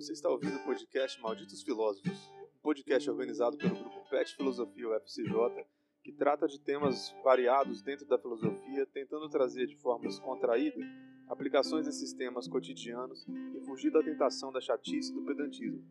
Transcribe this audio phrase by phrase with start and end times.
[0.00, 5.66] Você está ouvindo o podcast Malditos Filósofos, um podcast organizado pelo grupo PET Filosofia UFCJ,
[6.02, 10.80] que trata de temas variados dentro da filosofia, tentando trazer de forma descontraída
[11.28, 15.84] aplicações desses temas cotidianos e fugir da tentação da chatice e do pedantismo.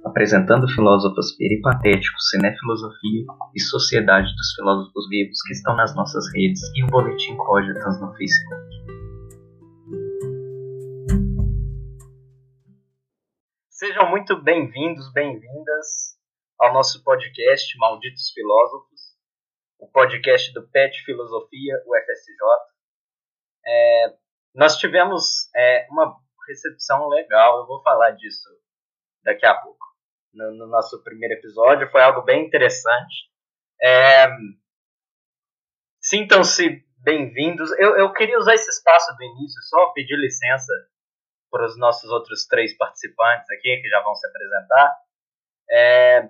[0.03, 3.25] apresentando filósofos peripatéticos, cinefilosofia
[3.55, 8.11] e Sociedade dos Filósofos Vivos, que estão nas nossas redes, e o Boletim Cógitas no
[8.15, 8.72] Facebook.
[13.83, 16.17] Sejam muito bem-vindos, bem-vindas
[16.57, 19.01] ao nosso podcast Malditos Filósofos,
[19.77, 22.33] o podcast do PET Filosofia UFSJ.
[23.65, 24.15] É,
[24.55, 26.17] nós tivemos é, uma
[26.47, 28.47] recepção legal, eu vou falar disso
[29.21, 29.85] daqui a pouco.
[30.33, 33.29] No, no nosso primeiro episódio, foi algo bem interessante.
[33.81, 34.29] É,
[35.99, 37.69] Sintam-se bem-vindos.
[37.77, 40.71] Eu, eu queria usar esse espaço do início, só pedir licença
[41.53, 44.97] para os nossos outros três participantes aqui, que já vão se apresentar.
[45.69, 46.23] É,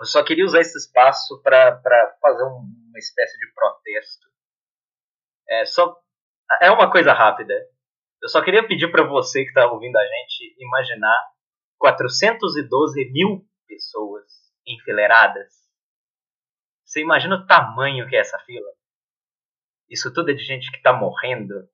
[0.00, 1.78] eu só queria usar esse espaço para
[2.18, 4.26] fazer um, uma espécie de protesto.
[5.50, 5.94] É, só,
[6.62, 7.54] é uma coisa rápida.
[8.22, 11.28] Eu só queria pedir para você que está ouvindo a gente imaginar
[11.78, 14.24] 412 mil pessoas
[14.66, 15.52] enfileiradas.
[16.86, 18.70] Você imagina o tamanho que é essa fila?
[19.90, 21.68] Isso tudo é de gente que está morrendo,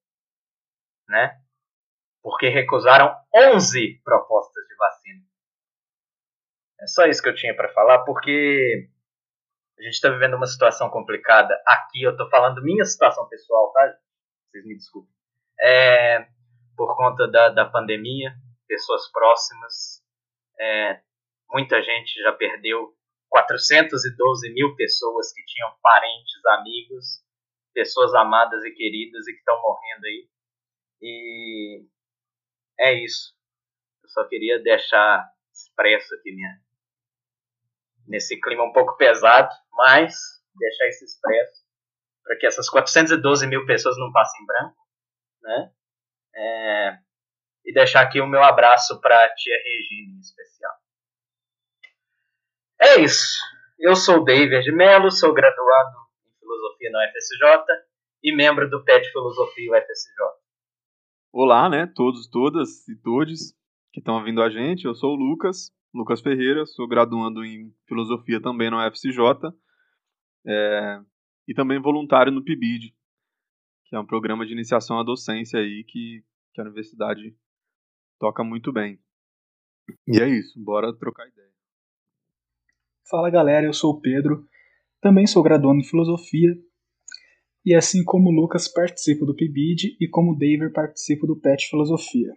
[1.09, 1.41] né?
[2.25, 5.23] Porque recusaram 11 propostas de vacina.
[6.81, 8.89] É só isso que eu tinha para falar, porque
[9.79, 11.55] a gente está vivendo uma situação complicada.
[11.67, 13.95] Aqui eu estou falando minha situação pessoal, tá?
[14.49, 15.13] Vocês me desculpem.
[15.61, 16.27] É,
[16.75, 18.35] por conta da, da pandemia,
[18.67, 20.03] pessoas próximas,
[20.59, 21.03] é,
[21.51, 22.95] muita gente já perdeu
[23.29, 27.23] 412 mil pessoas que tinham parentes, amigos,
[27.75, 30.29] pessoas amadas e queridas e que estão morrendo aí.
[31.03, 31.94] E
[32.79, 33.35] é isso.
[34.03, 36.65] Eu só queria deixar expresso aqui minha
[38.07, 40.15] nesse clima um pouco pesado, mas
[40.55, 41.65] deixar isso expresso
[42.23, 44.77] para que essas 412 mil pessoas não passem em branco,
[45.43, 45.73] né?
[46.35, 46.99] É,
[47.67, 50.73] e deixar aqui o meu abraço para a tia Regina em especial.
[52.81, 53.39] É isso.
[53.79, 55.97] Eu sou o David Mello, sou graduado
[56.27, 57.85] em Filosofia na UFSJ
[58.23, 60.44] e membro do PET Filosofia UFSJ.
[61.37, 63.59] Olá, né, todos, todas e todes
[63.93, 64.85] que estão ouvindo a gente.
[64.85, 69.53] Eu sou o Lucas, Lucas Ferreira, sou graduando em Filosofia também na UFCJ
[70.47, 71.01] é,
[71.49, 72.95] e também voluntário no PIBID,
[73.87, 76.23] que é um programa de iniciação à docência aí que,
[76.53, 77.37] que a universidade
[78.21, 79.01] toca muito bem.
[80.07, 81.51] E é isso, bora trocar ideia.
[83.11, 84.47] Fala galera, eu sou o Pedro,
[85.01, 86.57] também sou graduando em Filosofia
[87.65, 91.69] e assim como o Lucas participa do PIBID e como o David participa do PET
[91.71, 92.37] Filosofia.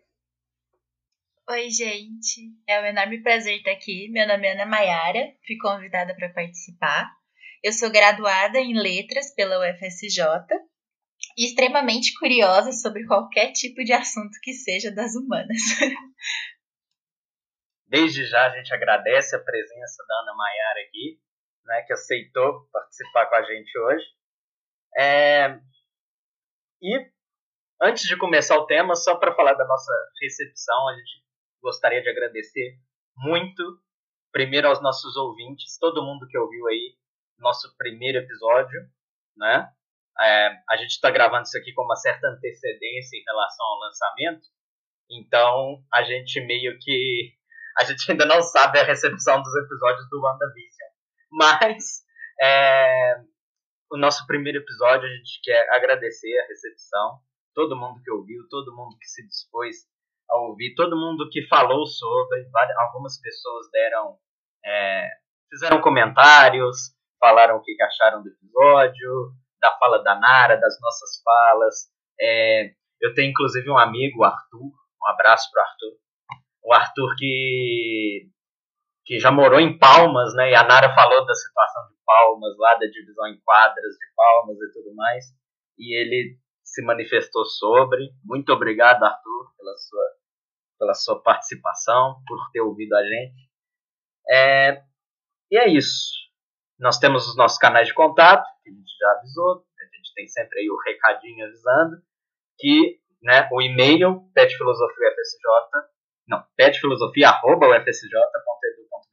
[1.50, 2.52] Oi, gente.
[2.68, 4.10] É um enorme prazer estar aqui.
[4.10, 7.10] Meu nome é Ana Maiara, fui convidada para participar.
[7.64, 10.24] Eu sou graduada em Letras pela UFSJ
[11.38, 15.58] e extremamente curiosa sobre qualquer tipo de assunto que seja das humanas.
[17.88, 21.20] Desde já a gente agradece a presença da Ana Maiara aqui,
[21.66, 24.06] né, que aceitou participar com a gente hoje.
[24.98, 25.60] É,
[26.82, 27.12] e
[27.82, 29.92] antes de começar o tema, só para falar da nossa
[30.22, 31.24] recepção, a gente
[31.62, 32.80] gostaria de agradecer
[33.16, 33.64] muito,
[34.32, 36.96] primeiro aos nossos ouvintes, todo mundo que ouviu aí
[37.40, 38.80] nosso primeiro episódio,
[39.36, 39.72] né?
[40.20, 44.48] É, a gente está gravando isso aqui com uma certa antecedência em relação ao lançamento,
[45.12, 47.34] então a gente meio que
[47.80, 50.90] a gente ainda não sabe a recepção dos episódios do WandaVision,
[51.32, 52.04] mas
[52.42, 53.22] é,
[53.92, 57.20] o nosso primeiro episódio, a gente quer agradecer a recepção,
[57.54, 59.76] todo mundo que ouviu, todo mundo que se dispôs
[60.30, 62.46] a ouvir, todo mundo que falou sobre,
[62.78, 64.18] algumas pessoas deram,
[64.66, 65.10] é,
[65.50, 69.32] fizeram comentários, falaram o que acharam do episódio,
[69.62, 71.90] da fala da Nara, das nossas falas.
[72.20, 75.98] É, eu tenho inclusive um amigo, o Arthur, um abraço pro Arthur.
[76.64, 78.30] O Arthur que
[79.08, 80.52] que já morou em Palmas, né?
[80.52, 84.58] E a Nara falou da situação de Palmas, lá da divisão em quadras de Palmas
[84.58, 85.26] e tudo mais.
[85.80, 88.12] E ele se manifestou sobre.
[88.26, 90.18] Muito obrigado, Arthur, pela sua
[90.78, 93.50] pela sua participação, por ter ouvido a gente.
[94.30, 94.84] É,
[95.50, 96.12] e é isso.
[96.78, 100.28] Nós temos os nossos canais de contato, que a gente já avisou, a gente tem
[100.28, 101.96] sempre aí o recadinho avisando,
[102.60, 105.38] que né, o e-mail petfilosofiafsj,
[106.28, 106.46] não,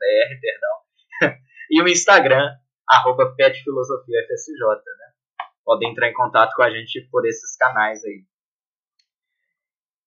[0.05, 1.39] petfilosofia.ufsj.edu.br, perdão,
[1.71, 2.51] e o Instagram,
[2.89, 4.53] arroba petfilosofiafsj,
[4.99, 5.13] né?
[5.65, 8.25] Podem entrar em contato com a gente por esses canais aí.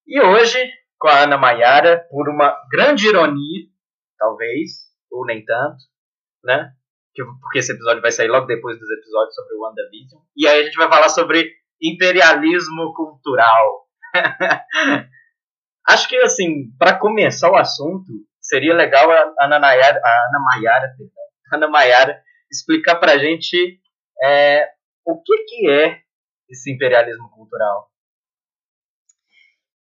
[0.05, 3.67] E hoje, com a Ana Maiara, por uma grande ironia,
[4.17, 5.83] talvez, ou nem tanto,
[6.43, 6.73] né?
[7.41, 10.21] Porque esse episódio vai sair logo depois dos episódios sobre o WandaVision.
[10.35, 11.51] E aí a gente vai falar sobre
[11.81, 13.87] imperialismo cultural.
[15.87, 18.11] Acho que, assim, para começar o assunto,
[18.47, 21.23] seria legal a Ana, a Ana Maiara, perdão,
[21.53, 23.79] Ana Maiara explicar pra gente
[24.23, 24.69] é,
[25.05, 26.01] o que, que é
[26.49, 27.91] esse imperialismo cultural.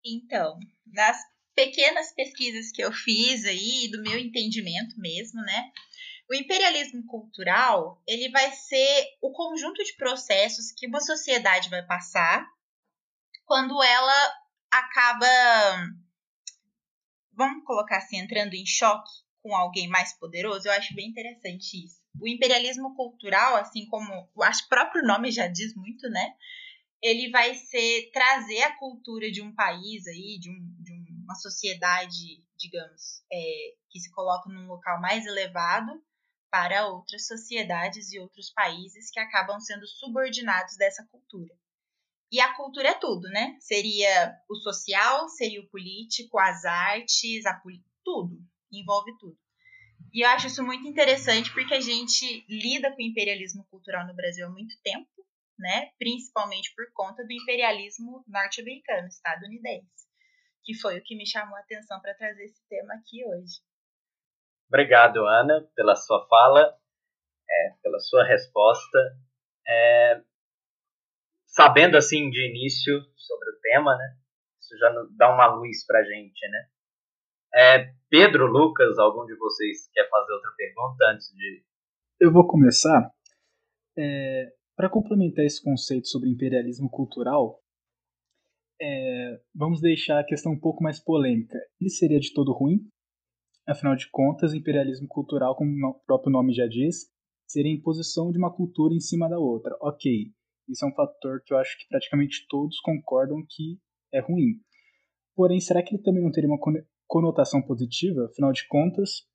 [0.04, 0.58] Então,
[0.92, 1.16] nas
[1.54, 5.70] pequenas pesquisas que eu fiz aí, do meu entendimento mesmo, né?
[6.28, 12.46] O imperialismo cultural, ele vai ser o conjunto de processos que uma sociedade vai passar
[13.44, 14.32] quando ela
[14.70, 15.26] acaba,
[17.36, 19.10] vamos colocar assim, entrando em choque
[19.42, 20.66] com alguém mais poderoso.
[20.66, 22.02] Eu acho bem interessante isso.
[22.20, 26.34] O imperialismo cultural, assim como o próprio nome já diz muito, né?
[27.02, 32.42] Ele vai ser trazer a cultura de um país aí, de, um, de uma sociedade,
[32.56, 35.92] digamos, é, que se coloca num local mais elevado
[36.50, 41.52] para outras sociedades e outros países que acabam sendo subordinados dessa cultura.
[42.34, 43.56] E a cultura é tudo, né?
[43.60, 47.62] Seria o social, seria o político, as artes, a
[48.04, 48.36] tudo,
[48.72, 49.38] envolve tudo.
[50.12, 54.16] E eu acho isso muito interessante porque a gente lida com o imperialismo cultural no
[54.16, 55.08] Brasil há muito tempo,
[55.56, 55.92] né?
[55.96, 60.08] Principalmente por conta do imperialismo norte-americano, estadunidense,
[60.64, 63.60] que foi o que me chamou a atenção para trazer esse tema aqui hoje.
[64.66, 66.76] Obrigado, Ana, pela sua fala,
[67.48, 68.98] é, pela sua resposta.
[69.68, 70.20] É,
[71.54, 74.16] sabendo assim de início sobre o tema, né?
[74.60, 76.68] Isso já dá uma luz para gente, né?
[77.54, 81.64] É, Pedro, Lucas, algum de vocês quer fazer outra pergunta antes de?
[82.20, 83.08] Eu vou começar.
[83.96, 87.60] É, para complementar esse conceito sobre imperialismo cultural,
[88.80, 91.56] é, vamos deixar a questão um pouco mais polêmica.
[91.80, 92.80] Ele seria de todo ruim?
[93.68, 97.08] Afinal de contas, imperialismo cultural, como o próprio nome já diz,
[97.46, 99.76] seria a imposição de uma cultura em cima da outra.
[99.80, 100.32] Ok,
[100.68, 103.78] isso é um fator que eu acho que praticamente todos concordam que
[104.12, 104.60] é ruim.
[105.34, 106.60] Porém, será que ele também não teria uma
[107.06, 108.26] conotação positiva?
[108.26, 109.26] Afinal de contas,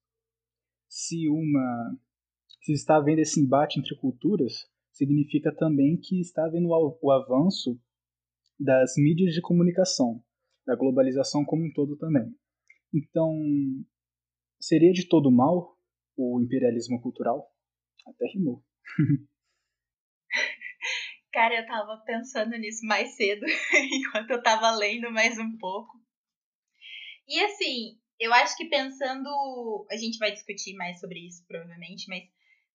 [0.88, 1.98] se uma
[2.62, 7.80] se está havendo esse embate entre culturas, significa também que está havendo o avanço
[8.60, 10.22] das mídias de comunicação,
[10.66, 12.36] da globalização como um todo também.
[12.94, 13.34] Então,
[14.60, 15.78] Seria de todo mal
[16.18, 17.50] o imperialismo cultural?
[18.06, 18.62] Até rimou.
[21.32, 23.46] Cara, eu tava pensando nisso mais cedo,
[23.94, 26.00] enquanto eu tava lendo mais um pouco.
[27.28, 29.88] E assim, eu acho que pensando.
[29.92, 32.24] A gente vai discutir mais sobre isso, provavelmente, mas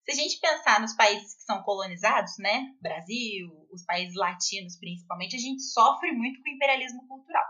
[0.05, 2.75] se a gente pensar nos países que são colonizados, né?
[2.81, 7.47] Brasil, os países latinos principalmente, a gente sofre muito com o imperialismo cultural.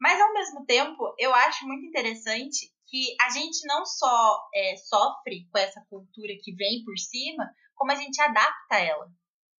[0.00, 5.48] Mas ao mesmo tempo, eu acho muito interessante que a gente não só é, sofre
[5.50, 9.10] com essa cultura que vem por cima, como a gente adapta ela.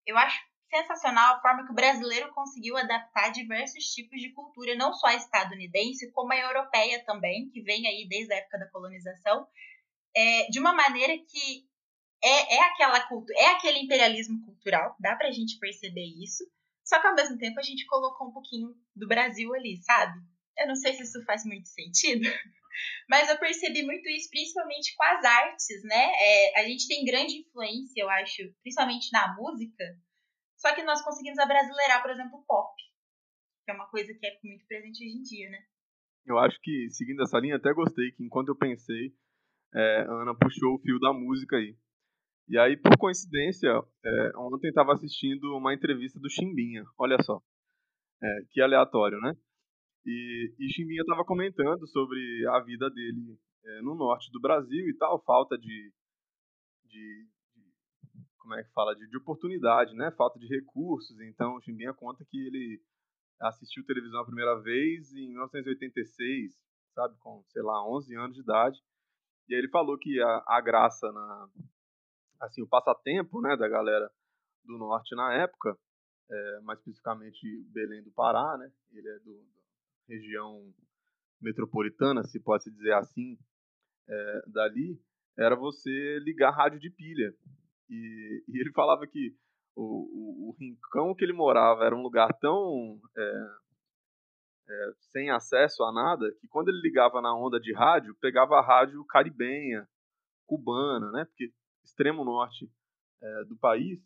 [0.05, 4.93] Eu acho sensacional a forma que o brasileiro conseguiu adaptar diversos tipos de cultura, não
[4.93, 9.47] só a estadunidense, como a europeia também, que vem aí desde a época da colonização,
[10.15, 11.67] é, de uma maneira que
[12.21, 12.97] é, é aquela
[13.37, 16.43] é aquele imperialismo cultural, dá pra gente perceber isso,
[16.83, 20.19] só que ao mesmo tempo a gente colocou um pouquinho do Brasil ali, sabe?
[20.57, 22.27] Eu não sei se isso faz muito sentido,
[23.07, 26.11] mas eu percebi muito isso, principalmente com as artes, né?
[26.19, 29.85] É, a gente tem grande influência, eu acho, principalmente na música,
[30.59, 32.75] só que nós conseguimos abrasileirar, por exemplo, o pop,
[33.65, 35.59] que é uma coisa que é muito presente hoje em dia, né?
[36.25, 39.15] Eu acho que, seguindo essa linha, até gostei que enquanto eu pensei,
[39.73, 41.75] é, a Ana puxou o fio da música aí.
[42.47, 43.69] E aí, por coincidência,
[44.03, 47.41] é, ontem estava assistindo uma entrevista do Chimbinha, olha só.
[48.21, 49.33] É, que aleatório, né?
[50.05, 54.97] E, e Chimbinha estava comentando sobre a vida dele é, no norte do Brasil e
[54.97, 55.93] tal, falta de,
[56.85, 57.38] de, de
[58.39, 60.11] como é que fala, de, de, oportunidade, né?
[60.11, 61.19] Falta de recursos.
[61.21, 62.81] Então, o Chimbinha conta que ele
[63.41, 66.53] assistiu televisão a primeira vez em 1986,
[66.93, 68.79] sabe, com, sei lá, 11 anos de idade.
[69.47, 71.49] E aí ele falou que a, a graça na
[72.41, 74.09] assim, o passatempo, né, da galera
[74.63, 75.77] do norte na época,
[76.31, 77.39] é, mais especificamente
[77.71, 78.71] Belém do Pará, né?
[78.93, 79.45] Ele é do,
[80.07, 80.73] região
[81.39, 83.37] metropolitana, se pode dizer assim,
[84.07, 84.99] é, dali,
[85.37, 87.33] era você ligar rádio de pilha.
[87.89, 89.35] E, e ele falava que
[89.75, 93.57] o, o, o, rincão que ele morava era um lugar tão é,
[94.69, 98.65] é, sem acesso a nada que quando ele ligava na onda de rádio, pegava a
[98.65, 99.87] rádio caribenha,
[100.45, 101.25] cubana, né?
[101.25, 101.51] Porque
[101.83, 102.69] extremo norte
[103.21, 103.99] é, do país,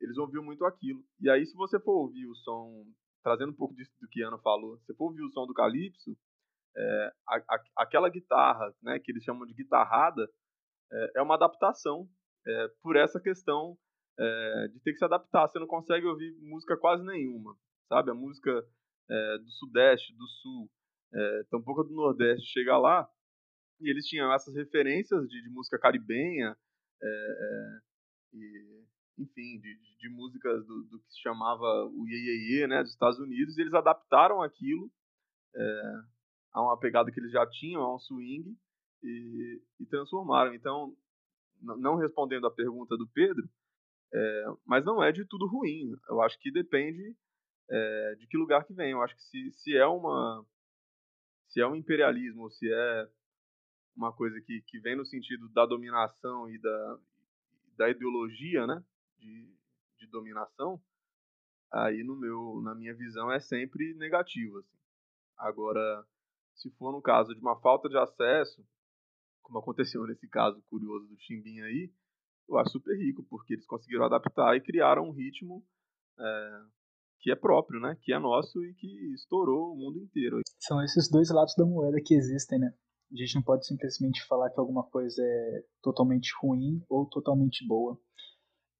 [0.00, 1.04] eles ouviam muito aquilo.
[1.20, 2.86] E aí, se você for ouvir o som,
[3.22, 5.52] trazendo um pouco disso do que Ana falou, se você for ouvir o som do
[5.52, 6.16] calypso,
[7.28, 10.26] a, a, aquela guitarra, né, que eles chamam de guitarrada,
[11.14, 12.08] é uma adaptação
[12.46, 13.76] é, por essa questão
[14.18, 15.48] é, de ter que se adaptar.
[15.48, 17.56] Você não consegue ouvir música quase nenhuma,
[17.88, 18.10] sabe?
[18.10, 18.50] A música
[19.10, 20.70] é, do Sudeste, do Sul,
[21.12, 23.08] é, tampouco do Nordeste chega lá
[23.80, 26.56] e eles tinham essas referências de, de música caribenha
[28.32, 28.80] e
[29.18, 33.18] enfim, de, de músicas do, do, que se chamava o Ye, Ye, né, dos Estados
[33.18, 34.90] Unidos, e eles adaptaram aquilo
[36.52, 38.56] a uma pegada que eles já tinham, a um swing,
[39.02, 40.54] e, e transformaram.
[40.54, 40.94] Então,
[41.60, 43.48] não respondendo a pergunta do Pedro,
[44.12, 45.96] é, mas não é de tudo ruim.
[46.08, 47.14] Eu acho que depende
[47.70, 48.92] é, de que lugar que vem.
[48.92, 50.44] Eu acho que se, se é uma
[51.48, 53.08] se é um imperialismo, se é
[53.96, 56.98] uma coisa que, que vem no sentido da dominação e da,
[57.76, 58.82] da ideologia, né,
[59.18, 59.52] de,
[59.98, 60.80] de dominação,
[61.72, 64.58] aí no meu, na minha visão é sempre negativo.
[64.58, 64.78] Assim.
[65.36, 66.06] Agora,
[66.54, 68.64] se for no caso de uma falta de acesso,
[69.42, 71.90] como aconteceu nesse caso curioso do Chimbinha aí,
[72.48, 75.64] eu acho super rico, porque eles conseguiram adaptar e criaram um ritmo
[76.18, 76.60] é,
[77.20, 77.96] que é próprio, né?
[78.02, 80.40] Que é nosso e que estourou o mundo inteiro.
[80.58, 82.72] São esses dois lados da moeda que existem, né?
[83.12, 87.98] A gente não pode simplesmente falar que alguma coisa é totalmente ruim ou totalmente boa.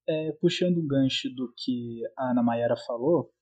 [0.08, 3.32] É, puxando um gancho do que a Ana Mayara falou,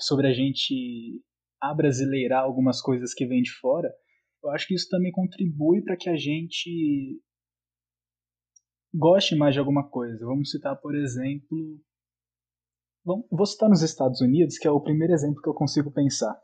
[0.00, 1.22] sobre a gente
[1.60, 3.92] abrasileirar algumas coisas que vêm de fora,
[4.44, 7.20] eu acho que isso também contribui para que a gente
[8.92, 10.24] goste mais de alguma coisa.
[10.26, 11.80] Vamos citar, por exemplo.
[13.04, 16.38] Vou citar nos Estados Unidos, que é o primeiro exemplo que eu consigo pensar,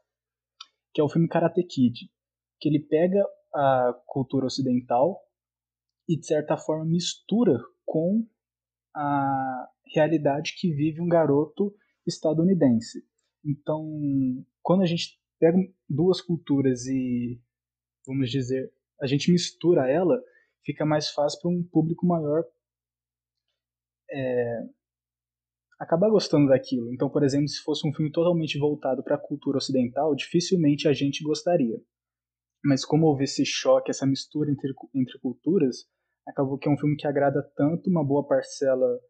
[0.93, 2.11] que é o filme Karate Kid,
[2.59, 3.23] que ele pega
[3.55, 5.21] a cultura ocidental
[6.09, 8.27] e, de certa forma, mistura com
[8.95, 11.75] a realidade que vive um garoto
[12.07, 13.05] estadunidense.
[13.45, 13.87] Então,
[14.63, 15.57] quando a gente pega
[15.89, 17.41] duas culturas e,
[18.07, 20.21] vamos dizer, a gente mistura ela,
[20.65, 22.45] fica mais fácil para um público maior
[24.11, 24.63] é,
[25.79, 26.93] acabar gostando daquilo.
[26.93, 30.93] Então, por exemplo, se fosse um filme totalmente voltado para a cultura ocidental, dificilmente a
[30.93, 31.79] gente gostaria.
[32.63, 35.87] Mas como houve esse choque, essa mistura entre, entre culturas,
[36.27, 39.01] acabou que é um filme que agrada tanto uma boa parcela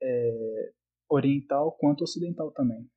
[0.00, 0.72] é,
[1.08, 2.88] oriental quanto ocidental também.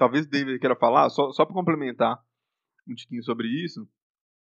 [0.00, 2.18] talvez David queira falar, só, só para complementar
[2.88, 3.88] um tiquinho sobre isso,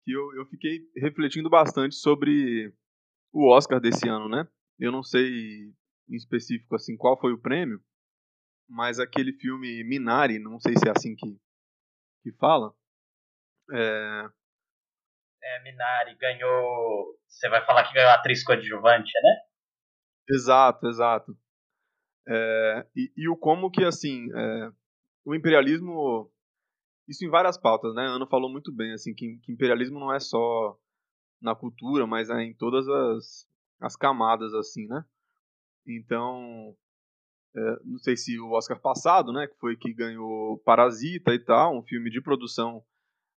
[0.03, 2.73] que eu, eu fiquei refletindo bastante sobre
[3.31, 4.47] o Oscar desse ano, né?
[4.79, 5.73] Eu não sei
[6.09, 7.81] em específico assim qual foi o prêmio,
[8.67, 11.39] mas aquele filme Minari, não sei se é assim que,
[12.23, 12.73] que fala.
[13.71, 14.29] É...
[15.41, 17.17] é, Minari ganhou.
[17.27, 19.39] Você vai falar que ganhou atriz coadjuvante, né?
[20.29, 21.37] Exato, exato.
[22.27, 24.71] É, e, e, o como que assim é,
[25.25, 26.31] o imperialismo,
[27.07, 28.03] isso em várias pautas, né?
[28.03, 30.77] A Ana falou muito bem, assim, que, que imperialismo não é só
[31.41, 33.47] na cultura, mas é em todas as,
[33.79, 35.03] as camadas, assim, né?
[35.85, 36.75] Então,
[37.55, 41.77] é, não sei se o Oscar passado, né, que foi que ganhou Parasita e tal,
[41.77, 42.83] um filme de produção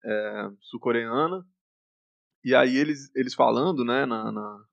[0.03, 1.45] é, sul-coreana,
[2.43, 4.65] e aí eles, eles falando, né, na, na,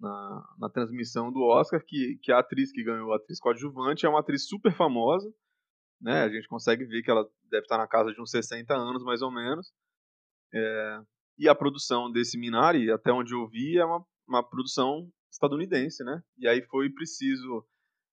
[0.00, 4.08] na, na, transmissão do Oscar, que, que a atriz que ganhou, a atriz coadjuvante, é
[4.08, 5.30] uma atriz super famosa,
[6.00, 6.22] né?
[6.22, 9.22] A gente consegue ver que ela deve estar na casa de uns 60 anos, mais
[9.22, 9.72] ou menos.
[10.52, 11.00] É,
[11.38, 16.22] e a produção desse Minari, até onde eu vi, é uma, uma produção estadunidense, né?
[16.38, 17.64] E aí foi preciso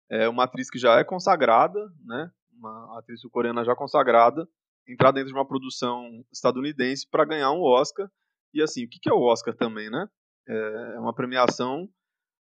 [0.09, 2.31] é, uma atriz que já é consagrada, né?
[2.53, 4.47] Uma atriz coreana já consagrada,
[4.87, 8.09] entrar dentro de uma produção estadunidense para ganhar um Oscar.
[8.53, 10.07] E assim, o que é o Oscar também, né?
[10.47, 11.87] É, é uma premiação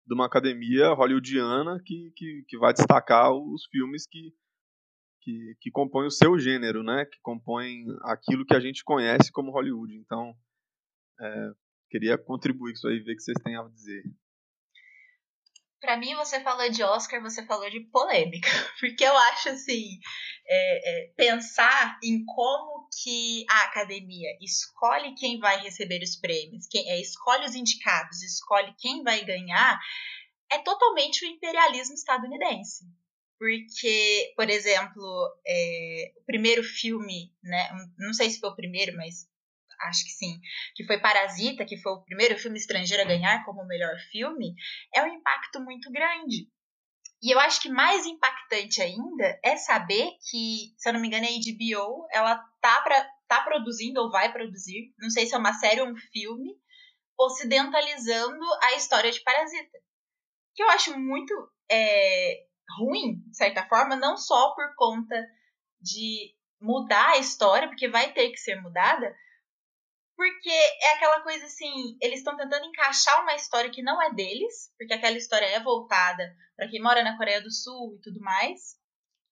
[0.05, 4.31] de uma academia hollywoodiana que, que, que vai destacar os filmes que
[5.25, 7.03] que, que compõem o seu gênero, né?
[7.05, 9.95] Que compõem aquilo que a gente conhece como Hollywood.
[9.95, 10.37] Então,
[11.19, 11.49] é,
[11.89, 14.03] queria contribuir com isso aí, ver o que vocês têm a dizer.
[15.81, 18.47] Para mim, você falou de Oscar, você falou de polêmica,
[18.79, 19.99] porque eu acho assim,
[20.47, 26.87] é, é, pensar em como que a academia escolhe quem vai receber os prêmios, quem,
[26.89, 29.79] é, escolhe os indicados, escolhe quem vai ganhar,
[30.51, 32.85] é totalmente o imperialismo estadunidense
[33.37, 37.69] porque, por exemplo, é, o primeiro filme, né?
[37.97, 39.27] Não sei se foi o primeiro, mas
[39.81, 40.39] acho que sim,
[40.75, 44.55] que foi Parasita, que foi o primeiro filme estrangeiro a ganhar como melhor filme,
[44.93, 46.49] é um impacto muito grande.
[47.21, 51.25] E eu acho que mais impactante ainda é saber que, se eu não me engano,
[51.25, 55.53] a HBO, ela tá, pra, tá produzindo ou vai produzir, não sei se é uma
[55.53, 56.55] série ou um filme,
[57.17, 59.79] ocidentalizando a história de Parasita.
[60.53, 61.33] Que eu acho muito
[61.71, 62.44] é,
[62.77, 65.15] ruim, de certa forma, não só por conta
[65.81, 69.15] de mudar a história, porque vai ter que ser mudada,
[70.15, 74.73] porque é aquela coisa assim, eles estão tentando encaixar uma história que não é deles,
[74.77, 78.77] porque aquela história é voltada para quem mora na Coreia do Sul e tudo mais.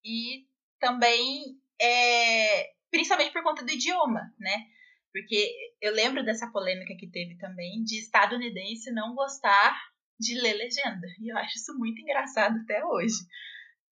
[0.03, 0.45] E
[0.79, 4.67] também é principalmente por conta do idioma, né?
[5.11, 9.79] Porque eu lembro dessa polêmica que teve também de estadunidense não gostar
[10.23, 11.07] de ler legenda.
[11.19, 13.15] E eu acho isso muito engraçado até hoje.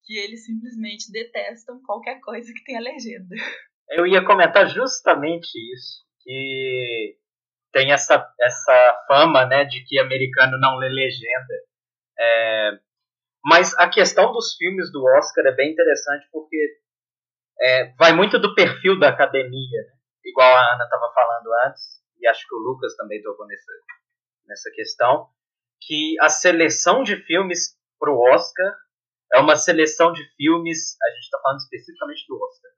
[0.04, 3.34] Que eles simplesmente detestam qualquer coisa que tenha legenda.
[3.90, 7.16] Eu ia comentar justamente isso que
[7.72, 11.54] tem essa, essa fama né, de que americano não lê legenda.
[12.18, 12.70] É,
[13.44, 16.80] mas a questão dos filmes do Oscar é bem interessante porque
[17.60, 19.92] é, vai muito do perfil da academia, né?
[20.24, 23.72] igual a Ana estava falando antes, e acho que o Lucas também tocou nessa,
[24.46, 25.28] nessa questão,
[25.86, 28.74] que a seleção de filmes para o Oscar
[29.32, 32.70] é uma seleção de filmes, a gente está falando especificamente do Oscar,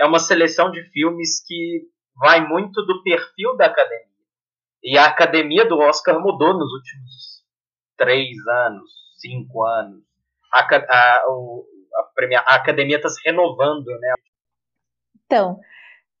[0.00, 1.82] é uma seleção de filmes que
[2.16, 4.14] vai muito do perfil da academia.
[4.82, 7.44] E a academia do Oscar mudou nos últimos
[7.96, 8.36] três
[8.66, 10.02] anos, cinco anos.
[10.52, 14.14] A, a, a, premia, a academia está se renovando, né?
[15.24, 15.58] Então,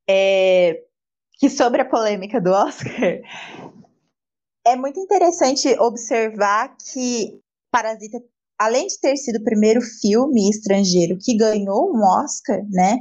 [0.08, 0.82] é,
[1.38, 3.20] que sobre a polêmica do Oscar,
[4.66, 7.40] é muito interessante observar que
[7.70, 8.18] Parasita,
[8.58, 12.98] além de ter sido o primeiro filme estrangeiro que ganhou um Oscar, né?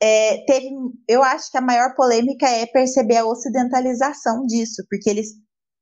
[0.00, 0.70] é, teve,
[1.08, 5.28] eu acho que a maior polêmica é perceber a ocidentalização disso, porque eles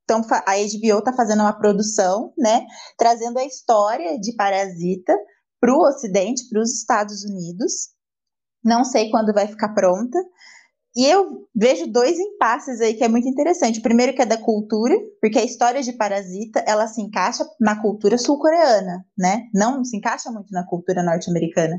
[0.00, 2.64] estão, a HBO está fazendo uma produção, né,
[2.96, 5.14] trazendo a história de Parasita
[5.60, 7.90] para o Ocidente, para os Estados Unidos.
[8.64, 10.18] Não sei quando vai ficar pronta.
[10.96, 13.80] E eu vejo dois impasses aí que é muito interessante.
[13.80, 17.82] O primeiro que é da cultura, porque a história de Parasita, ela se encaixa na
[17.82, 19.42] cultura sul-coreana, né?
[19.52, 21.78] Não se encaixa muito na cultura norte-americana.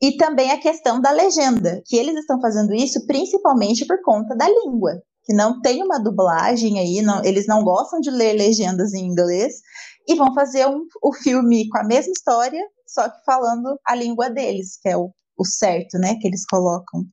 [0.00, 4.48] E também a questão da legenda, que eles estão fazendo isso principalmente por conta da
[4.48, 9.04] língua, que não tem uma dublagem aí, não, eles não gostam de ler legendas em
[9.04, 9.54] inglês,
[10.08, 14.30] e vão fazer um, o filme com a mesma história, só que falando a língua
[14.30, 17.04] deles, que é o, o certo, né, que eles colocam.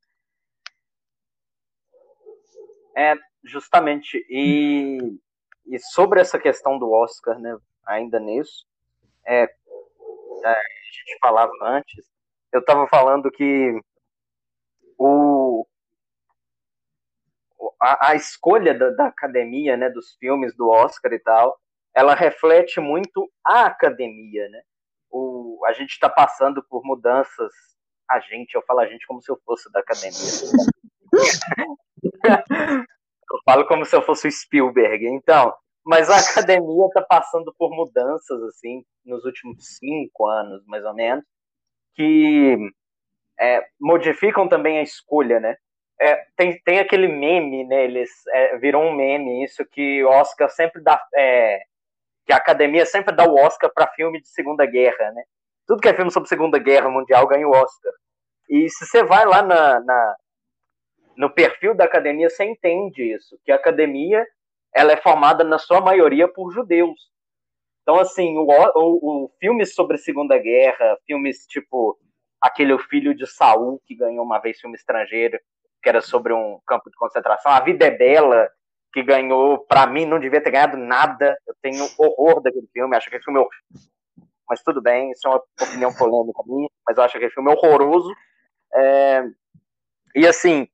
[2.96, 5.20] É, justamente, e,
[5.66, 8.66] e sobre essa questão do Oscar, né, ainda nisso,
[9.26, 9.50] é, é
[10.50, 12.06] a gente falava antes,
[12.52, 13.80] eu estava falando que
[14.98, 15.66] o,
[17.82, 21.60] a, a escolha da, da, academia, né, dos filmes, do Oscar e tal,
[21.94, 24.62] ela reflete muito a academia, né?
[25.10, 27.52] O, a gente está passando por mudanças.
[28.10, 30.18] A gente, eu falo a gente como se eu fosse da academia.
[32.24, 35.06] eu falo como se eu fosse o Spielberg.
[35.08, 35.54] Então,
[35.86, 41.24] mas a academia está passando por mudanças assim nos últimos cinco anos, mais ou menos
[41.96, 42.58] que
[43.40, 45.56] é, modificam também a escolha, né?
[46.00, 47.84] É, tem, tem aquele meme, né?
[47.84, 51.60] Eles é, virou um meme isso que o Oscar sempre dá, é,
[52.26, 55.24] que a Academia sempre dá o Oscar para filme de Segunda Guerra, né?
[55.68, 57.94] Tudo que é filme sobre Segunda Guerra Mundial ganha o Oscar.
[58.50, 60.16] E se você vai lá na, na
[61.16, 64.26] no perfil da Academia, você entende isso, que a Academia
[64.74, 67.12] ela é formada na sua maioria por judeus.
[67.82, 71.98] Então, assim, o, o, o filmes sobre Segunda Guerra, filmes tipo
[72.42, 75.40] aquele O Filho de Saul, que ganhou uma vez filme estrangeiro,
[75.82, 78.50] que era sobre um campo de concentração, A Vida é Bela,
[78.94, 81.38] que ganhou, para mim, não devia ter ganhado nada.
[81.48, 83.92] Eu tenho horror daquele filme, acho que aquele filme é horrível.
[84.48, 87.52] Mas tudo bem, isso é uma opinião polêmica minha, mas eu acho que aquele filme
[87.52, 88.14] é horroroso.
[88.76, 89.24] É...
[90.16, 90.68] E assim,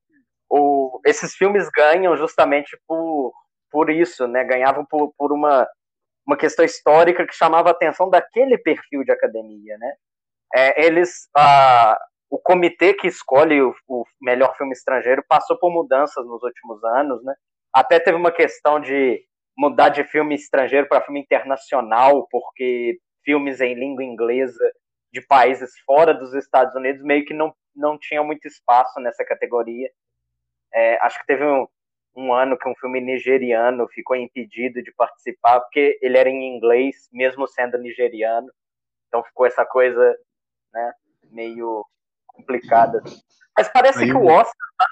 [0.50, 1.00] o...
[1.06, 3.32] esses filmes ganham justamente por,
[3.70, 4.44] por isso, né?
[4.44, 5.66] Ganhavam por, por uma
[6.26, 9.94] uma questão histórica que chamava a atenção daquele perfil de academia, né?
[10.54, 11.98] É, eles, a,
[12.30, 17.22] o comitê que escolhe o, o, melhor filme estrangeiro passou por mudanças nos últimos anos,
[17.24, 17.34] né?
[17.74, 19.20] Até teve uma questão de
[19.58, 24.72] mudar de filme estrangeiro para filme internacional, porque filmes em língua inglesa
[25.12, 29.90] de países fora dos Estados Unidos meio que não, não tinham muito espaço nessa categoria.
[30.72, 31.66] É, acho que teve um,
[32.16, 37.08] um ano que um filme nigeriano ficou impedido de participar porque ele era em inglês,
[37.12, 38.50] mesmo sendo nigeriano.
[39.08, 40.16] Então ficou essa coisa
[40.72, 40.92] né?
[41.30, 41.84] Meio
[42.26, 43.02] complicada.
[43.56, 44.86] Mas parece Aí que o Oscar tá.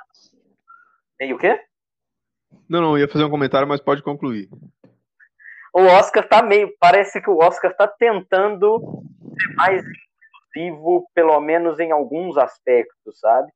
[1.18, 1.60] Meio o quê?
[2.68, 4.48] Não, não, ia fazer um comentário, mas pode concluir.
[5.74, 6.72] O Oscar tá meio.
[6.78, 9.02] Parece que o Oscar tá tentando
[9.38, 9.84] ser mais
[10.54, 13.50] inclusivo, pelo menos em alguns aspectos, sabe?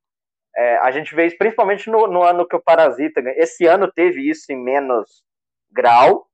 [0.55, 3.39] É, a gente vê isso principalmente no, no ano que o Parasita ganhou.
[3.39, 5.25] Esse ano teve isso em menos
[5.71, 6.27] grau,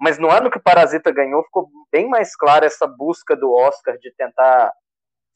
[0.00, 3.98] mas no ano que o Parasita ganhou ficou bem mais clara essa busca do Oscar
[3.98, 4.72] de tentar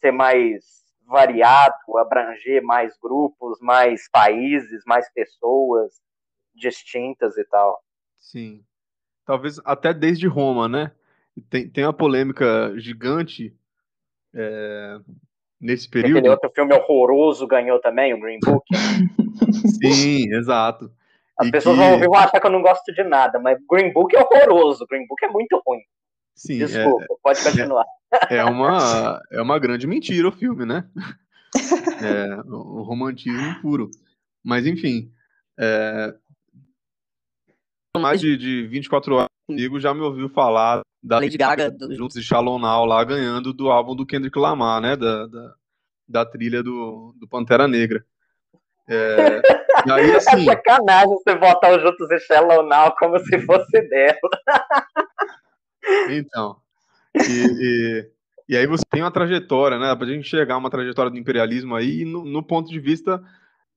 [0.01, 5.94] ser mais variado, abranger mais grupos, mais países, mais pessoas
[6.55, 7.83] distintas e tal.
[8.18, 8.64] Sim.
[9.25, 10.92] Talvez até desde Roma, né?
[11.49, 13.57] Tem, tem uma polêmica gigante
[14.35, 14.99] é,
[15.61, 16.31] nesse Aquele período.
[16.31, 18.64] outro filme horroroso ganhou também, o Green Book.
[19.83, 20.90] Sim, exato.
[21.38, 23.38] As E pessoas que- vão ouvir e vão achar que eu não gosto de nada,
[23.38, 24.87] mas Green Book é horroroso.
[24.88, 25.81] Green Book é muito ruim.
[26.35, 27.85] Sim, é, Desculpa, pode continuar.
[28.31, 30.85] é uma, é uma grande mentira o filme, né?
[32.03, 33.90] É, o o romantismo puro.
[34.44, 35.11] Mas, enfim,
[35.59, 36.14] é,
[37.97, 42.20] mais de, de 24 horas comigo já me ouviu falar da Lady Gaga, do- juntos
[42.20, 44.94] de Shalom Now lá ganhando do álbum do Kendrick Lamar, né?
[44.94, 45.54] Da, da,
[46.06, 48.04] da trilha do, do Pantera Negra.
[48.87, 49.40] É,
[49.87, 53.80] e aí, assim, É sacanagem você botar os Juntos e Shallow Now como se fosse
[53.88, 54.18] dela.
[56.11, 56.56] então.
[57.14, 58.11] E, e,
[58.50, 59.94] e aí você tem uma trajetória, né?
[59.96, 63.22] Pra gente enxergar uma trajetória do imperialismo aí no, no ponto de vista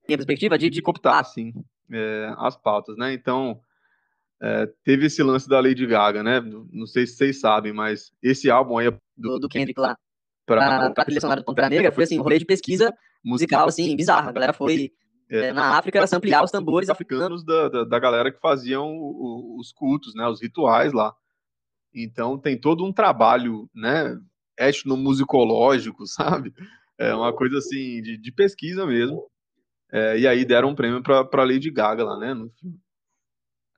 [0.06, 1.54] tem a perspectiva de, de de cooptar, assim,
[1.92, 3.14] é, as pautas, né?
[3.14, 3.60] Então,
[4.42, 6.42] é, teve esse lance da Lady Gaga, né?
[6.72, 9.96] Não sei se vocês sabem, mas esse álbum aí é do, do Kendrick lá
[10.46, 13.96] pra, pra trilha sonora do Pantera Negra foi assim, um rolê de pesquisa musical, assim,
[13.96, 14.30] bizarro.
[14.30, 14.92] A galera foi
[15.30, 15.48] É.
[15.48, 18.98] é, na África ampliar os tambores africanos da, da, da galera que faziam
[19.58, 21.14] os cultos, né, os rituais lá.
[21.94, 24.18] Então tem todo um trabalho, né,
[24.58, 26.54] etnomusicológico, sabe?
[26.98, 29.30] É uma coisa assim de, de pesquisa mesmo.
[29.92, 32.78] É, e aí deram um prêmio para para Lady Gaga lá, né, no filme.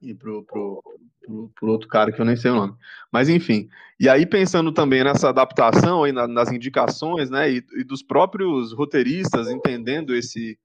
[0.03, 0.83] E pro, pro,
[1.25, 2.73] pro, pro outro cara que eu nem sei o nome.
[3.11, 3.69] Mas enfim.
[3.99, 8.73] E aí pensando também nessa adaptação aí na- nas indicações, né, e, e dos próprios
[8.73, 10.59] roteiristas entendendo esse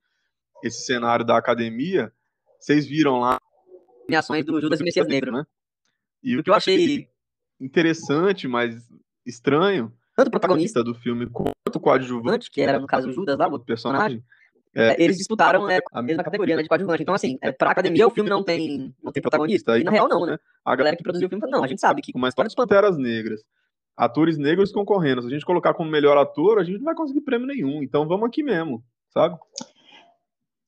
[0.64, 2.12] esse cenário da academia,
[2.58, 3.38] vocês viram lá
[4.06, 5.30] premiações do Judas e o Messias Negro.
[5.30, 5.44] né?
[6.20, 7.08] E O que eu achei
[7.60, 8.74] interessante, mas
[9.24, 13.38] estranho, tanto o protagonista, do filme quanto o coadjuvante, que era no caso o Judas
[13.38, 14.22] lá, o outro personagem,
[14.78, 17.02] é, eles disputaram é, a mesma categoria né, de coadjuvante.
[17.02, 19.76] Então, assim, é, pra academia o filme não tem, não tem protagonista.
[19.76, 20.36] E na real, não, né?
[20.64, 22.48] a galera que produziu o filme falou, não, a gente sabe que com uma história
[22.48, 23.40] de Panteras Negras,
[23.96, 25.22] atores negros concorrendo.
[25.22, 27.82] Se a gente colocar como melhor ator, a gente não vai conseguir prêmio nenhum.
[27.82, 28.80] Então vamos aqui mesmo,
[29.12, 29.36] sabe?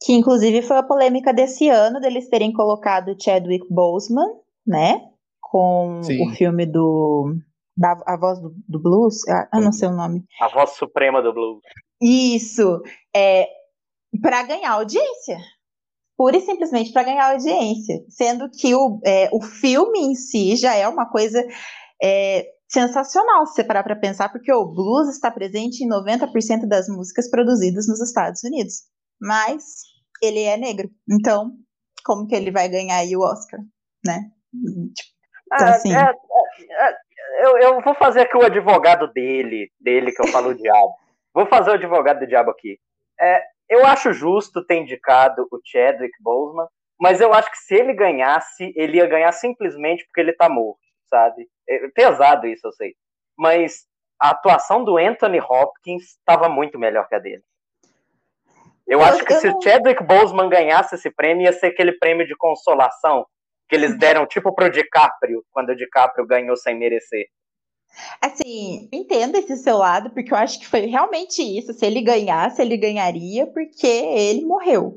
[0.02, 4.26] Que inclusive foi a polêmica desse ano deles terem colocado Chadwick Boseman,
[4.66, 5.00] né?
[5.40, 6.26] Com Sim.
[6.26, 7.36] o filme do.
[7.76, 10.24] Da, a voz do, do blues, ah, eu não sei o nome.
[10.40, 11.60] A voz suprema do blues.
[12.02, 12.82] Isso,
[13.14, 13.46] é
[14.20, 15.38] para ganhar audiência.
[16.16, 18.04] Pura e simplesmente para ganhar audiência.
[18.08, 21.42] Sendo que o, é, o filme em si já é uma coisa
[22.02, 26.88] é, sensacional, se você parar para pensar, porque o blues está presente em 90% das
[26.88, 28.82] músicas produzidas nos Estados Unidos.
[29.20, 29.64] Mas
[30.22, 30.88] ele é negro.
[31.10, 31.52] Então,
[32.04, 33.60] como que ele vai ganhar aí o Oscar,
[34.04, 34.20] né?
[34.52, 35.10] Tipo,
[35.52, 36.96] Então, Ah, assim- é- é- é-
[37.44, 40.94] eu, eu vou fazer aqui o advogado dele, dele que eu falo o diabo.
[41.34, 42.78] Vou fazer o advogado do diabo aqui.
[43.20, 46.66] É, eu acho justo ter indicado o Chadwick Boseman,
[47.00, 50.80] mas eu acho que se ele ganhasse, ele ia ganhar simplesmente porque ele tá morto,
[51.08, 51.48] sabe?
[51.68, 52.94] É pesado isso, eu sei.
[53.38, 53.86] Mas
[54.20, 57.42] a atuação do Anthony Hopkins estava muito melhor que a dele.
[58.86, 61.68] Eu Eu- acho que eu se não- o Chadwick Boseman ganhasse esse prêmio, ia ser
[61.68, 63.24] aquele prêmio de consolação
[63.68, 67.26] que eles deram tipo pro DiCaprio, quando o DiCaprio ganhou sem merecer.
[68.20, 71.72] Assim, eu entendo esse seu lado, porque eu acho que foi realmente isso.
[71.72, 74.94] Se ele ganhasse, ele ganharia porque ele morreu.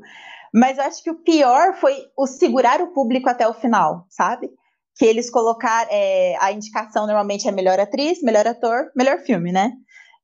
[0.52, 4.48] Mas eu acho que o pior foi o segurar o público até o final, sabe?
[4.96, 5.88] Que eles colocaram.
[5.90, 9.72] é, a indicação normalmente é melhor atriz, melhor ator, melhor filme, né?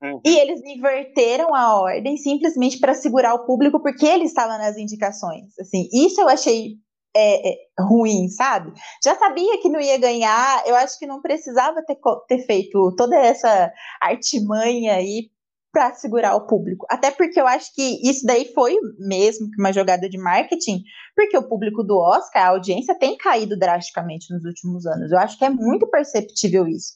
[0.03, 0.21] Uhum.
[0.25, 5.59] E eles inverteram a ordem simplesmente para segurar o público porque ele estava nas indicações.
[5.59, 6.77] Assim, isso eu achei
[7.16, 8.73] é, é, ruim, sabe?
[9.05, 13.16] Já sabia que não ia ganhar, eu acho que não precisava ter, ter feito toda
[13.16, 15.31] essa artimanha aí
[15.73, 16.87] para segurar o público.
[16.90, 20.83] Até porque eu acho que isso daí foi mesmo uma jogada de marketing,
[21.14, 25.12] porque o público do Oscar, a audiência tem caído drasticamente nos últimos anos.
[25.12, 26.94] Eu acho que é muito perceptível isso.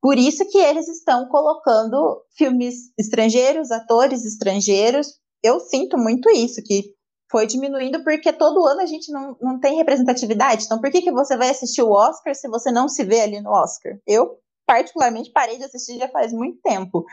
[0.00, 5.14] Por isso que eles estão colocando filmes estrangeiros, atores estrangeiros.
[5.42, 6.95] Eu sinto muito isso, que
[7.30, 10.64] foi diminuindo porque todo ano a gente não, não tem representatividade.
[10.64, 13.40] Então, por que, que você vai assistir o Oscar se você não se vê ali
[13.40, 13.98] no Oscar?
[14.06, 17.04] Eu, particularmente, parei de assistir já faz muito tempo.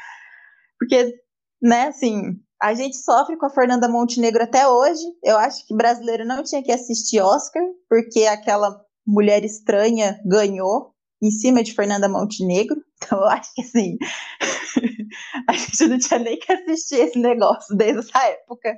[0.78, 1.16] Porque,
[1.62, 5.04] né, assim, a gente sofre com a Fernanda Montenegro até hoje.
[5.24, 11.32] Eu acho que brasileiro não tinha que assistir Oscar, porque aquela mulher estranha ganhou em
[11.32, 12.82] cima de Fernanda Montenegro.
[13.04, 13.98] Então, eu acho que assim,
[15.50, 18.78] a gente não tinha nem que assistir esse negócio desde essa época.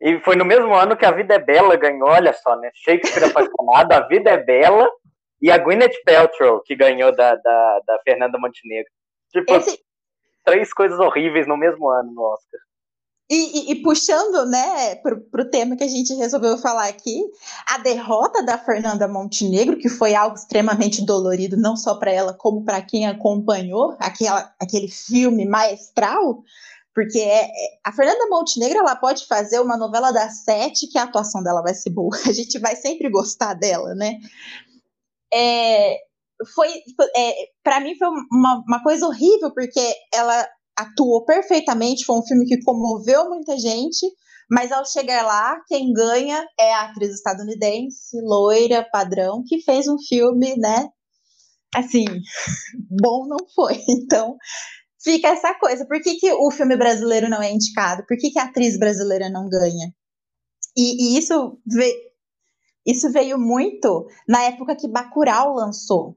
[0.00, 2.70] E foi no mesmo ano que A Vida é Bela ganhou, olha só, né?
[2.74, 4.88] Shakespeare apaixonado, A Vida é Bela
[5.42, 8.90] e a Gwyneth Paltrow, que ganhou da, da, da Fernanda Montenegro.
[9.30, 9.78] Tipo, Esse...
[10.44, 12.60] três coisas horríveis no mesmo ano no Oscar.
[13.30, 17.22] E, e, e, puxando, né, pro, pro tema que a gente resolveu falar aqui,
[17.68, 22.64] a derrota da Fernanda Montenegro, que foi algo extremamente dolorido, não só para ela, como
[22.64, 26.42] para quem acompanhou aquela, aquele filme maestral,
[26.94, 27.50] porque é, é,
[27.84, 31.74] a Fernanda Montenegro ela pode fazer uma novela das sete que a atuação dela vai
[31.74, 32.10] ser boa.
[32.26, 34.18] A gente vai sempre gostar dela, né?
[35.32, 35.96] É,
[36.54, 36.68] foi
[37.16, 42.46] é, para mim foi uma, uma coisa horrível porque ela atuou perfeitamente, foi um filme
[42.46, 44.06] que comoveu muita gente,
[44.50, 49.98] mas ao chegar lá, quem ganha é a atriz estadunidense, loira, padrão, que fez um
[50.08, 50.88] filme, né?
[51.74, 52.04] Assim,
[53.00, 53.78] bom não foi.
[53.88, 54.36] Então,
[55.02, 55.86] fica essa coisa.
[55.86, 58.04] Por que, que o filme brasileiro não é indicado?
[58.06, 59.92] Por que, que a atriz brasileira não ganha?
[60.76, 61.96] E, e isso, veio,
[62.86, 66.16] isso veio muito na época que Bacurau lançou.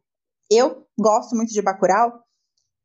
[0.51, 2.23] Eu gosto muito de Bacurau,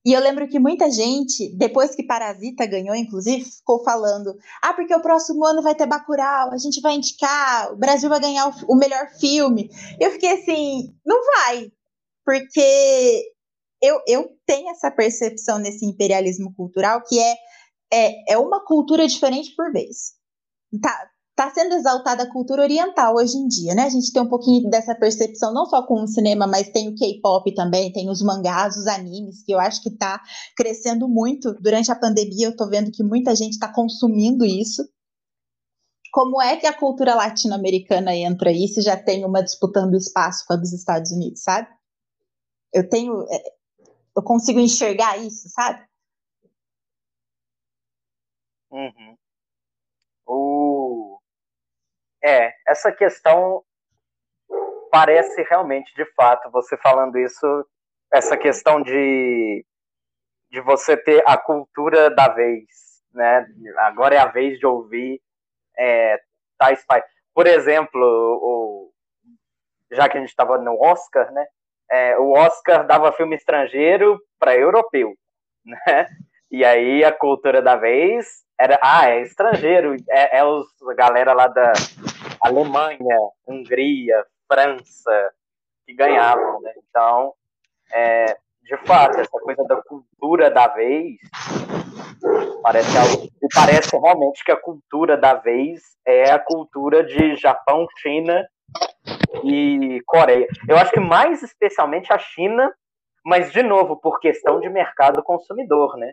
[0.08, 4.94] e eu lembro que muita gente, depois que Parasita ganhou, inclusive, ficou falando: ah, porque
[4.94, 8.72] o próximo ano vai ter Bacurau, a gente vai indicar, o Brasil vai ganhar o,
[8.72, 9.68] o melhor filme.
[10.00, 11.70] Eu fiquei assim: não vai,
[12.24, 13.22] porque
[13.82, 17.34] eu, eu tenho essa percepção nesse imperialismo cultural que é,
[17.92, 20.12] é, é uma cultura diferente por vez.
[20.82, 23.84] Tá, está sendo exaltada a cultura oriental hoje em dia, né?
[23.84, 26.96] A gente tem um pouquinho dessa percepção, não só com o cinema, mas tem o
[26.96, 30.20] K-pop também, tem os mangás, os animes, que eu acho que está
[30.56, 31.54] crescendo muito.
[31.60, 34.82] Durante a pandemia, eu estou vendo que muita gente está consumindo isso.
[36.12, 40.54] Como é que a cultura latino-americana entra aí se já tem uma disputando espaço com
[40.54, 41.68] a dos Estados Unidos, sabe?
[42.72, 43.24] Eu tenho.
[44.18, 45.86] Eu consigo enxergar isso, sabe?
[48.68, 49.16] Uhum.
[50.26, 51.20] O
[52.20, 53.62] é, essa questão
[54.90, 57.46] parece realmente, de fato, você falando isso,
[58.12, 59.64] essa questão de,
[60.50, 62.66] de você ter a cultura da vez,
[63.12, 63.46] né?
[63.76, 65.22] Agora é a vez de ouvir
[65.78, 66.20] é,
[66.58, 67.04] tais pais.
[67.32, 68.92] Por exemplo, o,
[69.92, 71.46] já que a gente estava no Oscar, né?
[71.90, 75.14] É, o Oscar dava filme estrangeiro para europeu,
[75.64, 76.08] né?
[76.50, 81.32] E aí a cultura da vez era, ah, é estrangeiro, é, é os a galera
[81.32, 81.72] lá da
[82.40, 85.32] Alemanha, Hungria, França,
[85.86, 86.72] que ganhavam, né?
[86.88, 87.34] Então,
[87.92, 91.16] é, de fato, essa coisa da cultura da vez
[92.62, 98.46] parece algo, parece realmente que a cultura da vez é a cultura de Japão, China
[99.44, 100.46] e Coreia.
[100.68, 102.72] Eu acho que mais especialmente a China,
[103.24, 106.12] mas de novo por questão de mercado consumidor, né?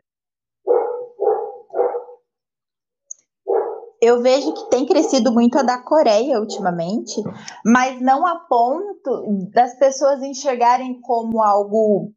[4.01, 7.21] eu vejo que tem crescido muito a da Coreia ultimamente,
[7.65, 12.11] mas não a ponto das pessoas enxergarem como algo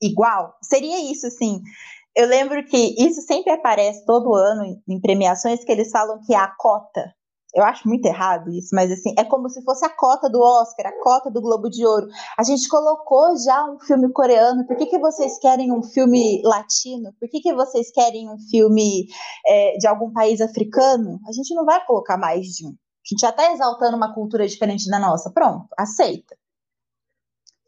[0.00, 0.54] igual.
[0.62, 1.60] Seria isso, assim.
[2.14, 6.38] Eu lembro que isso sempre aparece todo ano em premiações que eles falam que é
[6.38, 7.12] a cota
[7.54, 10.86] eu acho muito errado isso, mas assim, é como se fosse a cota do Oscar,
[10.86, 12.06] a cota do Globo de Ouro.
[12.38, 17.12] A gente colocou já um filme coreano, por que, que vocês querem um filme latino?
[17.20, 19.06] Por que, que vocês querem um filme
[19.46, 21.20] é, de algum país africano?
[21.28, 22.70] A gente não vai colocar mais de um.
[22.70, 25.30] A gente já está exaltando uma cultura diferente da nossa.
[25.30, 26.36] Pronto, aceita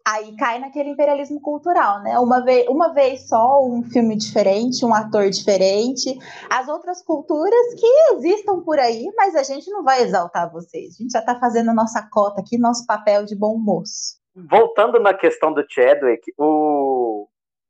[0.06, 2.18] aí cai naquele imperialismo cultural, né?
[2.18, 6.16] Uma vez, uma vez só, um filme diferente, um ator diferente,
[6.50, 10.94] as outras culturas que existam por aí, mas a gente não vai exaltar vocês.
[10.94, 14.18] A gente já está fazendo a nossa cota aqui, nosso papel de bom moço.
[14.36, 17.28] Voltando na questão do Chadwick, o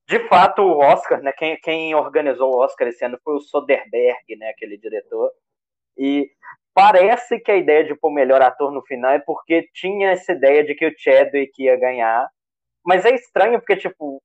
[0.08, 1.32] de fato o Oscar, né?
[1.32, 4.50] Quem, quem organizou o Oscar esse ano foi o Soderbergh, né?
[4.50, 5.30] Aquele diretor.
[5.96, 6.28] E
[6.74, 10.64] Parece que a ideia de pôr melhor ator no final é porque tinha essa ideia
[10.64, 12.28] de que o Chadwick ia ganhar.
[12.84, 14.20] Mas é estranho porque, tipo,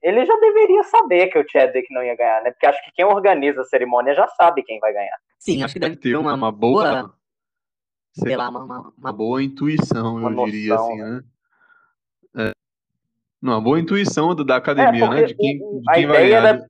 [0.00, 2.52] ele já deveria saber que o Chadwick não ia ganhar, né?
[2.52, 5.16] Porque acho que quem organiza a cerimônia já sabe quem vai ganhar.
[5.38, 7.12] Sim, acho que deve ter uma, uma boa.
[8.12, 11.22] Sei lá, uma, uma, boa intuição, uma eu noção, diria assim, né?
[12.34, 12.44] né?
[12.48, 12.52] É.
[13.42, 15.22] Não, uma boa intuição da academia, é, né?
[15.22, 16.46] De quem, de quem vai ganhar.
[16.46, 16.66] Era...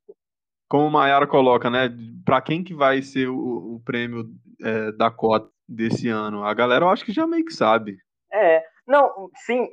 [0.68, 1.90] Como o Mayara coloca, né?
[2.24, 4.24] Para quem que vai ser o, o prêmio
[4.62, 6.44] é, da cota desse ano.
[6.44, 7.96] A galera eu acho que já meio que sabe.
[8.32, 9.68] É, Não, sim,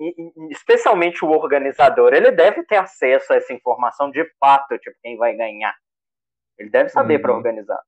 [0.49, 5.35] especialmente o organizador, ele deve ter acesso a essa informação de fato, tipo, quem vai
[5.35, 5.75] ganhar.
[6.57, 7.21] Ele deve saber uhum.
[7.21, 7.81] para organizar.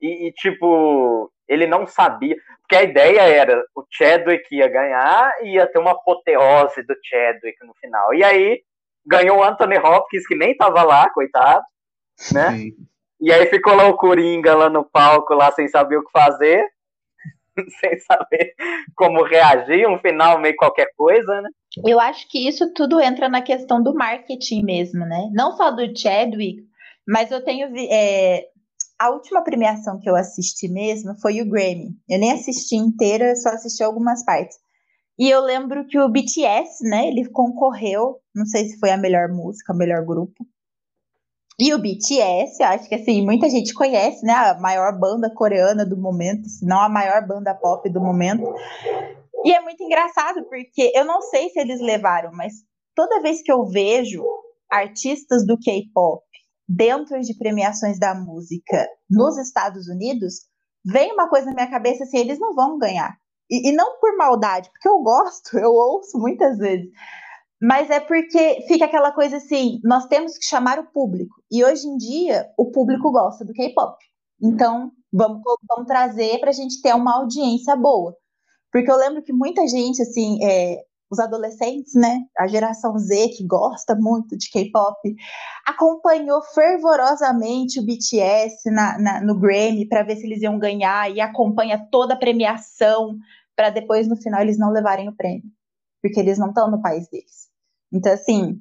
[0.00, 5.54] E, e, tipo, ele não sabia, porque a ideia era o Chadwick ia ganhar e
[5.54, 8.12] ia ter uma apoteose do Chadwick no final.
[8.12, 8.62] E aí
[9.06, 11.62] ganhou o Anthony Hopkins, que nem tava lá, coitado,
[12.32, 12.56] né?
[12.56, 12.72] Sim.
[13.20, 16.64] E aí ficou lá o Coringa lá no palco, lá sem saber o que fazer.
[17.80, 18.54] sem saber
[18.96, 21.48] como reagir, um final meio qualquer coisa, né?
[21.86, 25.28] Eu acho que isso tudo entra na questão do marketing mesmo, né?
[25.32, 26.62] Não só do Chadwick,
[27.06, 27.68] mas eu tenho.
[27.90, 28.46] É,
[28.98, 31.90] a última premiação que eu assisti mesmo foi o Grammy.
[32.08, 34.56] Eu nem assisti inteira, só assisti algumas partes.
[35.18, 39.28] E eu lembro que o BTS, né, ele concorreu, não sei se foi a melhor
[39.28, 40.46] música, o melhor grupo,
[41.62, 44.32] e o BTS, acho que assim, muita gente conhece, né?
[44.32, 48.52] A maior banda coreana do momento, se não a maior banda pop do momento.
[49.44, 52.52] E é muito engraçado, porque eu não sei se eles levaram, mas
[52.96, 54.24] toda vez que eu vejo
[54.68, 56.24] artistas do K-pop
[56.68, 60.48] dentro de premiações da música nos Estados Unidos,
[60.84, 63.16] vem uma coisa na minha cabeça assim, eles não vão ganhar.
[63.48, 66.90] E, e não por maldade, porque eu gosto, eu ouço muitas vezes.
[67.62, 71.36] Mas é porque fica aquela coisa assim, nós temos que chamar o público.
[71.48, 73.96] E hoje em dia, o público gosta do K-pop.
[74.42, 78.16] Então, vamos, vamos trazer para a gente ter uma audiência boa.
[78.72, 83.46] Porque eu lembro que muita gente, assim, é, os adolescentes, né, a geração Z, que
[83.46, 85.14] gosta muito de K-pop,
[85.64, 91.20] acompanhou fervorosamente o BTS na, na, no Grammy para ver se eles iam ganhar e
[91.20, 93.16] acompanha toda a premiação
[93.54, 95.44] para depois, no final, eles não levarem o prêmio.
[96.02, 97.51] Porque eles não estão no país deles.
[97.92, 98.60] Então, assim,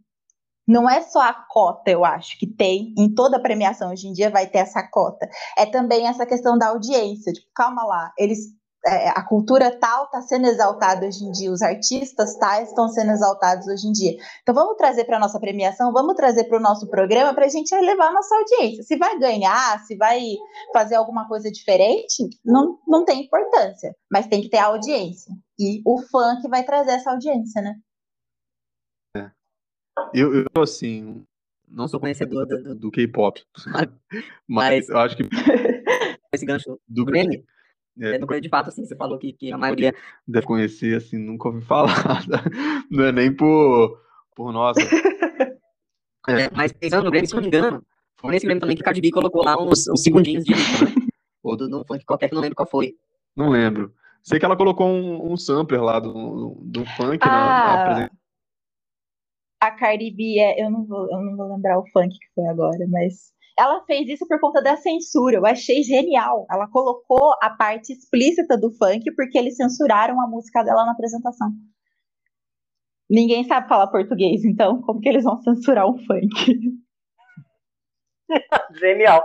[0.67, 4.13] não é só a cota, eu acho, que tem em toda a premiação hoje em
[4.13, 5.27] dia vai ter essa cota.
[5.57, 7.33] É também essa questão da audiência.
[7.33, 8.39] Tipo, calma lá, eles
[8.85, 13.11] é, a cultura tal está sendo exaltada hoje em dia, os artistas tais estão sendo
[13.11, 14.17] exaltados hoje em dia.
[14.41, 17.49] Então vamos trazer para a nossa premiação, vamos trazer para o nosso programa para a
[17.49, 18.83] gente elevar a nossa audiência.
[18.83, 20.21] Se vai ganhar, se vai
[20.73, 25.31] fazer alguma coisa diferente, não, não tem importância, mas tem que ter audiência.
[25.59, 27.75] E o fã que vai trazer essa audiência, né?
[30.13, 31.25] Eu, eu assim,
[31.71, 33.41] não sou conhecedor do, do K-pop,
[34.47, 35.23] mas eu acho que.
[36.33, 37.43] Esse gancho do Grammy.
[37.99, 39.93] É, no de fato, assim, você falou que, que a maioria.
[40.25, 41.93] Deve conhecer, assim, nunca ouvi falar.
[42.89, 44.01] Não é nem por,
[44.33, 44.81] por nossa.
[46.27, 48.85] É, mas pensando no Grammy, se não me engano, foi nesse Grammy também que o
[48.85, 50.57] Cardi B colocou lá uns, uns segundinhos de né?
[51.43, 52.95] Ou do, do funk qualquer que não lembro qual foi.
[53.35, 53.93] Não lembro.
[54.21, 58.20] Sei que ela colocou um, um sampler lá do, do funk ah, na, na apresentação
[59.61, 62.47] a Cardi B é, eu não vou, eu não vou lembrar o funk que foi
[62.47, 65.37] agora, mas ela fez isso por conta da censura.
[65.37, 66.47] Eu achei genial.
[66.49, 71.51] Ela colocou a parte explícita do funk porque eles censuraram a música dela na apresentação.
[73.07, 76.27] Ninguém sabe falar português, então como que eles vão censurar um funk?
[78.79, 79.23] genial.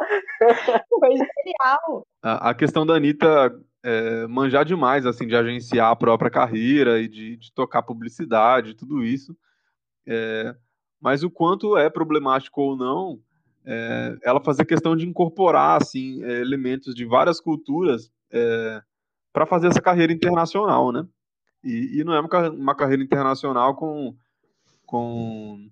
[1.01, 2.07] Foi genial.
[2.23, 7.09] A, a questão da Anitta é, manjar demais, assim, de agenciar a própria carreira e
[7.09, 9.35] de, de tocar publicidade, tudo isso.
[10.07, 10.55] É,
[11.01, 13.21] mas o quanto é problemático ou não,
[13.65, 18.83] é, ela fazer questão de incorporar assim é, elementos de várias culturas é,
[19.33, 21.07] para fazer essa carreira internacional, né?
[21.63, 24.17] E, e não é uma, uma, carreira internacional com,
[24.87, 25.69] com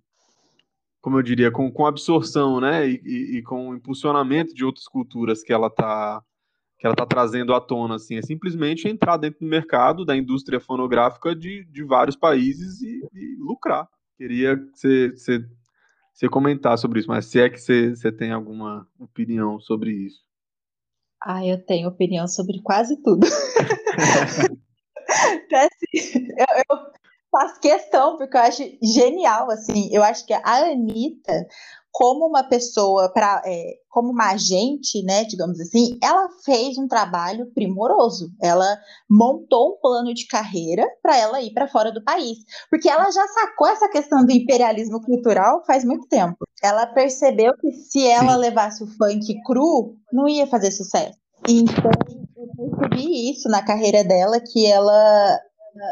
[1.01, 2.89] como eu diria, com, com absorção, né?
[2.89, 6.23] E, e, e com impulsionamento de outras culturas que ela está
[6.79, 10.61] que ela está trazendo à tona, assim, é simplesmente entrar dentro do mercado da indústria
[10.61, 13.89] fonográfica de, de vários países e, e lucrar.
[14.17, 14.79] Queria que
[15.15, 15.47] você,
[16.13, 20.23] você, comentar sobre isso, mas se é que você, você tem alguma opinião sobre isso.
[21.23, 23.27] Ah, eu tenho opinião sobre quase tudo.
[25.35, 26.93] então, assim, eu, eu,
[27.35, 31.47] faço questão, porque eu acho genial, assim, eu acho que a Anitta,
[31.91, 37.51] como uma pessoa, pra, é, como uma agente, né, digamos assim, ela fez um trabalho
[37.53, 38.31] primoroso.
[38.41, 38.79] Ela
[39.11, 42.39] montou um plano de carreira para ela ir para fora do país,
[42.71, 46.39] porque ela já sacou essa questão do imperialismo cultural faz muito tempo.
[46.63, 48.39] Ela percebeu que se ela Sim.
[48.39, 51.19] levasse o funk cru, não ia fazer sucesso.
[51.49, 51.91] Então,
[52.37, 55.39] eu percebi isso na carreira dela, que ela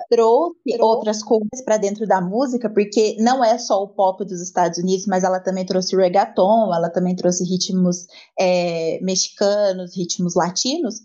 [0.08, 4.78] trouxe outras coisas para dentro da música, porque não é só o pop dos Estados
[4.78, 8.06] Unidos, mas ela também trouxe reggaeton, ela também trouxe ritmos
[8.38, 11.00] é, mexicanos, ritmos latinos,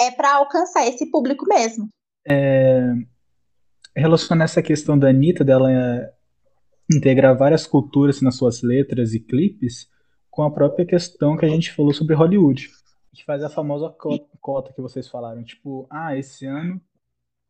[0.00, 1.88] é para alcançar esse público mesmo.
[2.28, 2.92] É,
[3.96, 5.68] relacionando essa questão da Anitta, dela
[6.90, 9.88] integrar várias culturas nas suas letras e clipes,
[10.30, 12.70] com a própria questão que a gente falou sobre Hollywood,
[13.12, 13.94] que faz a famosa
[14.40, 16.80] cota que vocês falaram, tipo, ah, esse ano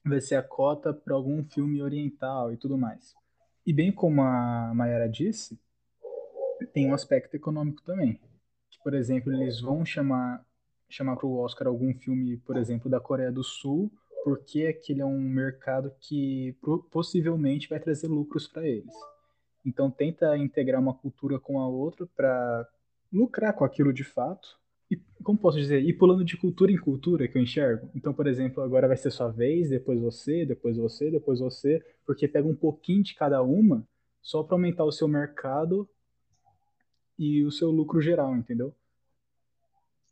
[0.09, 3.15] vai ser a cota para algum filme oriental e tudo mais.
[3.67, 5.59] E bem como a Mayara disse,
[6.73, 8.21] tem um aspecto econômico também.
[8.83, 10.45] Por exemplo, eles vão chamar
[10.89, 13.93] chamar para o Oscar algum filme, por exemplo, da Coreia do Sul,
[14.25, 16.57] porque aquele é um mercado que
[16.91, 18.95] possivelmente vai trazer lucros para eles.
[19.65, 22.67] Então tenta integrar uma cultura com a outra para
[23.13, 24.59] lucrar com aquilo de fato.
[24.91, 27.91] E como posso dizer, ir pulando de cultura em cultura que eu enxergo.
[27.95, 32.26] Então, por exemplo, agora vai ser sua vez, depois você, depois você, depois você, porque
[32.26, 33.86] pega um pouquinho de cada uma
[34.22, 35.89] só para aumentar o seu mercado
[37.18, 38.74] e o seu lucro geral, entendeu?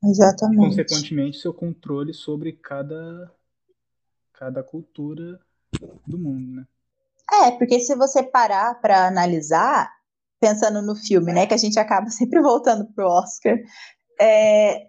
[0.04, 0.76] Exatamente.
[0.76, 3.32] Consequentemente, seu controle sobre cada
[4.32, 5.40] cada cultura
[6.06, 6.66] do mundo, né?
[7.44, 9.90] É, porque se você parar para analisar,
[10.38, 13.56] pensando no filme, né, que a gente acaba sempre voltando pro Oscar,
[14.20, 14.86] é,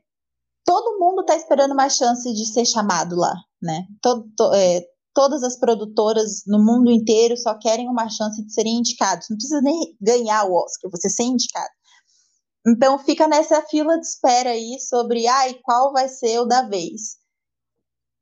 [0.65, 3.85] todo mundo está esperando uma chance de ser chamado lá, né?
[4.01, 8.77] Todo, to, é, todas as produtoras no mundo inteiro só querem uma chance de serem
[8.77, 9.27] indicados.
[9.29, 11.71] Não precisa nem ganhar o Oscar, você ser indicado.
[12.67, 17.15] Então fica nessa fila de espera aí sobre, ai, qual vai ser o da vez.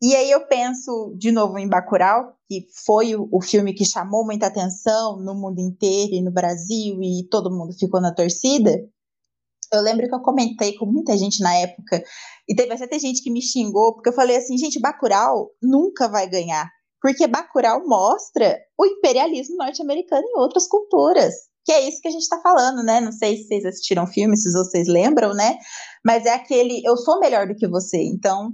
[0.01, 4.23] E aí eu penso de novo em Bacurau, que foi o, o, filme que chamou
[4.23, 8.71] muita atenção no mundo inteiro e no Brasil e todo mundo ficou na torcida.
[9.73, 12.03] Eu lembro que eu comentei com muita gente na época
[12.47, 16.29] e teve até gente que me xingou porque eu falei assim, gente, Bacurau nunca vai
[16.29, 16.69] ganhar,
[17.01, 21.33] porque Bacurau mostra o imperialismo norte-americano em outras culturas.
[21.65, 23.01] Que é isso que a gente está falando, né?
[23.01, 25.57] Não sei se vocês assistiram filme, se vocês lembram, né?
[26.05, 28.03] Mas é aquele eu sou melhor do que você.
[28.03, 28.51] Então,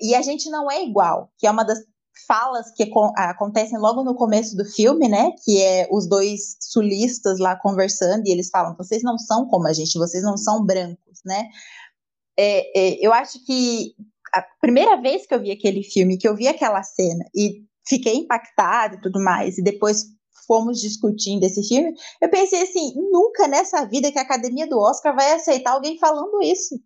[0.00, 1.78] e a gente não é igual, que é uma das
[2.26, 5.32] falas que acontecem logo no começo do filme, né?
[5.44, 9.72] Que é os dois sulistas lá conversando e eles falam: vocês não são como a
[9.72, 11.48] gente, vocês não são brancos, né?
[12.38, 13.94] É, é, eu acho que
[14.32, 18.14] a primeira vez que eu vi aquele filme, que eu vi aquela cena e fiquei
[18.16, 20.04] impactada e tudo mais, e depois
[20.46, 25.14] fomos discutindo esse filme, eu pensei assim: nunca nessa vida que a academia do Oscar
[25.14, 26.76] vai aceitar alguém falando isso.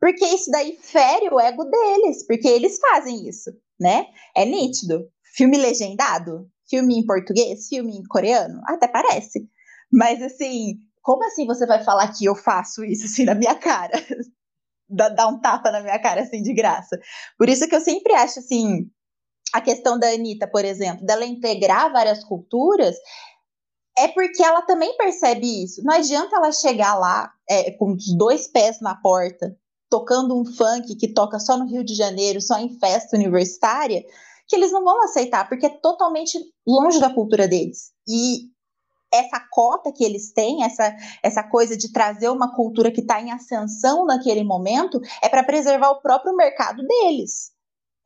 [0.00, 3.52] Porque isso daí fere o ego deles, porque eles fazem isso,
[3.82, 4.06] né?
[4.34, 5.10] É nítido.
[5.34, 9.48] Filme legendado, filme em português, filme em coreano, até parece.
[9.92, 13.92] Mas assim, como assim você vai falar que eu faço isso assim na minha cara?
[14.88, 16.98] Dá um tapa na minha cara assim de graça.
[17.38, 18.90] Por isso que eu sempre acho assim,
[19.52, 22.94] a questão da Anitta, por exemplo, dela integrar várias culturas,
[23.98, 25.82] é porque ela também percebe isso.
[25.82, 29.56] Não adianta ela chegar lá é, com os dois pés na porta
[29.92, 34.02] tocando um funk que toca só no Rio de Janeiro, só em festa universitária,
[34.48, 37.92] que eles não vão aceitar, porque é totalmente longe da cultura deles.
[38.08, 38.50] E
[39.12, 43.32] essa cota que eles têm, essa, essa coisa de trazer uma cultura que está em
[43.32, 47.52] ascensão naquele momento, é para preservar o próprio mercado deles.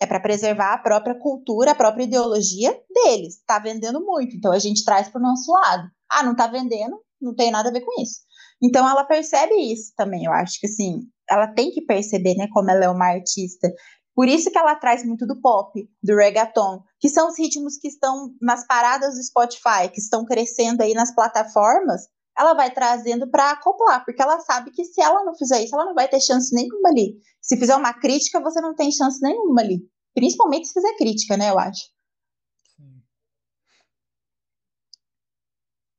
[0.00, 3.36] É para preservar a própria cultura, a própria ideologia deles.
[3.36, 5.88] Está vendendo muito, então a gente traz para o nosso lado.
[6.10, 8.25] Ah, não está vendendo, não tem nada a ver com isso.
[8.62, 10.24] Então ela percebe isso também.
[10.24, 13.68] Eu acho que assim, ela tem que perceber, né, como ela é uma artista.
[14.14, 15.70] Por isso que ela traz muito do pop,
[16.02, 20.82] do reggaeton, que são os ritmos que estão nas paradas do Spotify, que estão crescendo
[20.82, 22.08] aí nas plataformas.
[22.38, 25.84] Ela vai trazendo para acoplar, porque ela sabe que se ela não fizer isso, ela
[25.84, 27.18] não vai ter chance nenhuma ali.
[27.42, 29.80] Se fizer uma crítica, você não tem chance nenhuma ali.
[30.14, 31.90] Principalmente se fizer crítica, né, eu acho.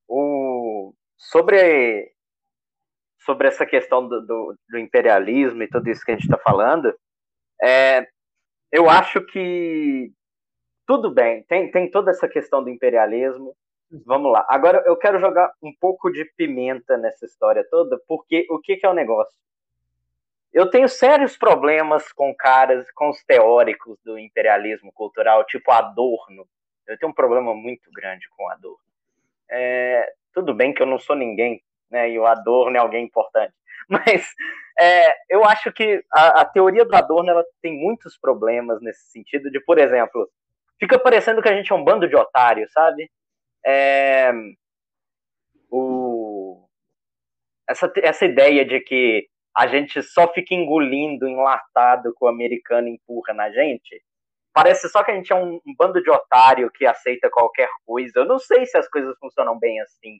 [0.08, 0.93] O...
[1.18, 2.16] Sobre
[3.28, 6.97] sobre essa questão do, do, do, imperialismo e tudo isso que a gente está falando,
[7.61, 8.07] é,
[8.71, 10.09] eu acho que
[10.86, 13.53] tudo bem, tem, tem toda essa questão do imperialismo.
[14.05, 14.45] Vamos lá.
[14.47, 18.86] Agora eu quero jogar um pouco de pimenta nessa história toda, porque o que, que
[18.86, 19.38] é o negócio?
[20.53, 26.47] Eu tenho sérios problemas com caras, com os teóricos do imperialismo cultural, tipo Adorno.
[26.88, 28.80] Eu tenho um problema muito grande com Adorno.
[29.49, 32.09] É, tudo bem que eu não sou ninguém né?
[32.09, 33.53] E o Adorno é alguém importante.
[33.89, 34.27] Mas
[34.79, 39.49] é, eu acho que a, a, teoria do Adorno ela tem muitos problemas nesse sentido
[39.49, 40.29] de, por exemplo,
[40.79, 43.09] fica parecendo que a gente é um bando de otários, sabe?
[43.65, 44.31] É,
[45.69, 46.67] o,
[47.67, 53.33] essa, essa ideia de que a gente só fica engolindo enlatado que o americano empurra
[53.33, 54.03] na gente,
[54.53, 58.11] parece só que a gente é um, um bando de otário que aceita qualquer coisa.
[58.17, 60.19] Eu não sei se as coisas funcionam bem assim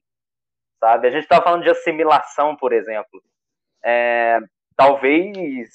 [0.80, 1.08] sabe?
[1.08, 3.22] A gente estava falando de assimilação, por exemplo.
[3.84, 4.40] É,
[4.76, 5.70] talvez.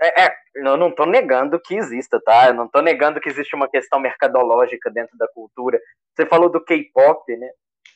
[0.00, 2.48] É, é, eu não estou negando que exista, tá?
[2.48, 5.80] Eu não estou negando que existe uma questão mercadológica dentro da cultura.
[6.14, 7.50] Você falou do K-pop, né?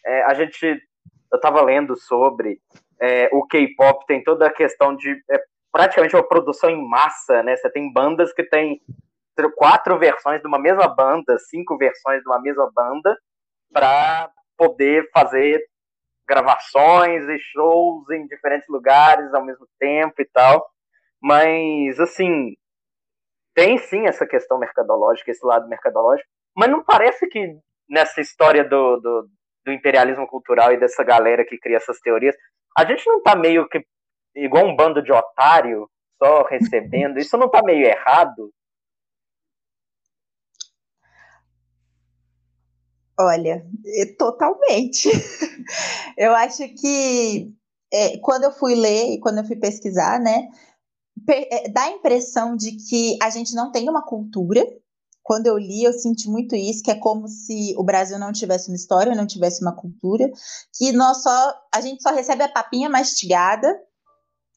[0.05, 2.61] É, a gente, eu estava lendo sobre
[3.01, 7.57] é, o K-pop tem toda a questão de é, praticamente uma produção em massa, né?
[7.57, 8.81] Você tem bandas que têm
[9.55, 13.17] quatro versões de uma mesma banda, cinco versões de uma mesma banda,
[13.71, 15.63] para poder fazer
[16.29, 20.67] gravações e shows em diferentes lugares ao mesmo tempo e tal.
[21.23, 22.55] Mas, assim,
[23.55, 28.97] tem sim essa questão mercadológica, esse lado mercadológico, mas não parece que nessa história do,
[28.99, 29.29] do,
[29.65, 32.37] do imperialismo cultural e dessa galera que cria essas teorias,
[32.77, 33.83] a gente não tá meio que
[34.35, 35.89] igual um bando de otário
[36.23, 37.19] só recebendo?
[37.19, 38.51] Isso não tá meio errado?
[43.19, 43.67] Olha,
[44.19, 45.09] totalmente.
[46.19, 47.53] eu acho que
[47.93, 50.49] é, quando eu fui ler e quando eu fui pesquisar, né,
[51.29, 54.65] é, dá a impressão de que a gente não tem uma cultura.
[55.23, 58.69] Quando eu li, eu senti muito isso, que é como se o Brasil não tivesse
[58.71, 60.31] uma história, não tivesse uma cultura,
[60.77, 63.67] que nós só a gente só recebe a papinha mastigada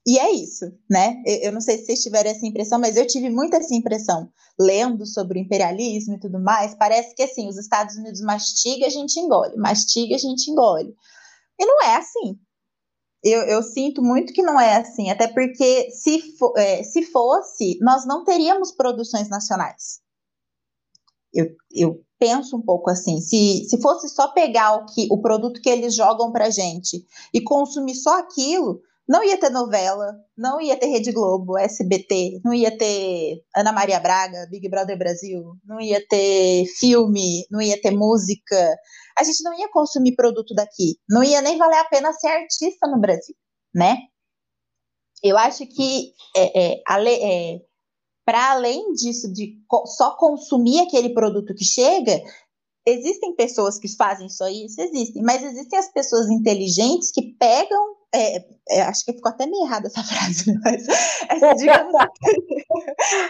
[0.07, 1.21] e é isso, né?
[1.25, 5.05] Eu, não sei se vocês tiveram essa impressão, mas eu tive muito essa impressão, lendo
[5.05, 6.73] sobre o imperialismo e tudo mais.
[6.73, 10.95] Parece que assim, os Estados Unidos mastiga, a gente engole, mastiga, a gente engole.
[11.59, 12.39] E não é assim.
[13.21, 16.23] Eu, eu sinto muito que não é assim, até porque se,
[16.55, 19.99] é, se fosse, nós não teríamos produções nacionais.
[21.33, 25.61] Eu, eu penso um pouco assim, se, se fosse só pegar o, que, o produto
[25.61, 30.77] que eles jogam pra gente e consumir só aquilo, não ia ter novela, não ia
[30.77, 35.99] ter Rede Globo, SBT, não ia ter Ana Maria Braga, Big Brother Brasil, não ia
[36.07, 38.77] ter filme, não ia ter música.
[39.17, 40.99] A gente não ia consumir produto daqui.
[41.09, 43.33] Não ia nem valer a pena ser artista no Brasil,
[43.73, 43.97] né?
[45.23, 47.59] Eu acho que é, é, é,
[48.23, 49.55] para além disso, de
[49.97, 52.21] só consumir aquele produto que chega,
[52.85, 58.45] existem pessoas que fazem só isso, existem, mas existem as pessoas inteligentes que pegam é,
[58.69, 60.87] é, acho que ficou até meio errada essa frase, mas
[61.29, 61.93] é, digamos,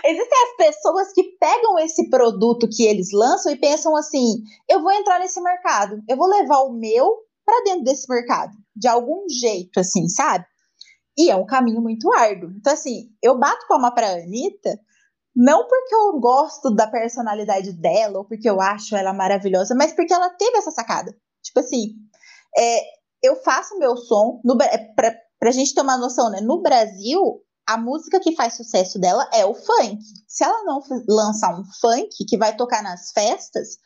[0.06, 4.92] existem as pessoas que pegam esse produto que eles lançam e pensam assim: eu vou
[4.92, 9.80] entrar nesse mercado, eu vou levar o meu para dentro desse mercado, de algum jeito,
[9.80, 10.46] assim, sabe?
[11.18, 12.52] E é um caminho muito árduo.
[12.56, 14.80] Então, assim, eu bato palma para a Anitta,
[15.36, 20.14] não porque eu gosto da personalidade dela ou porque eu acho ela maravilhosa, mas porque
[20.14, 21.12] ela teve essa sacada.
[21.44, 21.96] Tipo assim,
[22.58, 22.82] é,
[23.24, 24.42] eu faço meu som,
[24.72, 26.42] é, para a gente ter uma noção, né?
[26.42, 30.00] No Brasil, a música que faz sucesso dela é o funk.
[30.28, 33.78] Se ela não lançar um funk que vai tocar nas festas,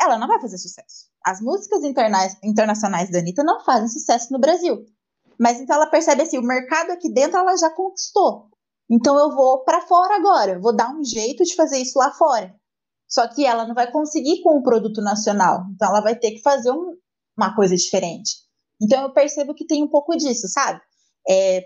[0.00, 1.10] ela não vai fazer sucesso.
[1.24, 4.84] As músicas interna internacionais da Anitta não fazem sucesso no Brasil.
[5.38, 8.48] Mas então ela percebe assim, o mercado aqui dentro ela já conquistou.
[8.90, 12.54] Então eu vou para fora agora, vou dar um jeito de fazer isso lá fora.
[13.08, 15.64] Só que ela não vai conseguir com o produto nacional.
[15.74, 16.96] Então ela vai ter que fazer um,
[17.36, 18.49] uma coisa diferente.
[18.80, 20.80] Então eu percebo que tem um pouco disso, sabe?
[21.28, 21.64] É,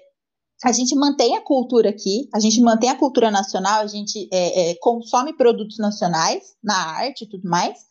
[0.65, 4.71] a gente mantém a cultura aqui, a gente mantém a cultura nacional, a gente é,
[4.71, 7.87] é, consome produtos nacionais na arte e tudo mais,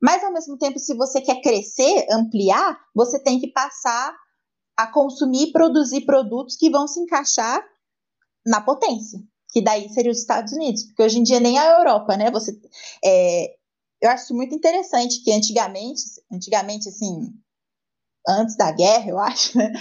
[0.00, 4.14] mas ao mesmo tempo, se você quer crescer, ampliar, você tem que passar
[4.76, 7.60] a consumir e produzir produtos que vão se encaixar
[8.46, 9.20] na potência,
[9.50, 12.30] que daí seria os Estados Unidos, porque hoje em dia nem a Europa, né?
[12.30, 12.56] Você,
[13.04, 13.56] é,
[14.00, 17.32] eu acho muito interessante que antigamente, antigamente assim,
[18.28, 19.72] antes da guerra, eu acho, né?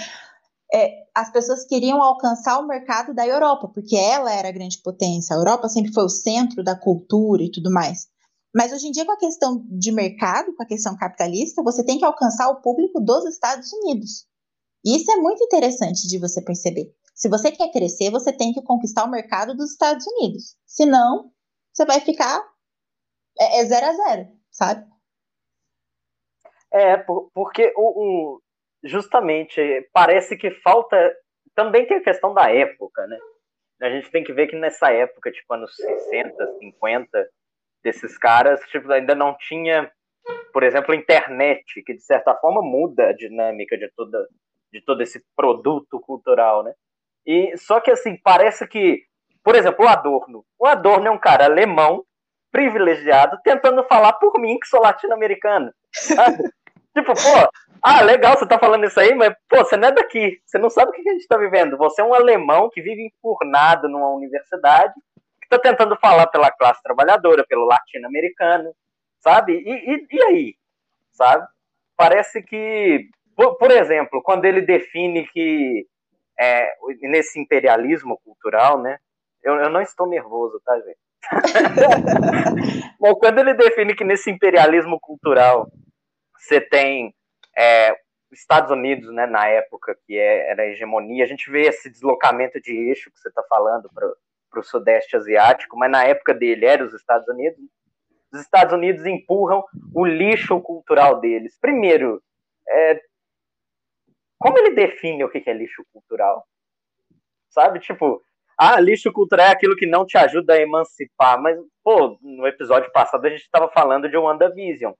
[0.74, 5.36] É, as pessoas queriam alcançar o mercado da Europa, porque ela era a grande potência.
[5.36, 8.08] A Europa sempre foi o centro da cultura e tudo mais.
[8.54, 11.98] Mas hoje em dia, com a questão de mercado, com a questão capitalista, você tem
[11.98, 14.26] que alcançar o público dos Estados Unidos.
[14.86, 16.93] Isso é muito interessante de você perceber.
[17.14, 20.56] Se você quer crescer, você tem que conquistar o mercado dos Estados Unidos.
[20.66, 21.32] Senão,
[21.74, 22.43] você vai ficar
[23.39, 24.86] é, é zero a zero, sabe?
[26.78, 27.03] É,
[27.34, 28.41] porque o, o,
[28.84, 30.95] justamente parece que falta.
[31.55, 33.17] Também tem a questão da época, né?
[33.82, 37.30] A gente tem que ver que nessa época, tipo anos 60, 50,
[37.84, 39.91] desses caras, tipo, ainda não tinha,
[40.53, 44.28] por exemplo, internet, que de certa forma muda a dinâmica de toda
[44.71, 46.73] de todo esse produto cultural, né?
[47.25, 49.03] E só que assim, parece que,
[49.43, 50.45] por exemplo, o Adorno.
[50.59, 52.03] O Adorno é um cara alemão,
[52.51, 55.71] privilegiado, tentando falar por mim que sou latino-americano.
[56.98, 57.52] Tipo, pô,
[57.84, 60.41] ah, legal, você tá falando isso aí, mas, pô, você não é daqui.
[60.43, 61.78] Você não sabe o que a gente tá vivendo.
[61.78, 64.95] Você é um alemão que vive enfurnado numa universidade,
[65.39, 68.74] que tá tentando falar pela classe trabalhadora, pelo latino-americano,
[69.20, 69.54] sabe?
[69.54, 70.56] E, e, e, aí?
[71.12, 71.48] Sabe?
[71.95, 75.86] Parece que, por, por exemplo, quando ele define que
[76.39, 78.98] é, nesse imperialismo cultural, né?
[79.43, 80.98] Eu, eu não estou nervoso, tá, gente?
[83.00, 85.70] Bom, quando ele define que nesse imperialismo cultural
[86.48, 87.14] você tem
[87.58, 87.93] é,
[88.32, 92.60] Estados Unidos, né, na época que é, era a hegemonia, a gente vê esse deslocamento
[92.62, 96.84] de eixo que você está falando para o Sudeste Asiático, mas na época dele era
[96.84, 97.60] os Estados Unidos.
[98.34, 101.58] Os Estados Unidos empurram o lixo cultural deles.
[101.60, 102.22] Primeiro,
[102.70, 103.02] é,
[104.38, 106.45] como ele define o que é lixo cultural?
[107.50, 108.22] Sabe, tipo,
[108.58, 111.41] ah, lixo cultural é aquilo que não te ajuda a emancipar.
[111.41, 114.93] Mas, pô, no episódio passado a gente estava falando de WandaVision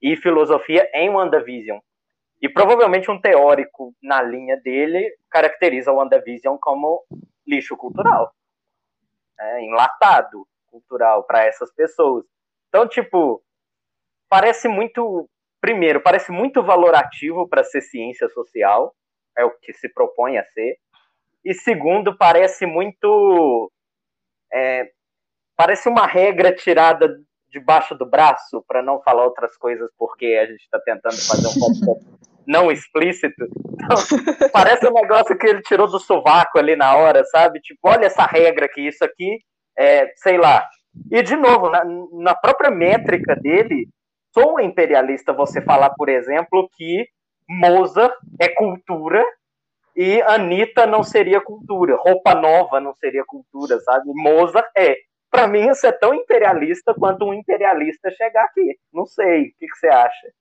[0.00, 1.78] e filosofia em WandaVision.
[2.40, 7.02] E provavelmente um teórico na linha dele caracteriza o WandaVision como
[7.46, 8.32] lixo cultural.
[9.38, 12.24] É, enlatado cultural para essas pessoas.
[12.68, 13.42] Então, tipo,
[14.28, 15.28] parece muito.
[15.60, 18.94] Primeiro, parece muito valorativo para ser ciência social,
[19.36, 20.76] é o que se propõe a ser.
[21.44, 23.70] E segundo, parece muito.
[24.52, 24.90] É,
[25.56, 27.18] parece uma regra tirada
[27.50, 31.60] debaixo do braço, para não falar outras coisas, porque a gente está tentando fazer um
[31.60, 32.16] podcast
[32.46, 33.44] não explícito.
[33.74, 37.60] Então, parece um negócio que ele tirou do sovaco ali na hora, sabe?
[37.60, 39.40] Tipo, olha essa regra que isso aqui
[39.76, 40.66] é, sei lá.
[41.10, 43.88] E, de novo, na, na própria métrica dele,
[44.32, 47.06] sou imperialista você falar, por exemplo, que
[47.48, 49.22] Mozart é cultura
[49.94, 54.04] e Anitta não seria cultura, roupa nova não seria cultura, sabe?
[54.14, 54.96] Mozart é.
[55.36, 58.78] Para mim, isso é tão imperialista quanto um imperialista chegar aqui.
[58.90, 60.32] Não sei, o que, que você acha?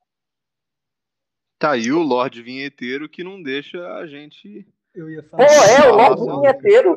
[1.60, 4.66] Tá aí o Lorde Vinheteiro que não deixa a gente.
[4.94, 5.48] Eu ia falar.
[5.48, 6.96] Pô, é, o Lorde Vinheteiro.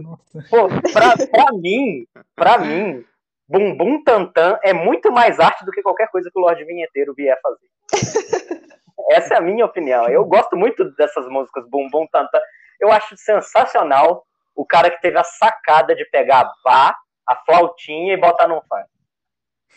[0.49, 3.05] Pô, pra, pra mim, pra mim,
[3.49, 7.37] Bumbum Tantan é muito mais arte do que qualquer coisa que o Lorde Vinheteiro vier
[7.43, 7.69] fazer.
[9.11, 10.09] Essa é a minha opinião.
[10.09, 12.39] Eu gosto muito dessas músicas Bumbum Tantan.
[12.81, 14.25] Eu acho sensacional
[14.55, 16.97] o cara que teve a sacada de pegar a Bá,
[17.29, 18.89] a flautinha e botar num funk.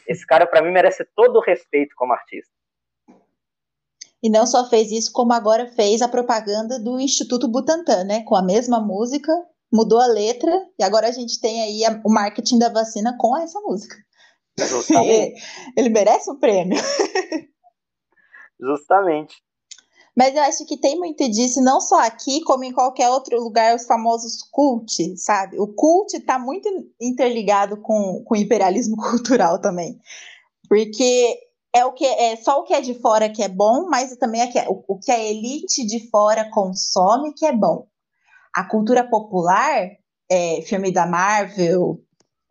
[0.08, 2.52] Esse cara, para mim, merece todo o respeito como artista.
[4.24, 8.24] E não só fez isso, como agora fez a propaganda do Instituto Butantan, né?
[8.24, 9.32] Com a mesma música,
[9.72, 13.36] mudou a letra, e agora a gente tem aí a, o marketing da vacina com
[13.36, 13.96] essa música.
[15.78, 16.78] Ele merece um prêmio.
[18.60, 19.44] Justamente.
[20.16, 23.76] Mas eu acho que tem muito disso, não só aqui, como em qualquer outro lugar,
[23.76, 25.58] os famosos cult, sabe?
[25.58, 26.68] O cult está muito
[27.00, 29.98] interligado com, com o imperialismo cultural também.
[30.68, 31.38] Porque
[31.74, 34.42] é o que é só o que é de fora que é bom, mas também
[34.42, 37.88] é que, o, o que a elite de fora consome que é bom.
[38.54, 39.90] A cultura popular,
[40.30, 42.02] é, filme da Marvel,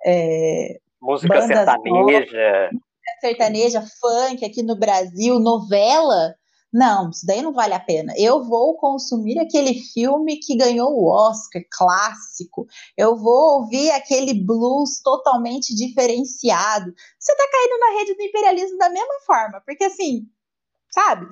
[0.04, 6.34] é, música sertaneja, música sertaneja, funk aqui no Brasil, novela,
[6.72, 8.14] não, isso daí não vale a pena.
[8.16, 12.66] Eu vou consumir aquele filme que ganhou o Oscar, clássico.
[12.96, 16.94] Eu vou ouvir aquele blues totalmente diferenciado.
[17.18, 20.28] Você tá caindo na rede do imperialismo da mesma forma, porque assim,
[20.90, 21.26] sabe?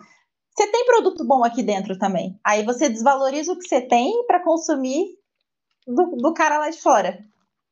[0.57, 2.39] Você tem produto bom aqui dentro também.
[2.45, 5.07] Aí você desvaloriza o que você tem para consumir
[5.86, 7.24] do, do cara lá de fora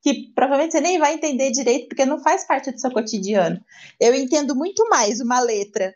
[0.06, 3.60] que provavelmente você nem vai entender direito, porque não faz parte do seu cotidiano.
[3.98, 5.92] Eu entendo muito mais uma letra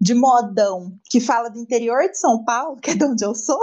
[0.00, 3.60] de modão que fala do interior de São Paulo, que é de onde eu sou,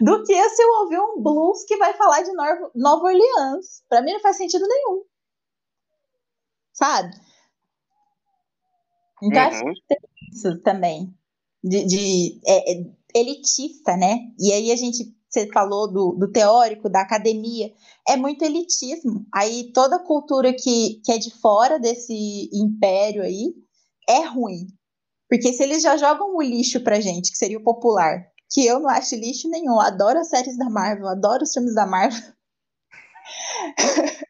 [0.00, 3.82] do que se eu ouvir um blues que vai falar de Nova Orleans.
[3.88, 5.04] Para mim não faz sentido nenhum.
[6.72, 7.10] Sabe?
[9.22, 9.48] Então uhum.
[9.48, 9.98] acho que tem
[10.32, 11.14] isso também.
[11.62, 12.84] De, de é, é,
[13.14, 14.18] elitista, né?
[14.38, 17.70] E aí a gente você falou do, do, teórico, da academia,
[18.08, 19.26] é muito elitismo.
[19.32, 23.54] Aí toda cultura que, que é de fora desse império aí
[24.08, 24.66] é ruim.
[25.28, 28.80] Porque se eles já jogam o lixo pra gente, que seria o popular, que eu
[28.80, 32.22] não acho lixo nenhum, adoro as séries da Marvel, adoro os filmes da Marvel.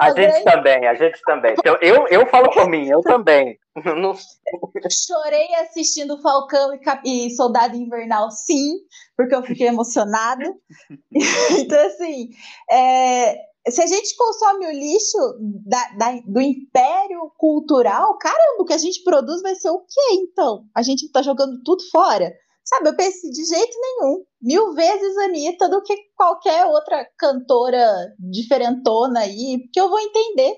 [0.00, 0.44] a gente grande...
[0.44, 1.54] também, a gente também.
[1.58, 3.58] Então, eu, eu falo por mim, eu também.
[4.90, 7.02] Chorei assistindo Falcão e, Cap...
[7.04, 8.76] e, Soldado Invernal, sim,
[9.16, 10.44] porque eu fiquei emocionada.
[11.58, 12.30] então, assim,
[12.70, 13.36] é
[13.68, 15.18] se a gente consome o lixo
[15.66, 20.14] da, da, do império cultural, caramba, o que a gente produz vai ser o quê,
[20.14, 20.64] então?
[20.74, 22.32] A gente tá jogando tudo fora?
[22.64, 24.24] Sabe, eu pensei de jeito nenhum.
[24.42, 27.86] Mil vezes Anitta do que qualquer outra cantora
[28.18, 30.52] diferentona aí, porque eu vou entender.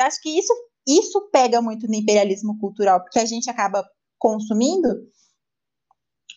[0.00, 0.52] Acho que isso,
[0.86, 3.84] isso pega muito no imperialismo cultural, porque a gente acaba
[4.18, 4.88] consumindo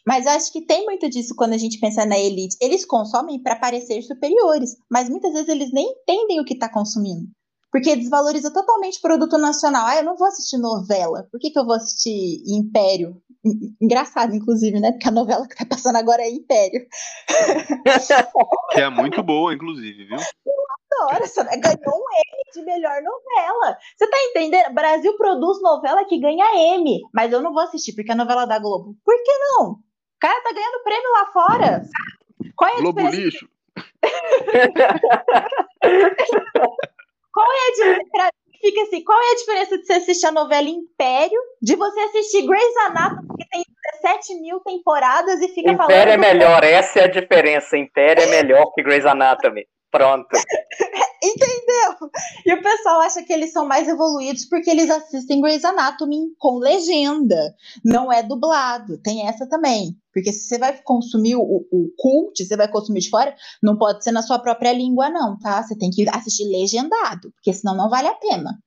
[0.10, 2.57] mas acho que tem muito disso quando a gente pensa na elite.
[2.60, 7.28] Eles consomem para parecer superiores, mas muitas vezes eles nem entendem o que está consumindo.
[7.72, 9.86] Porque desvaloriza totalmente o produto nacional.
[9.86, 11.28] Ah, eu não vou assistir novela.
[11.32, 13.22] Por que, que eu vou assistir Império?
[13.80, 14.93] Engraçado, inclusive, né?
[14.93, 16.88] Porque a novela que tá passando agora é Império.
[18.74, 20.18] que é muito boa, inclusive, viu?
[20.18, 21.24] Eu adoro.
[21.24, 23.78] Essa, ganhou um M de melhor novela.
[23.95, 24.74] Você tá entendendo?
[24.74, 28.57] Brasil produz novela que ganha M, mas eu não vou assistir porque é novela da
[28.57, 28.95] Globo.
[29.05, 29.88] Por que não?
[30.20, 31.82] Cara tá ganhando prêmio lá fora.
[32.56, 33.22] Qual é a Globo diferença?
[33.22, 33.48] lixo.
[37.32, 38.34] Qual é a diferença?
[38.62, 42.46] Fica assim, qual é a diferença de você assistir a novela Império de você assistir
[42.46, 43.64] Grey's Anatomy, que tem
[44.02, 45.92] 17 mil temporadas e fica falando.
[45.92, 47.78] Império é melhor, essa é a diferença.
[47.78, 49.66] Império é melhor que Grey's Anatomy.
[49.92, 50.28] Pronto.
[51.22, 52.10] Entendeu?
[52.46, 56.58] E o pessoal acha que eles são mais evoluídos porque eles assistem Grey's Anatomy com
[56.58, 57.54] legenda.
[57.84, 58.98] Não é dublado.
[59.02, 59.98] Tem essa também.
[60.14, 64.04] Porque se você vai consumir o, o cult, você vai consumir de fora, não pode
[64.04, 65.62] ser na sua própria língua, não, tá?
[65.62, 68.58] Você tem que assistir legendado, porque senão não vale a pena.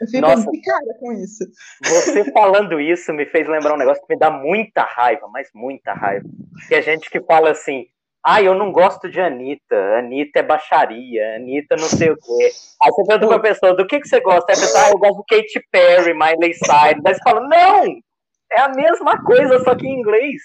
[0.00, 0.50] Eu fico Nossa.
[0.50, 1.44] picada com isso.
[1.82, 5.92] Você falando isso me fez lembrar um negócio que me dá muita raiva, mas muita
[5.92, 6.28] raiva.
[6.68, 7.86] Que a gente que fala assim,
[8.24, 12.50] ah, eu não gosto de Anitta, Anitta é baixaria, Anitta não sei o quê.
[12.82, 14.52] Aí você pergunta pra pessoa, do que, que você gosta?
[14.52, 17.04] Aí a pessoa, ah, eu gosto de Katy Perry, Miley Cyrus.
[17.06, 17.84] Aí você fala, não,
[18.52, 20.42] é a mesma coisa, só que em inglês.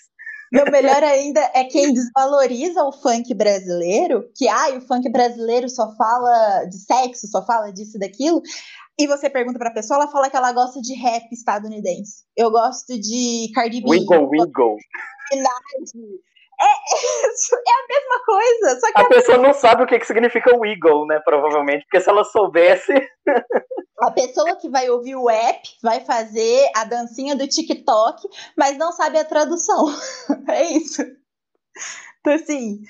[0.51, 5.95] Meu melhor ainda é quem desvaloriza o funk brasileiro, que ah, o funk brasileiro só
[5.95, 8.39] fala de sexo, só fala disso e daquilo.
[8.99, 12.24] E você pergunta pra pessoa, ela fala que ela gosta de rap estadunidense.
[12.38, 13.89] Eu gosto de Cardi B.
[13.89, 14.78] Wiggle, wiggle.
[15.32, 16.21] Minaj.
[16.64, 20.07] É, é, é a mesma coisa, só que A pessoa não sabe o que, que
[20.07, 21.20] significa wiggle, né?
[21.20, 22.93] Provavelmente, porque se ela soubesse.
[23.99, 28.91] a pessoa que vai ouvir o app vai fazer a dancinha do TikTok, mas não
[28.91, 29.86] sabe a tradução.
[30.47, 31.01] É isso.
[32.20, 32.82] Então, assim.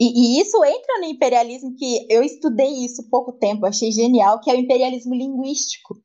[0.00, 4.40] E, e isso entra no imperialismo que eu estudei isso há pouco tempo, achei genial,
[4.40, 6.00] que é o imperialismo linguístico,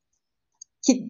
[0.83, 1.09] que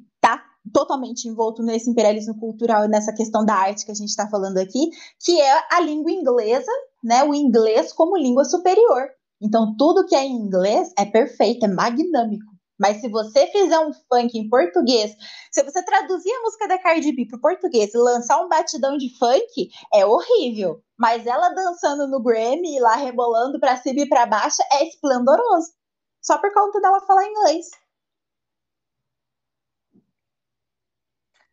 [0.72, 4.58] totalmente envolto nesse imperialismo cultural e nessa questão da arte que a gente está falando
[4.58, 4.90] aqui,
[5.20, 6.72] que é a língua inglesa,
[7.04, 7.24] né?
[7.24, 9.10] O inglês como língua superior.
[9.42, 12.50] Então, tudo que é em inglês é perfeito, é magnâmico.
[12.80, 15.14] Mas se você fizer um funk em português,
[15.52, 19.10] se você traduzir a música da Cardi B pro português e lançar um batidão de
[19.18, 20.82] funk, é horrível.
[20.98, 25.74] Mas ela dançando no Grammy e lá rebolando pra cima e pra baixo é esplendoroso.
[26.22, 27.68] Só por conta dela falar inglês.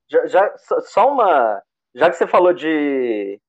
[0.09, 1.63] Já, já- só- uma.
[1.95, 3.41] Já que você falou de,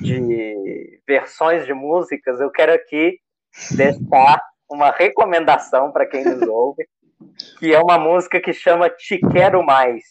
[0.00, 3.18] de versões de músicas, eu quero aqui
[3.76, 4.40] deixar
[4.70, 6.86] uma recomendação para quem nos ouve,
[7.58, 10.04] que é uma música que chama Te Quero Mais,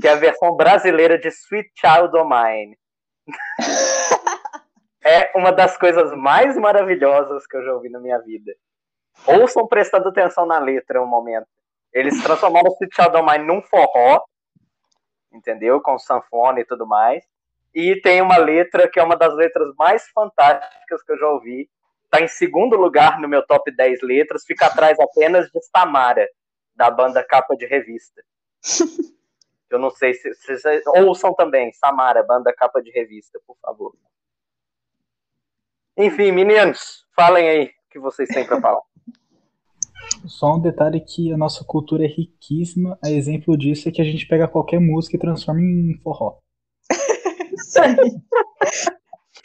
[0.00, 2.76] que é a versão brasileira de Sweet Child O' Mine.
[5.02, 8.52] É uma das coisas mais maravilhosas que eu já ouvi na minha vida.
[9.26, 11.46] Ouçam prestando atenção na letra um momento.
[11.90, 14.22] Eles transformaram Sweet Child O' Mine num forró,
[15.32, 15.80] entendeu?
[15.80, 17.24] Com sanfona e tudo mais.
[17.74, 21.70] E tem uma letra que é uma das letras mais fantásticas que eu já ouvi.
[22.10, 26.28] Tá em segundo lugar no meu top 10 letras, fica atrás apenas de Samara,
[26.74, 28.22] da banda Capa de Revista.
[29.70, 33.94] Eu não sei se, se vocês ouçam também, Samara, banda Capa de Revista, por favor.
[35.96, 38.80] Enfim, meninos, falem aí o que vocês têm para falar.
[40.26, 42.98] Só um detalhe que a nossa cultura é riquíssima.
[43.02, 46.38] A exemplo disso é que a gente pega qualquer música e transforma em forró.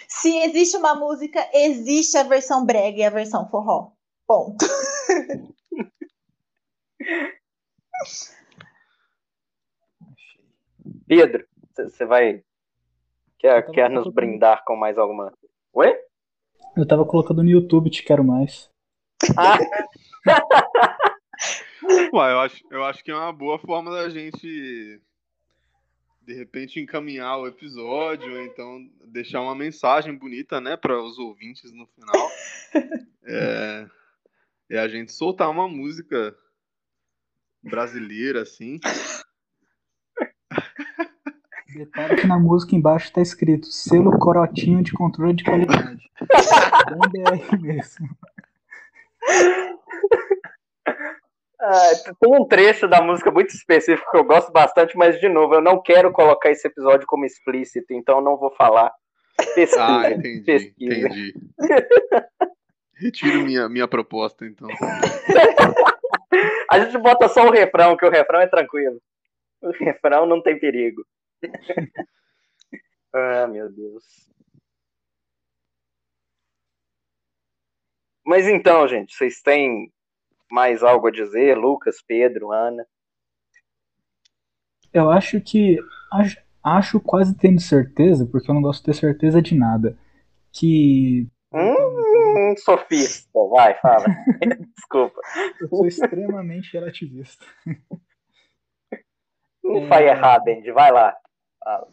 [0.07, 3.91] Se existe uma música, existe a versão brega e a versão forró.
[4.27, 4.65] Ponto.
[11.07, 11.45] Pedro,
[11.75, 12.43] você vai.
[13.39, 15.33] Quer, quer nos colocando- brindar com mais alguma.
[15.73, 15.93] Oi?
[16.75, 18.69] Eu tava colocando no YouTube Te Quero Mais.
[19.37, 19.57] Ah,
[22.13, 25.01] Ué, eu acho, eu acho que é uma boa forma da gente,
[26.21, 31.71] de repente, encaminhar o episódio, ou então deixar uma mensagem bonita, né, para os ouvintes
[31.71, 32.29] no final.
[33.27, 33.87] É,
[34.69, 36.37] é a gente soltar uma música
[37.63, 38.79] brasileira, assim.
[41.75, 46.09] Detalhe que na música embaixo tá escrito selo corotinho de controle de qualidade.
[47.11, 48.09] Bem BR mesmo.
[51.67, 55.55] Ah, tem um trecho da música muito específico que eu gosto bastante, mas, de novo,
[55.55, 58.93] eu não quero colocar esse episódio como explícito, então eu não vou falar.
[59.55, 61.07] Pesquisa, Ah, entendi, pesquisa.
[61.07, 61.33] entendi.
[62.97, 64.69] Retiro minha, minha proposta, então.
[66.69, 69.01] A gente bota só o refrão, que o refrão é tranquilo.
[69.61, 71.03] O refrão não tem perigo.
[73.11, 74.03] ah, meu Deus.
[78.23, 79.91] Mas então, gente, vocês têm
[80.51, 81.57] mais algo a dizer?
[81.57, 82.85] Lucas, Pedro, Ana?
[84.93, 85.77] Eu acho que.
[86.11, 89.97] Acho, acho quase tendo certeza, porque eu não gosto de ter certeza de nada.
[90.51, 91.27] Que.
[91.53, 93.29] Hum, sofista.
[93.49, 94.05] Vai, fala.
[94.75, 95.19] Desculpa.
[95.59, 97.45] Eu sou extremamente relativista.
[99.63, 99.87] Não É.
[99.87, 100.71] faz errado, Andy.
[100.71, 101.15] Vai lá.
[101.63, 101.87] Fala.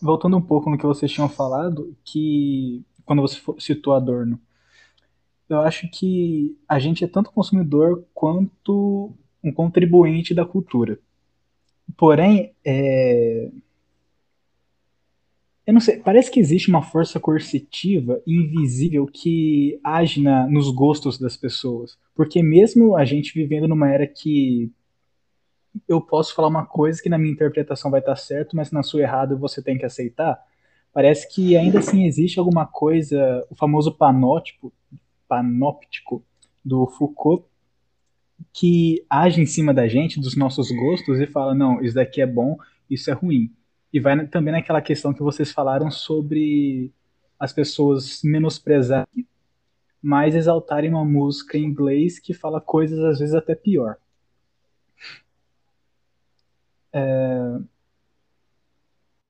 [0.00, 4.38] Voltando um pouco no que vocês tinham falado, que quando você citou Adorno.
[5.48, 10.98] Eu acho que a gente é tanto consumidor quanto um contribuinte da cultura.
[11.96, 13.50] Porém, é...
[15.66, 21.18] eu não sei, parece que existe uma força coercitiva invisível que age na, nos gostos
[21.18, 21.98] das pessoas.
[22.14, 24.72] Porque mesmo a gente vivendo numa era que
[25.88, 29.02] eu posso falar uma coisa que na minha interpretação vai estar certo, mas na sua
[29.02, 30.40] errado você tem que aceitar.
[30.92, 34.72] Parece que ainda assim existe alguma coisa, o famoso panótipo,
[35.28, 36.24] panóptico
[36.64, 37.46] do Foucault,
[38.52, 42.26] que age em cima da gente, dos nossos gostos, e fala: não, isso daqui é
[42.26, 42.56] bom,
[42.90, 43.52] isso é ruim.
[43.92, 46.92] E vai também naquela questão que vocês falaram sobre
[47.38, 49.26] as pessoas menosprezarem,
[50.02, 53.96] mas exaltarem uma música em inglês que fala coisas às vezes até pior.
[56.92, 57.58] É,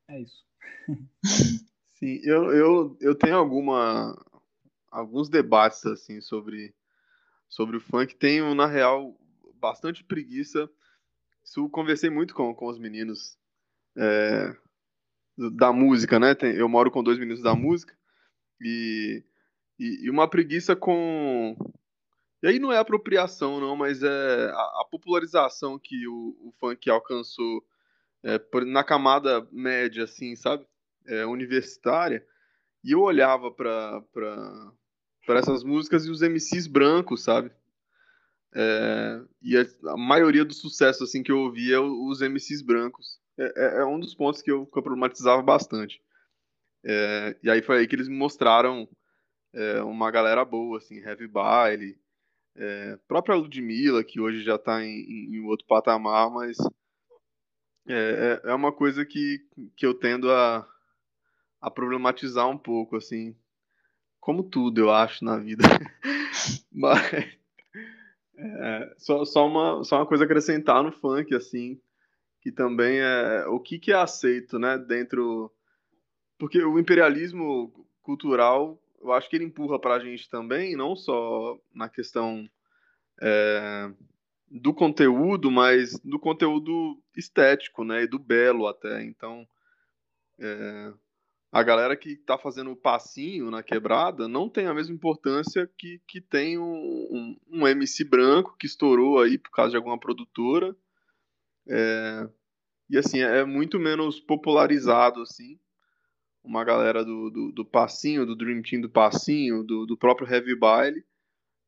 [0.08, 0.44] é isso.
[1.94, 4.14] Sim, eu, eu, eu tenho alguma,
[4.94, 6.72] alguns debates assim sobre,
[7.48, 8.14] sobre o funk.
[8.14, 9.18] Tenho, na real,
[9.60, 10.70] bastante preguiça.
[11.42, 13.36] Isso conversei muito com, com os meninos
[13.96, 14.56] é,
[15.36, 16.34] da música, né?
[16.34, 17.94] Tem, eu moro com dois meninos da música
[18.60, 19.22] e,
[19.78, 21.56] e, e, uma preguiça com.
[22.42, 26.88] E aí não é apropriação, não, mas é a, a popularização que o, o funk
[26.88, 27.64] alcançou
[28.22, 30.64] é, por, na camada média, assim, sabe?
[31.06, 32.24] É, universitária.
[32.82, 34.02] E eu olhava para
[35.28, 37.50] essas músicas e os MCs brancos, sabe?
[38.54, 43.18] É, e a, a, maioria do sucesso assim que eu ouvia é os MCs brancos.
[43.36, 46.00] É, é, é, um dos pontos que eu, que eu problematizava bastante.
[46.84, 48.88] É, e aí foi aí que eles me mostraram
[49.52, 51.98] é, uma galera boa, assim, Heavy Baile,
[52.56, 56.56] é, própria Ludmilla, que hoje já está em, em, outro patamar, mas
[57.88, 59.40] é, é uma coisa que,
[59.76, 60.68] que eu tendo a,
[61.60, 63.34] a problematizar um pouco, assim,
[64.24, 65.62] como tudo, eu acho, na vida.
[66.72, 66.98] Mas
[68.38, 71.78] é, só, só, uma, só uma coisa a acrescentar no funk, assim,
[72.40, 75.52] que também é o que, que é aceito, né, dentro...
[76.38, 81.58] Porque o imperialismo cultural, eu acho que ele empurra para a gente também, não só
[81.74, 82.48] na questão
[83.20, 83.90] é,
[84.50, 89.04] do conteúdo, mas do conteúdo estético, né, e do belo até.
[89.04, 89.46] Então,
[90.38, 90.94] é,
[91.54, 96.02] a galera que está fazendo o passinho na quebrada não tem a mesma importância que,
[96.04, 100.76] que tem um, um, um MC branco que estourou aí por causa de alguma produtora.
[101.68, 102.28] É,
[102.90, 105.56] e assim, é muito menos popularizado, assim.
[106.42, 110.56] Uma galera do, do, do passinho, do Dream Team do passinho, do, do próprio Heavy
[110.56, 111.04] Baile.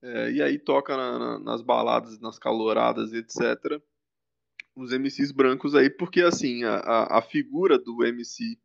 [0.03, 3.81] É, e aí toca na, na, nas baladas, nas caloradas, etc.
[4.75, 8.59] Os MCs brancos aí, porque assim, a, a figura do MC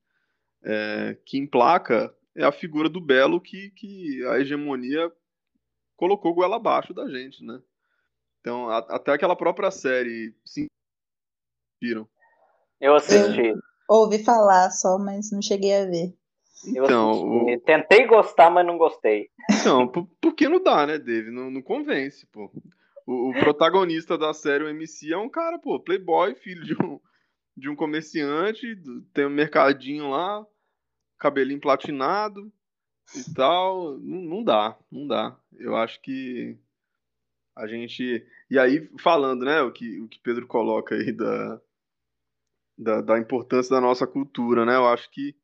[0.64, 5.12] é, que emplaca é a figura do Belo que, que a hegemonia
[5.98, 7.62] colocou goela abaixo da gente, né?
[8.40, 10.66] Então, a, até aquela própria série, sim,
[11.82, 12.08] viram?
[12.80, 13.50] Eu assisti.
[13.50, 13.60] Eu
[13.90, 16.16] ouvi falar só, mas não cheguei a ver.
[16.66, 17.60] Então, o...
[17.62, 19.30] tentei gostar, mas não gostei.
[19.66, 21.30] Não, por, porque não dá, né, Dave?
[21.30, 22.52] Não, não convence, pô.
[23.06, 27.00] O, o, protagonista da série, o MC, é um cara, pô, playboy, filho de um,
[27.58, 28.76] de um comerciante,
[29.14, 30.46] tem um mercadinho lá,
[31.22, 32.52] cabelinho platinado
[33.16, 33.98] e tal.
[34.00, 35.38] Não, não dá, não dá.
[35.54, 36.58] Eu acho que
[37.56, 38.26] a gente.
[38.50, 41.62] E aí, falando, né, o que, o que Pedro coloca aí da,
[42.78, 44.76] da, da importância da nossa cultura, né?
[44.76, 45.36] Eu acho que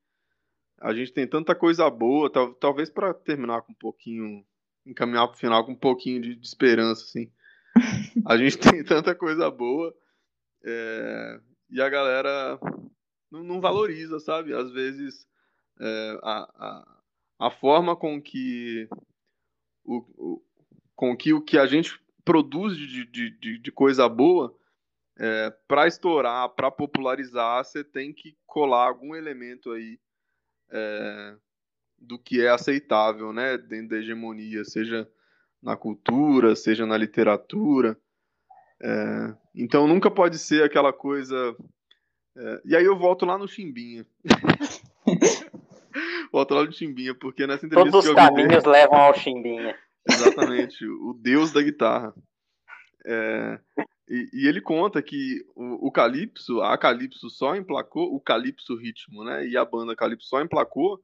[0.82, 4.45] a gente tem tanta coisa boa, tal, talvez para terminar com um pouquinho,
[4.86, 7.32] encaminhar para o final com um pouquinho de, de esperança, assim.
[8.25, 9.93] A gente tem tanta coisa boa.
[10.63, 12.59] É, e a galera
[13.32, 14.53] não, não valoriza, sabe?
[14.53, 15.28] Às vezes
[15.80, 18.88] é, a, a, a, forma com que
[19.84, 20.43] o, o,
[20.95, 24.55] com que o que a gente produz de, de, de, de coisa boa
[25.19, 29.99] é, para estourar, para popularizar, você tem que colar algum elemento aí
[30.69, 31.36] é,
[31.97, 35.09] do que é aceitável, né, dentro da hegemonia, seja
[35.61, 37.97] na cultura, seja na literatura.
[38.82, 41.55] É, então nunca pode ser aquela coisa.
[42.36, 44.05] É, e aí eu volto lá no Chimbinha.
[46.38, 47.91] volto lá no Chimbinha, porque nessa entrevista.
[47.91, 49.77] Todos os caminhos levam ao Chimbinha.
[50.09, 52.13] Exatamente, o deus da guitarra.
[53.05, 53.59] É,
[54.09, 59.23] e, e, ele conta que o, o Calypso, a Calypso só emplacou, o Calypso Ritmo,
[59.23, 59.47] né?
[59.47, 61.01] E a banda Calypso só emplacou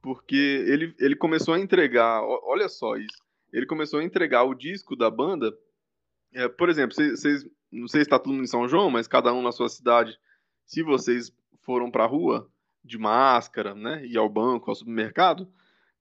[0.00, 4.96] porque ele, ele começou a entregar, olha só isso, ele começou a entregar o disco
[4.96, 5.52] da banda
[6.34, 9.32] é, por exemplo, vocês, não sei se está todo mundo em São João, mas cada
[9.32, 10.18] um na sua cidade,
[10.64, 12.50] se vocês foram para a rua
[12.84, 15.48] de máscara, né, e ao banco, ao supermercado,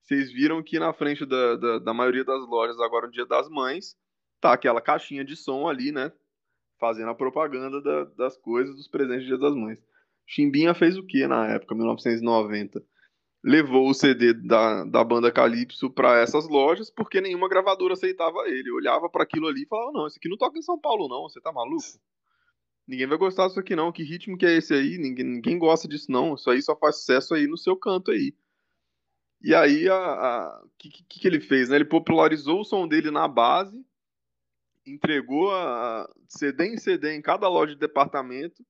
[0.01, 3.47] vocês viram que na frente da, da, da, maioria das lojas, agora no Dia das
[3.49, 3.95] Mães,
[4.39, 6.11] tá aquela caixinha de som ali, né?
[6.79, 9.79] Fazendo a propaganda da, das coisas, dos presentes do Dia das Mães.
[10.25, 12.83] Chimbinha fez o que na época, 1990?
[13.43, 18.71] Levou o CD da, da banda Calypso para essas lojas porque nenhuma gravadora aceitava ele.
[18.71, 21.23] olhava para aquilo ali e falava: Não, esse aqui não toca em São Paulo, não.
[21.23, 21.83] Você tá maluco?
[22.91, 23.89] Ninguém vai gostar disso aqui, não.
[23.89, 24.97] Que ritmo que é esse aí?
[24.97, 26.35] Ninguém, ninguém gosta disso, não.
[26.35, 28.35] Isso aí só faz sucesso aí no seu canto aí.
[29.41, 31.69] E aí, o que, que, que, ele fez?
[31.69, 31.77] Né?
[31.77, 33.81] Ele popularizou o som dele na base,
[34.85, 38.61] entregou a CD em CD em cada loja de departamento,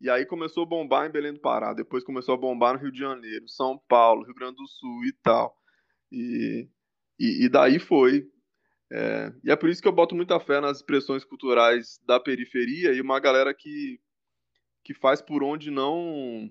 [0.00, 1.74] e aí começou a bombar em Belém do Pará.
[1.74, 5.12] Depois começou a bombar no Rio de Janeiro, São Paulo, Rio Grande do Sul e
[5.24, 5.60] tal.
[6.12, 6.68] E,
[7.18, 8.30] e, e daí foi.
[8.90, 12.92] É, e é por isso que eu boto muita fé nas expressões culturais da periferia
[12.92, 14.00] e uma galera que,
[14.84, 16.50] que faz por onde não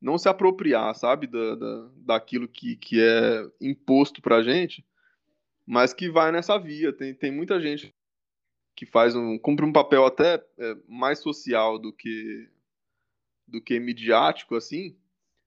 [0.00, 4.86] não se apropriar, sabe, da, da, daquilo que, que é imposto pra gente,
[5.66, 6.92] mas que vai nessa via.
[6.92, 7.92] Tem, tem muita gente
[8.76, 9.38] que faz um.
[9.38, 12.48] cumpre um papel até é, mais social do que
[13.46, 14.94] do que midiático, assim,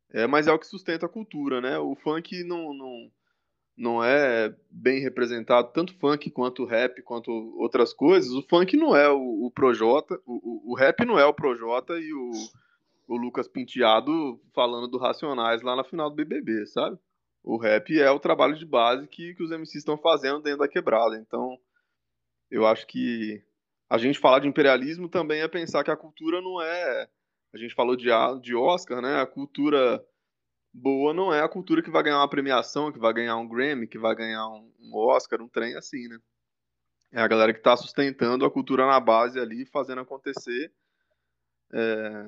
[0.10, 1.78] é, mas é o que sustenta a cultura, né?
[1.78, 3.12] O funk não, não,
[3.82, 8.32] não é bem representado, tanto funk quanto rap, quanto outras coisas.
[8.32, 12.14] O funk não é o, o Projota, o, o, rap não é o Projota e
[12.14, 12.32] o
[13.12, 16.98] o Lucas Penteado falando do Racionais lá na final do BBB, sabe?
[17.44, 20.68] O rap é o trabalho de base que, que os MCs estão fazendo dentro da
[20.68, 21.18] quebrada.
[21.18, 21.60] Então,
[22.50, 23.44] eu acho que
[23.90, 27.10] a gente falar de imperialismo também é pensar que a cultura não é.
[27.54, 28.08] A gente falou de,
[28.42, 29.20] de Oscar, né?
[29.20, 30.02] A cultura
[30.74, 33.88] boa não é a cultura que vai ganhar uma premiação, que vai ganhar um Grammy,
[33.88, 36.20] que vai ganhar um, um Oscar, um trem assim, né?
[37.12, 40.72] É a galera que está sustentando a cultura na base ali, fazendo acontecer.
[41.74, 42.28] É,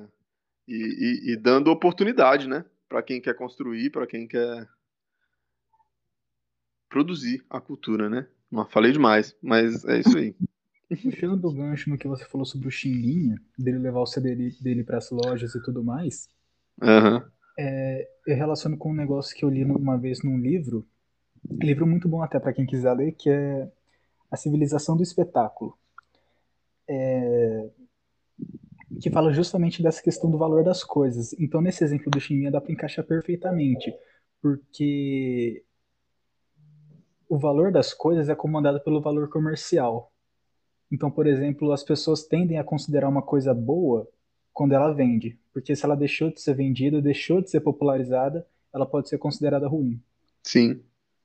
[0.68, 2.64] e, e, e dando oportunidade, né?
[2.88, 4.68] Para quem quer construir, para quem quer
[6.88, 8.26] produzir a cultura, né?
[8.50, 10.34] Não falei demais, mas é isso aí.
[11.02, 14.84] Puxando o gancho no que você falou sobre o Chimbinha, dele levar o CD dele
[14.84, 16.28] para as lojas e tudo mais,
[16.80, 17.22] uhum.
[17.58, 20.86] É, eu relaciono com um negócio que eu li uma vez num livro,
[21.50, 23.70] livro muito bom até para quem quiser ler, que é
[24.30, 25.76] A Civilização do Espetáculo.
[26.88, 27.70] É,
[29.00, 31.32] que fala justamente dessa questão do valor das coisas.
[31.34, 33.94] Então, nesse exemplo do Chiminha dá para encaixar perfeitamente,
[34.40, 35.64] porque
[37.28, 40.12] o valor das coisas é comandado pelo valor comercial.
[40.90, 44.08] Então, por exemplo, as pessoas tendem a considerar uma coisa boa
[44.54, 48.86] quando ela vende, porque se ela deixou de ser vendida, deixou de ser popularizada, ela
[48.86, 50.00] pode ser considerada ruim.
[50.44, 50.82] Sim.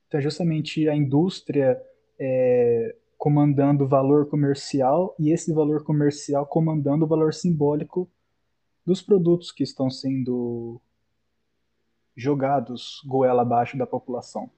[0.08, 1.80] Então, é justamente a indústria
[2.18, 8.10] é, comandando o valor comercial e esse valor comercial comandando o valor simbólico
[8.84, 10.80] dos produtos que estão sendo
[12.16, 14.50] jogados goela abaixo da população.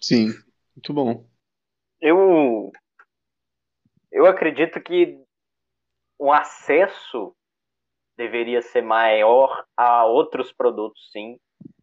[0.00, 0.28] Sim,
[0.76, 1.24] muito bom.
[2.00, 2.70] Eu
[4.12, 5.18] eu acredito que
[6.18, 7.34] o acesso
[8.16, 11.38] deveria ser maior a outros produtos, sim.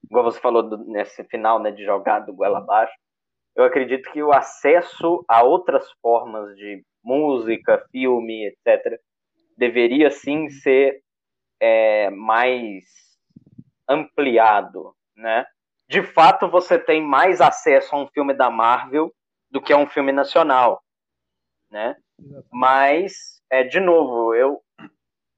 [0.06, 2.94] Igual você falou do, nesse final, né, de jogar do goela abaixo
[3.60, 8.98] eu acredito que o acesso a outras formas de música, filme, etc.,
[9.58, 11.02] deveria sim ser
[11.60, 12.86] é, mais
[13.86, 15.46] ampliado, né?
[15.90, 19.14] De fato, você tem mais acesso a um filme da Marvel
[19.52, 20.82] do que a um filme nacional,
[21.70, 21.98] né?
[22.50, 24.62] Mas, é, de novo, eu,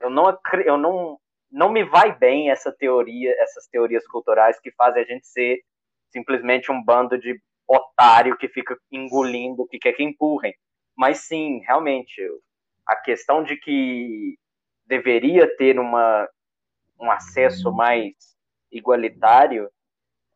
[0.02, 1.20] eu não eu não
[1.52, 5.62] não me vai bem essa teoria, essas teorias culturais que fazem a gente ser
[6.10, 7.38] simplesmente um bando de
[7.68, 10.54] otário que fica engolindo o que quer que empurrem.
[10.95, 12.22] Mas sim, realmente,
[12.86, 14.38] a questão de que
[14.86, 16.28] deveria ter uma,
[16.99, 18.14] um acesso mais
[18.72, 19.70] igualitário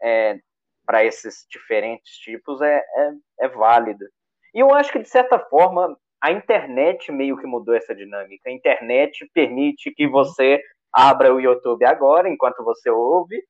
[0.01, 0.39] é,
[0.85, 3.11] para esses diferentes tipos é, é,
[3.41, 4.05] é válido.
[4.53, 8.49] E eu acho que, de certa forma, a internet meio que mudou essa dinâmica.
[8.49, 10.61] A internet permite que você
[10.91, 13.41] abra o YouTube agora, enquanto você ouve,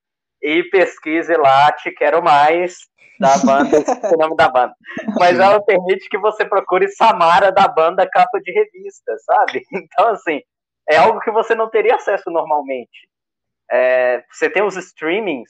[0.41, 2.77] e pesquise lá Te Quero Mais,
[3.19, 4.73] da banda, é o nome da banda.
[5.17, 9.63] Mas ela permite que você procure Samara da banda capa de revista, sabe?
[9.71, 10.41] Então, assim,
[10.89, 13.09] é algo que você não teria acesso normalmente.
[13.71, 15.49] É, você tem os streamings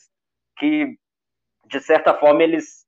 [0.57, 0.95] que,
[1.65, 2.85] de certa forma, eles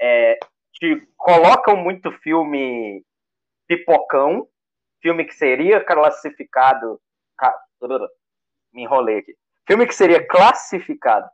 [0.00, 0.38] é,
[0.74, 3.02] te colocam muito filme
[3.66, 4.48] pipocão,
[5.00, 7.00] filme que seria classificado.
[8.72, 9.34] Me enrolei aqui.
[9.66, 11.28] Filme que seria classificado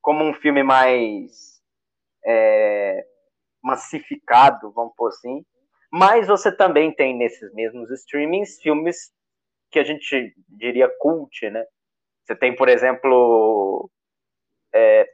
[0.00, 1.60] como um filme mais
[2.24, 3.04] é,
[3.62, 5.44] massificado, vamos por assim.
[5.90, 9.12] Mas você também tem nesses mesmos streamings filmes
[9.70, 11.64] que a gente diria cult, né?
[12.24, 13.90] Você tem, por exemplo,
[14.74, 15.06] é...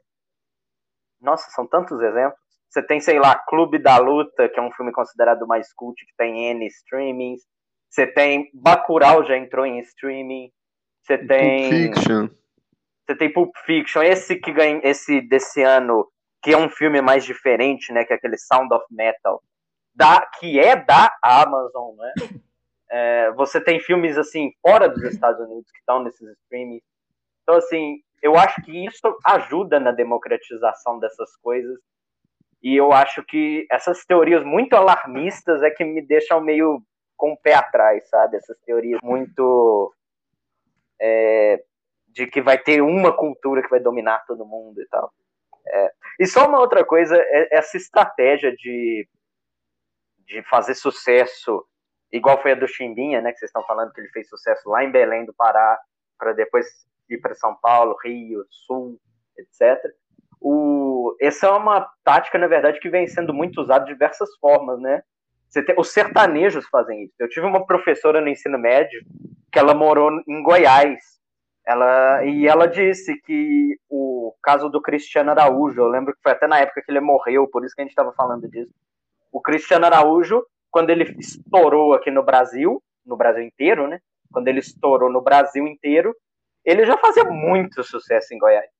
[1.21, 2.48] nossa, são tantos exemplos.
[2.69, 6.13] Você tem, sei lá, Clube da Luta, que é um filme considerado mais cult, que
[6.17, 7.43] tem N streamings.
[7.89, 10.51] Você tem Bacurau, já entrou em streaming.
[11.03, 11.71] Você tem.
[11.71, 12.29] Pulp Fiction.
[13.07, 16.07] Você tem Pulp Fiction, esse que ganha, esse desse ano,
[16.43, 18.05] que é um filme mais diferente, né?
[18.05, 19.43] Que é aquele Sound of Metal,
[19.95, 22.13] da, que é da Amazon, né?
[22.91, 26.83] É, você tem filmes assim fora dos Estados Unidos que estão nesses streamings.
[27.43, 31.79] Então, assim, eu acho que isso ajuda na democratização dessas coisas.
[32.63, 36.83] E eu acho que essas teorias muito alarmistas é que me deixam meio
[37.17, 38.37] com o pé atrás, sabe?
[38.37, 39.93] Essas teorias muito.
[41.01, 41.63] É,
[42.09, 45.13] de que vai ter uma cultura que vai dominar todo mundo e tal.
[45.69, 45.93] É.
[46.19, 49.07] E só uma outra coisa, é essa estratégia de,
[50.27, 51.65] de fazer sucesso,
[52.11, 53.33] igual foi a do Chimbinha, né?
[53.33, 55.79] Que vocês estão falando que ele fez sucesso lá em Belém do Pará,
[56.19, 56.67] para depois
[57.09, 58.99] ir para São Paulo, Rio, Sul,
[59.37, 59.81] etc.
[60.41, 64.81] O, essa é uma tática, na verdade, que vem sendo muito usada de diversas formas,
[64.81, 65.03] né?
[65.53, 67.15] Tem, os sertanejos fazem isso.
[67.19, 69.01] Eu tive uma professora no ensino médio
[69.51, 70.99] que ela morou em Goiás.
[71.67, 76.47] Ela, e ela disse que o caso do Cristiano Araújo, eu lembro que foi até
[76.47, 78.73] na época que ele morreu, por isso que a gente estava falando disso.
[79.33, 84.01] O Cristiano Araújo, quando ele estourou aqui no Brasil, no Brasil inteiro, né?
[84.33, 86.15] Quando ele estourou no Brasil inteiro,
[86.65, 88.71] ele já fazia muito sucesso em Goiás.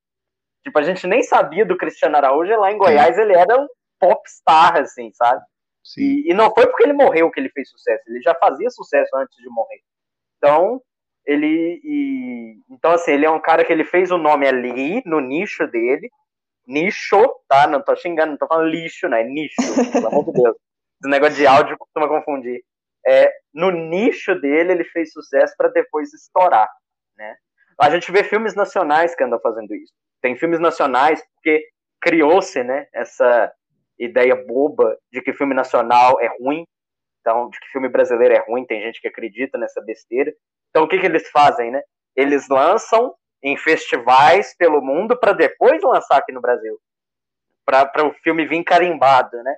[0.63, 3.67] Tipo, a gente nem sabia do Cristiano Araújo, e lá em Goiás ele era um
[3.99, 5.41] popstar, assim, sabe?
[5.97, 9.09] E, e, não foi porque ele morreu que ele fez sucesso, ele já fazia sucesso
[9.15, 9.81] antes de morrer.
[10.37, 10.81] Então,
[11.25, 11.79] ele.
[11.83, 15.65] E, então, assim, ele é um cara que ele fez o nome ali, no nicho
[15.67, 16.09] dele.
[16.67, 17.65] Nicho, tá?
[17.65, 19.23] Não tô xingando, não tô falando lixo, né?
[19.23, 19.55] Nicho,
[19.91, 20.55] pelo amor de Deus.
[21.01, 22.61] Esse negócio de áudio costuma confundir.
[23.05, 26.69] É, no nicho dele, ele fez sucesso para depois estourar,
[27.17, 27.35] né?
[27.79, 29.93] A gente vê filmes nacionais que andam fazendo isso.
[30.21, 31.63] Tem filmes nacionais porque
[32.01, 33.51] criou-se, né, essa
[33.97, 36.65] ideia boba de que filme nacional é ruim,
[37.19, 40.33] então de que filme brasileiro é ruim, tem gente que acredita nessa besteira.
[40.69, 41.81] Então o que que eles fazem, né?
[42.15, 43.13] Eles lançam
[43.43, 46.79] em festivais pelo mundo para depois lançar aqui no Brasil.
[47.65, 49.55] Para o filme vir carimbado, né?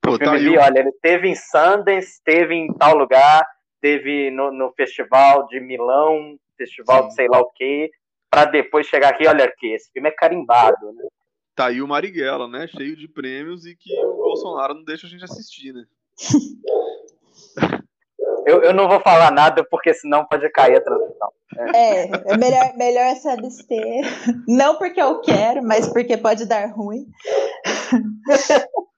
[0.00, 3.46] Pô, o filme tá vir, olha, ele teve em Sundance, teve em tal lugar,
[3.80, 7.90] teve no, no festival de Milão, festival de sei lá o quê,
[8.32, 11.04] para depois chegar aqui, olha aqui, esse filme é carimbado, né?
[11.54, 12.66] Tá aí o Marighella, né?
[12.66, 15.84] Cheio de prêmios e que o Bolsonaro não deixa a gente assistir, né?
[18.44, 21.32] Eu, eu não vou falar nada porque senão pode cair a transmissão.
[21.72, 24.02] É, é melhor, melhor se abster.
[24.48, 27.06] Não porque eu quero, mas porque pode dar ruim.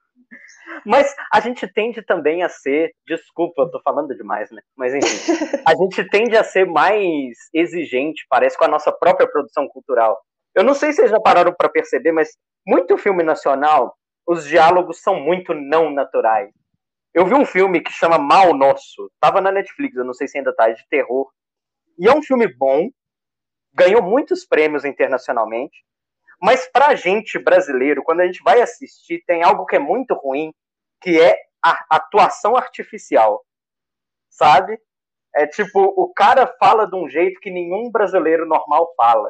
[0.85, 4.61] Mas a gente tende também a ser, desculpa, eu tô falando demais, né?
[4.75, 9.67] Mas enfim, a gente tende a ser mais exigente, parece, com a nossa própria produção
[9.67, 10.19] cultural.
[10.55, 12.29] Eu não sei se vocês já pararam para perceber, mas
[12.65, 13.95] muito filme nacional,
[14.27, 16.49] os diálogos são muito não naturais.
[17.13, 20.37] Eu vi um filme que chama Mal Nosso, tava na Netflix, eu não sei se
[20.37, 21.29] ainda tá, é de terror.
[21.97, 22.89] E é um filme bom,
[23.73, 25.77] ganhou muitos prêmios internacionalmente,
[26.41, 30.53] mas pra gente brasileiro, quando a gente vai assistir, tem algo que é muito ruim,
[31.01, 33.43] que é a atuação artificial,
[34.29, 34.79] sabe?
[35.35, 39.29] É tipo, o cara fala de um jeito que nenhum brasileiro normal fala.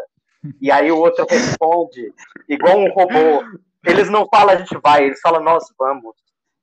[0.61, 2.13] E aí o outro responde
[2.47, 3.43] igual um robô.
[3.83, 6.15] Eles não falam a gente vai, eles falam nós vamos.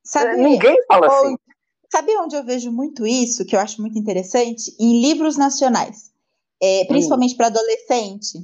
[0.05, 1.37] Sabe, Ninguém fala assim.
[1.91, 4.75] sabe onde eu vejo muito isso, que eu acho muito interessante?
[4.79, 6.13] Em livros nacionais.
[6.63, 8.39] É, principalmente para adolescente.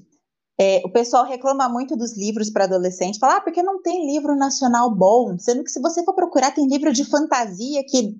[0.61, 4.35] É, o pessoal reclama muito dos livros para adolescente, fala, ah, porque não tem livro
[4.35, 8.17] nacional bom, sendo que se você for procurar, tem livro de fantasia que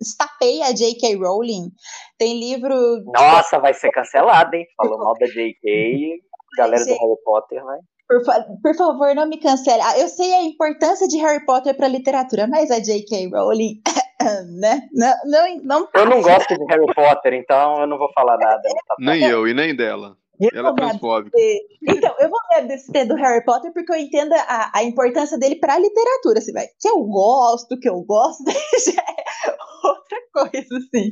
[0.00, 1.16] estapeia a J.K.
[1.16, 1.70] Rowling,
[2.18, 2.74] tem livro...
[3.14, 4.64] Nossa, vai ser cancelado, hein?
[4.76, 6.18] Falou mal da JK,
[6.56, 6.90] galera do.
[6.90, 7.78] Harry Potter, vai.
[8.08, 9.80] Por, fa- por favor, não me cancele.
[9.82, 13.28] Ah, Eu sei a importância de Harry Potter para literatura, mas a J.K.
[13.32, 13.80] Rowling,
[14.60, 14.88] né?
[14.92, 18.62] Não, não, não Eu não gosto de Harry Potter, então eu não vou falar nada.
[18.62, 20.16] tá Nem eu e nem dela.
[20.40, 21.36] Eu Ela é transfóbica.
[21.82, 25.56] Então, eu vou me abster do Harry Potter porque eu entendo a, a importância dele
[25.56, 26.66] para a literatura, assim, vai.
[26.80, 28.44] Que eu gosto, que eu gosto,
[28.84, 29.56] já é
[29.86, 31.10] outra coisa, assim.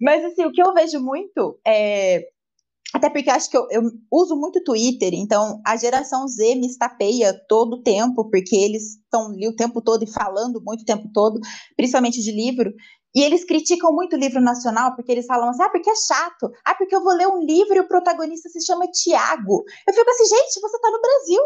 [0.00, 2.22] Mas, assim, o que eu vejo muito é.
[2.94, 7.32] Até porque acho que eu, eu uso muito Twitter, então a geração Z me estapeia
[7.48, 11.08] todo o tempo, porque eles estão ali o tempo todo e falando muito o tempo
[11.10, 11.40] todo,
[11.74, 12.70] principalmente de livro.
[13.14, 16.50] E eles criticam muito o livro nacional, porque eles falam assim, ah, porque é chato.
[16.64, 19.64] Ah, porque eu vou ler um livro e o protagonista se chama Tiago.
[19.86, 21.42] Eu fico assim, gente, você tá no Brasil.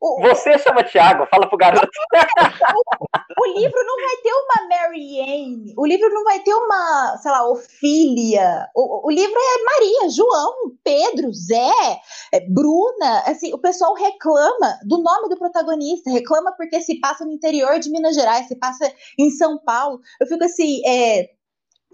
[0.00, 1.88] O, Você chama Thiago, fala pro garoto.
[3.40, 7.30] o livro não vai ter uma Mary Anne, o livro não vai ter uma, sei
[7.30, 8.68] lá, Ofília.
[8.74, 10.54] O, o livro é Maria, João,
[10.84, 12.00] Pedro, Zé,
[12.32, 13.20] é, Bruna.
[13.26, 17.90] Assim, o pessoal reclama do nome do protagonista, reclama porque se passa no interior de
[17.90, 20.00] Minas Gerais, se passa em São Paulo.
[20.20, 21.30] Eu fico assim, é,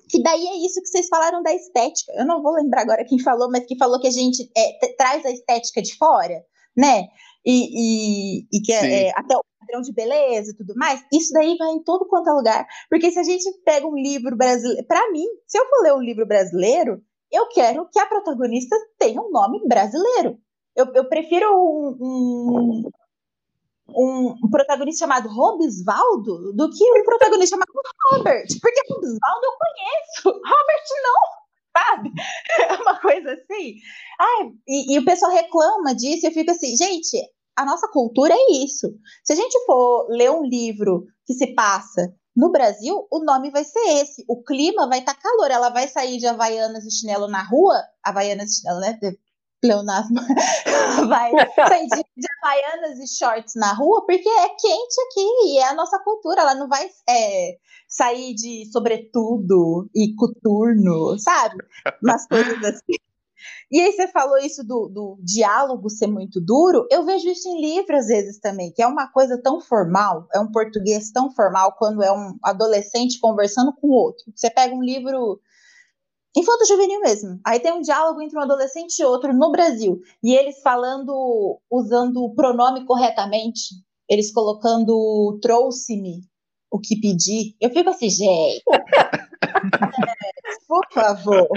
[0.09, 2.13] que daí é isso que vocês falaram da estética.
[2.15, 5.25] Eu não vou lembrar agora quem falou, mas que falou que a gente é, traz
[5.25, 6.45] a estética de fora,
[6.77, 7.09] né?
[7.45, 11.05] E, e, e que é, é, até o padrão de beleza e tudo mais.
[11.13, 12.67] Isso daí vai em todo quanto é lugar.
[12.89, 14.87] Porque se a gente pega um livro brasileiro.
[14.87, 19.21] Para mim, se eu for ler um livro brasileiro, eu quero que a protagonista tenha
[19.21, 20.39] um nome brasileiro.
[20.77, 22.91] Eu, eu prefiro um, um,
[24.45, 27.73] um, protagonista chamado Robisvaldo do que um protagonista chamado
[28.11, 28.47] Robert.
[28.61, 32.13] Porque Robisvaldo eu conheço, Robert não, sabe?
[32.69, 33.77] É uma coisa assim.
[34.19, 37.17] Ai, e, e o pessoal reclama disso, e eu fico assim, gente,
[37.57, 38.89] a nossa cultura é isso.
[39.25, 43.65] Se a gente for ler um livro que se passa no Brasil, o nome vai
[43.65, 44.25] ser esse.
[44.29, 45.51] O clima vai estar tá calor.
[45.51, 47.83] Ela vai sair de Havaianas e chinelo na rua.
[48.03, 48.99] Havaianas e chinelo, né?
[49.63, 50.17] pleonasmo,
[51.09, 55.69] vai sair de, de havaianas e shorts na rua, porque é quente aqui e é
[55.69, 56.43] a nossa cultura.
[56.43, 57.57] Ela não vai é,
[57.89, 61.57] sair de sobretudo e coturno, sabe?
[62.03, 62.99] Umas coisas assim.
[63.71, 66.87] E aí você falou isso do, do, diálogo ser muito duro.
[66.91, 70.41] Eu vejo isso em livro às vezes também, que é uma coisa tão formal, é
[70.41, 74.25] um português tão formal quando é um adolescente conversando com outro.
[74.35, 75.41] Você pega um livro
[76.35, 77.39] Infanto juvenil mesmo.
[77.45, 80.01] Aí tem um diálogo entre um adolescente e outro no Brasil.
[80.25, 83.75] E eles falando, usando o pronome corretamente.
[84.09, 86.23] Eles colocando trouxe-me
[86.71, 87.55] o que pedi.
[87.61, 88.63] Eu fico assim, gente.
[88.73, 90.33] é,
[90.67, 91.49] por favor.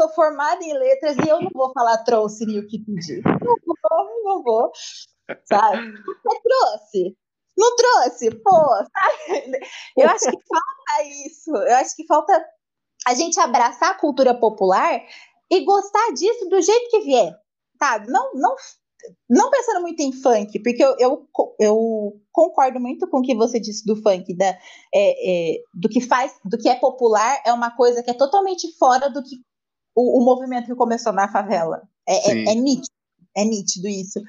[0.00, 3.20] Sou formada em letras e eu não vou falar trouxe-me o que pedi.
[3.22, 4.72] Não vou, não vou.
[5.44, 5.92] Sabe?
[5.92, 7.16] Você trouxe.
[7.54, 9.60] Não trouxe, pô, sabe?
[9.98, 11.54] Eu acho que falta isso.
[11.54, 12.46] Eu acho que falta
[13.06, 15.02] a gente abraçar a cultura popular
[15.50, 17.34] e gostar disso do jeito que vier,
[17.78, 18.10] sabe?
[18.10, 18.56] Não, não,
[19.28, 21.28] não pensando muito em funk, porque eu, eu,
[21.58, 24.54] eu concordo muito com o que você disse do funk, da, é,
[24.94, 29.10] é, do que faz, do que é popular, é uma coisa que é totalmente fora
[29.10, 29.36] do que
[30.00, 31.82] o, o movimento que começou na favela.
[32.08, 32.94] É, é, é nítido,
[33.36, 34.20] é nítido isso.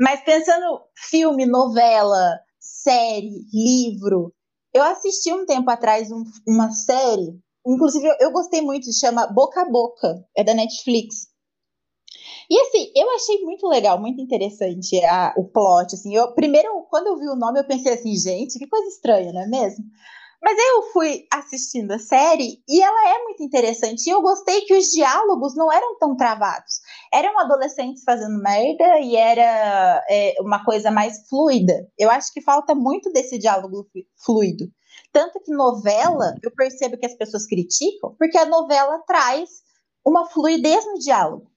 [0.00, 4.34] Mas pensando filme, novela, série, livro,
[4.74, 9.62] eu assisti um tempo atrás um, uma série Inclusive, eu, eu gostei muito, chama Boca
[9.62, 11.28] a Boca, é da Netflix.
[12.50, 15.94] E assim, eu achei muito legal, muito interessante a, o plot.
[15.94, 19.32] Assim, eu, primeiro, quando eu vi o nome, eu pensei assim, gente, que coisa estranha,
[19.32, 19.84] não é mesmo?
[20.42, 24.06] Mas eu fui assistindo a série e ela é muito interessante.
[24.06, 26.80] E eu gostei que os diálogos não eram tão travados.
[27.14, 31.88] Eram adolescentes fazendo merda e era é, uma coisa mais fluida.
[31.96, 33.88] Eu acho que falta muito desse diálogo
[34.24, 34.66] fluido.
[35.12, 39.48] Tanto que novela, eu percebo que as pessoas criticam, porque a novela traz
[40.04, 41.50] uma fluidez no diálogo.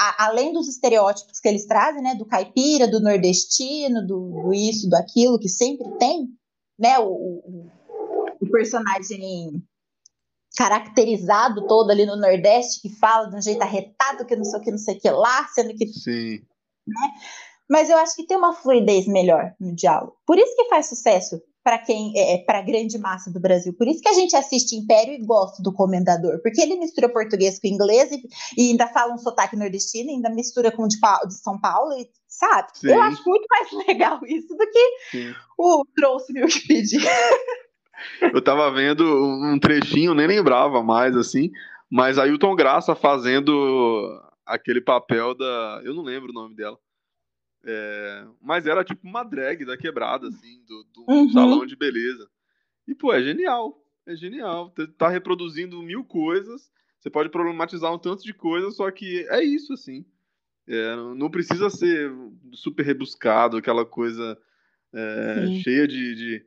[0.00, 4.88] A, além dos estereótipos que eles trazem, né, do caipira, do nordestino, do, do isso,
[4.88, 6.28] do aquilo, que sempre tem,
[6.78, 7.70] né, o, o,
[8.40, 9.62] o personagem
[10.56, 14.62] caracterizado todo ali no Nordeste, que fala de um jeito arretado, que não sei o
[14.62, 15.86] que, não sei o que lá, sendo que.
[15.86, 16.40] Sim.
[16.86, 17.10] Né?
[17.70, 20.16] Mas eu acho que tem uma fluidez melhor no diálogo.
[20.26, 23.74] Por isso que faz sucesso para quem é, é para a grande massa do Brasil.
[23.74, 27.60] Por isso que a gente assiste Império e gosta do Comendador, porque ele mistura português
[27.60, 28.22] com inglês e,
[28.56, 32.08] e ainda fala um sotaque nordestino, ainda mistura com o de, de São Paulo, e,
[32.26, 32.68] sabe?
[32.74, 32.88] Sim.
[32.88, 35.34] Eu acho muito mais legal isso do que Sim.
[35.58, 36.96] o trouxe-me o que pedi.
[38.32, 41.50] Eu tava vendo um trechinho, nem lembrava mais, assim,
[41.90, 45.80] mas Ailton Graça fazendo aquele papel da.
[45.84, 46.78] Eu não lembro o nome dela.
[47.64, 51.30] É, mas era tipo uma drag da quebrada, assim, do, do uhum.
[51.30, 52.28] salão de beleza.
[52.86, 53.84] E, pô, é genial.
[54.06, 54.72] É genial.
[54.96, 56.70] Tá reproduzindo mil coisas.
[56.98, 60.04] Você pode problematizar um tanto de coisas, só que é isso, assim.
[60.66, 62.10] É, não precisa ser
[62.52, 64.38] super rebuscado, aquela coisa
[64.92, 66.14] é, cheia de.
[66.14, 66.46] de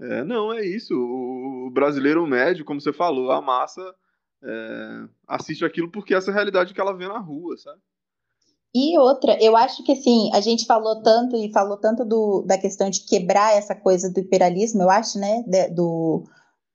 [0.00, 0.94] é, não, é isso.
[0.94, 3.82] O, brasileiro médio, como você falou, a massa
[4.42, 7.80] é, assiste aquilo porque essa é a realidade que ela vê na rua, sabe?
[8.74, 12.56] E outra, eu acho que assim, a gente falou tanto e falou tanto do, da
[12.56, 15.42] questão de quebrar essa coisa do imperialismo, eu acho, né?
[15.46, 16.24] De, do,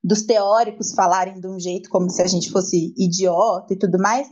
[0.03, 4.30] dos teóricos falarem de um jeito como se a gente fosse idiota e tudo mais.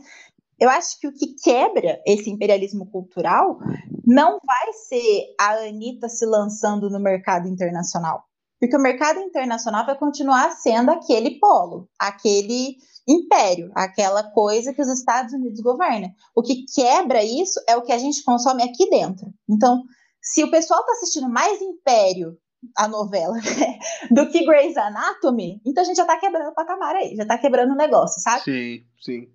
[0.60, 3.58] Eu acho que o que quebra esse imperialismo cultural
[4.06, 8.24] não vai ser a Anitta se lançando no mercado internacional.
[8.64, 14.88] Porque o mercado internacional vai continuar sendo aquele polo, aquele império, aquela coisa que os
[14.88, 16.08] Estados Unidos governam.
[16.34, 19.26] O que quebra isso é o que a gente consome aqui dentro.
[19.46, 19.82] Então,
[20.18, 22.38] se o pessoal tá assistindo mais Império,
[22.74, 23.78] a novela, né,
[24.10, 27.36] do que Grey's Anatomy, então a gente já tá quebrando o patamar aí, já tá
[27.36, 28.44] quebrando o negócio, sabe?
[28.44, 29.30] Sim, sim.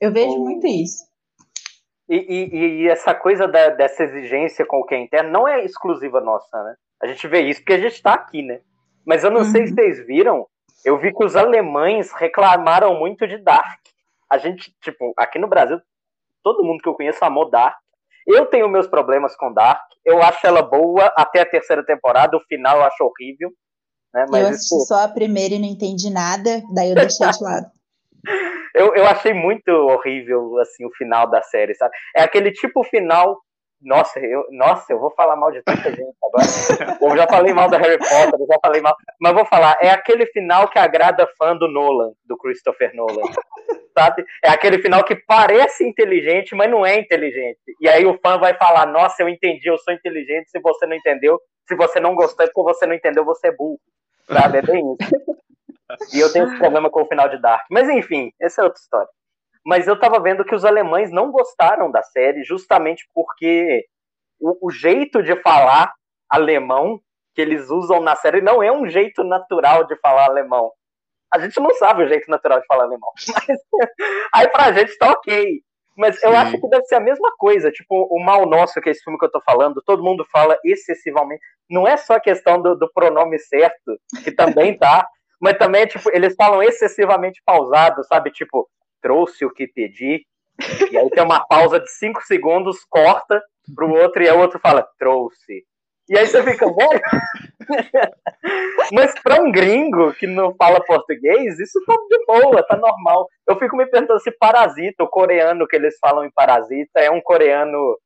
[0.00, 1.04] Eu vejo muito isso.
[2.08, 5.64] E, e, e, essa coisa da, dessa exigência com o que é interno não é
[5.64, 6.74] exclusiva nossa, né?
[7.02, 8.60] A gente vê isso porque a gente tá aqui, né?
[9.06, 9.50] Mas eu não uhum.
[9.50, 10.46] sei se vocês viram,
[10.84, 13.80] eu vi que os alemães reclamaram muito de Dark.
[14.30, 15.80] A gente, tipo, aqui no Brasil,
[16.42, 17.76] todo mundo que eu conheço amou Dark.
[18.26, 19.80] Eu tenho meus problemas com Dark.
[20.04, 22.36] Eu acho ela boa até a terceira temporada.
[22.36, 23.50] O final eu acho horrível.
[24.12, 24.26] Né?
[24.30, 24.86] Mas eu assisti isso...
[24.86, 26.62] só a primeira e não entendi nada.
[26.74, 27.70] Daí eu deixei de lado.
[28.74, 31.94] eu, eu achei muito horrível assim o final da série, sabe?
[32.14, 33.40] É aquele tipo final
[33.80, 36.46] nossa, eu, nossa, eu vou falar mal de tanta gente agora.
[37.00, 38.94] Eu já falei mal da Harry Potter, eu já falei mal.
[39.20, 43.22] Mas vou falar, é aquele final que agrada fã do Nolan, do Christopher Nolan.
[43.96, 44.24] Sabe?
[44.44, 47.58] É aquele final que parece inteligente, mas não é inteligente.
[47.80, 50.50] E aí o fã vai falar: Nossa, eu entendi, eu sou inteligente.
[50.50, 53.52] Se você não entendeu, se você não gostou, é porque você não entendeu, você é
[53.52, 53.80] burro.
[54.26, 54.58] Sabe?
[54.58, 55.10] É bem isso.
[56.12, 57.64] E eu tenho esse problema com o final de Dark.
[57.70, 59.08] Mas enfim, essa é outra história
[59.68, 63.84] mas eu estava vendo que os alemães não gostaram da série justamente porque
[64.40, 65.92] o, o, jeito de falar
[66.26, 66.98] alemão
[67.34, 70.72] que eles usam na série não é um jeito natural de falar alemão.
[71.30, 73.10] A gente não sabe o jeito natural de falar alemão.
[73.46, 73.60] Mas,
[74.32, 75.60] aí pra gente tá ok.
[75.94, 76.36] Mas eu Sim.
[76.36, 77.70] acho que deve ser a mesma coisa.
[77.70, 80.58] Tipo, o Mal Nosso, que é esse filme que eu tô falando, todo mundo fala
[80.64, 81.42] excessivamente.
[81.68, 85.06] Não é só a questão do, do pronome certo, que também tá,
[85.38, 88.30] mas também, tipo, eles falam excessivamente pausado, sabe?
[88.30, 88.66] Tipo,
[89.00, 90.24] trouxe o que pedi.
[90.90, 93.40] E aí tem uma pausa de cinco segundos, corta
[93.74, 95.64] pro outro e o outro fala, trouxe.
[96.08, 97.00] E aí você fica, velho.
[98.92, 103.28] Mas para um gringo que não fala português, isso tá de boa, tá normal.
[103.46, 107.20] Eu fico me perguntando se Parasita, o coreano que eles falam em Parasita, é um
[107.20, 107.98] coreano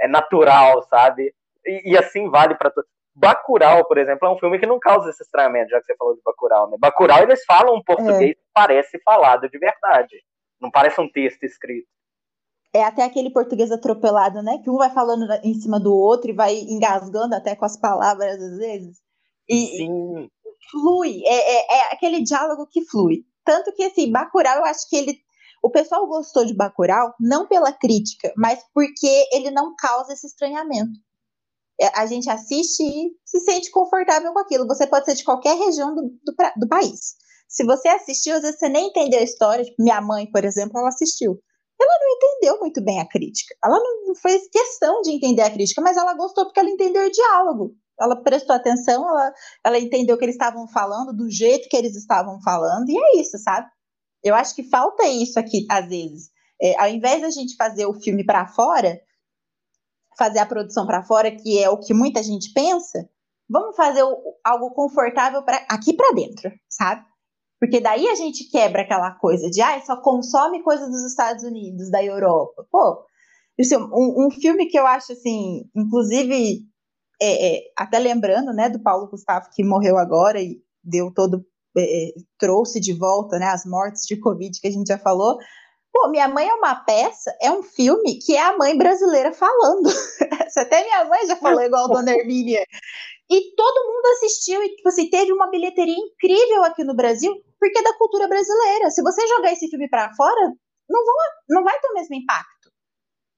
[0.00, 1.32] é natural, sabe?
[1.64, 2.90] E, e assim vale para todos.
[3.14, 6.16] Bacurau, por exemplo, é um filme que não causa esse estranhamento, já que você falou
[6.16, 6.76] de Bacurau, né?
[6.80, 8.34] Bacurau, eles falam um português é.
[8.34, 10.16] que parece falado de verdade.
[10.64, 11.86] Não parece um texto escrito.
[12.72, 14.58] É até aquele português atropelado, né?
[14.64, 18.42] Que um vai falando em cima do outro e vai engasgando até com as palavras
[18.42, 18.98] às vezes.
[19.46, 20.30] E Sim.
[20.70, 21.22] flui.
[21.26, 23.24] É, é, é aquele diálogo que flui.
[23.44, 25.22] Tanto que, assim, Bacurau, eu acho que ele
[25.62, 30.92] o pessoal gostou de Bacurau não pela crítica, mas porque ele não causa esse estranhamento.
[31.80, 34.66] É, a gente assiste e se sente confortável com aquilo.
[34.66, 37.16] Você pode ser de qualquer região do, do, do país.
[37.48, 39.64] Se você assistiu, às vezes você nem entendeu a história.
[39.64, 41.40] Tipo, minha mãe, por exemplo, ela assistiu.
[41.80, 43.54] Ela não entendeu muito bem a crítica.
[43.64, 47.10] Ela não fez questão de entender a crítica, mas ela gostou porque ela entendeu o
[47.10, 47.74] diálogo.
[48.00, 49.32] Ela prestou atenção, ela,
[49.64, 53.20] ela entendeu o que eles estavam falando, do jeito que eles estavam falando, e é
[53.20, 53.68] isso, sabe?
[54.22, 56.30] Eu acho que falta isso aqui, às vezes.
[56.60, 59.00] É, ao invés da gente fazer o filme para fora,
[60.16, 63.08] fazer a produção para fora, que é o que muita gente pensa,
[63.48, 67.04] vamos fazer o, algo confortável pra, aqui para dentro, sabe?
[67.64, 71.90] Porque daí a gente quebra aquela coisa de, ah, só consome coisa dos Estados Unidos,
[71.90, 72.66] da Europa.
[72.70, 73.02] Pô,
[73.58, 76.58] assim, um, um filme que eu acho, assim, inclusive,
[77.22, 81.42] é, é, até lembrando, né, do Paulo Gustavo, que morreu agora e deu todo,
[81.74, 85.38] é, é, trouxe de volta, né, as mortes de Covid que a gente já falou.
[85.90, 89.88] Pô, Minha Mãe é uma peça, é um filme que é a mãe brasileira falando.
[90.54, 92.62] Até minha mãe já falou igual a Dona Hermínia.
[93.30, 97.34] E todo mundo assistiu e tipo assim, teve uma bilheteria incrível aqui no Brasil,
[97.64, 98.90] porque é da cultura brasileira.
[98.90, 100.52] Se você jogar esse filme para fora,
[100.88, 101.02] não,
[101.48, 102.70] não vai ter o mesmo impacto.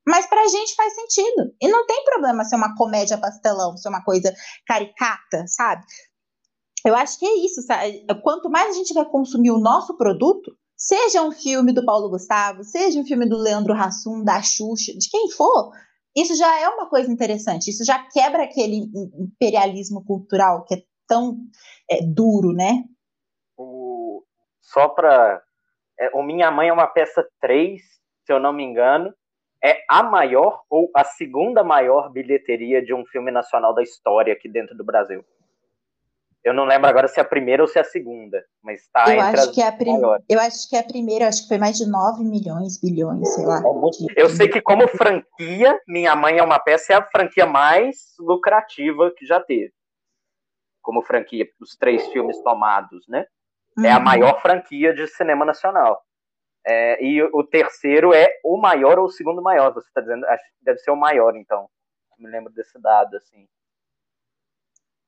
[0.06, 1.54] Mas pra gente faz sentido.
[1.62, 4.34] E não tem problema ser uma comédia pastelão, ser uma coisa
[4.66, 5.84] caricata, sabe?
[6.84, 8.04] Eu acho que é isso, sabe?
[8.22, 12.64] Quanto mais a gente vai consumir o nosso produto, seja um filme do Paulo Gustavo,
[12.64, 15.70] seja um filme do Leandro Hassum, da Xuxa, de quem for,
[16.16, 21.38] isso já é uma coisa interessante, isso já quebra aquele imperialismo cultural que é tão
[21.90, 22.84] é, duro, né?
[24.66, 25.42] Só para.
[25.98, 27.80] É, o Minha Mãe é uma peça 3,
[28.24, 29.14] se eu não me engano.
[29.64, 34.48] É a maior ou a segunda maior bilheteria de um filme nacional da história aqui
[34.48, 35.24] dentro do Brasil.
[36.44, 39.04] Eu não lembro agora se é a primeira ou se é a segunda, mas está
[39.08, 40.00] eu entre acho as que é a prim...
[40.28, 43.44] Eu acho que é a primeira, acho que foi mais de 9 milhões, bilhões, sei
[43.44, 43.60] lá.
[44.16, 48.14] É eu sei que como franquia, Minha Mãe é uma peça, é a franquia mais
[48.20, 49.72] lucrativa que já teve.
[50.82, 53.26] Como franquia, os três filmes tomados, né?
[53.76, 53.84] Uhum.
[53.84, 54.04] É a uhum.
[54.04, 56.00] maior franquia de cinema nacional.
[56.66, 60.42] É, e o terceiro é o maior ou o segundo maior, você está dizendo, acho
[60.42, 61.68] que deve ser o maior, então.
[62.18, 63.46] Me lembro desse dado, assim.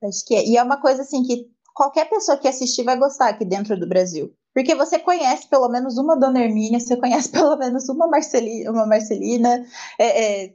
[0.04, 0.44] Acho que é.
[0.44, 3.88] E é uma coisa assim que qualquer pessoa que assistir vai gostar aqui dentro do
[3.88, 4.32] Brasil.
[4.54, 8.86] Porque você conhece pelo menos uma Dona Hermínia, você conhece pelo menos uma, Marceli, uma
[8.86, 9.64] Marcelina.
[9.98, 10.54] É, é,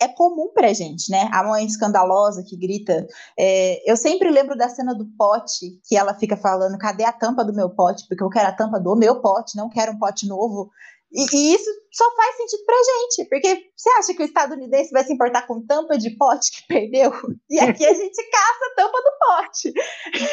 [0.00, 1.28] é comum pra gente, né?
[1.32, 3.06] A mãe escandalosa que grita.
[3.38, 7.44] É, eu sempre lembro da cena do pote, que ela fica falando: cadê a tampa
[7.44, 8.06] do meu pote?
[8.08, 10.70] Porque eu quero a tampa do meu pote, não quero um pote novo.
[11.12, 15.04] E, e isso só faz sentido pra gente, porque você acha que o estadunidense vai
[15.04, 17.12] se importar com tampa de pote que perdeu?
[17.48, 19.72] E aqui a gente caça a tampa do pote.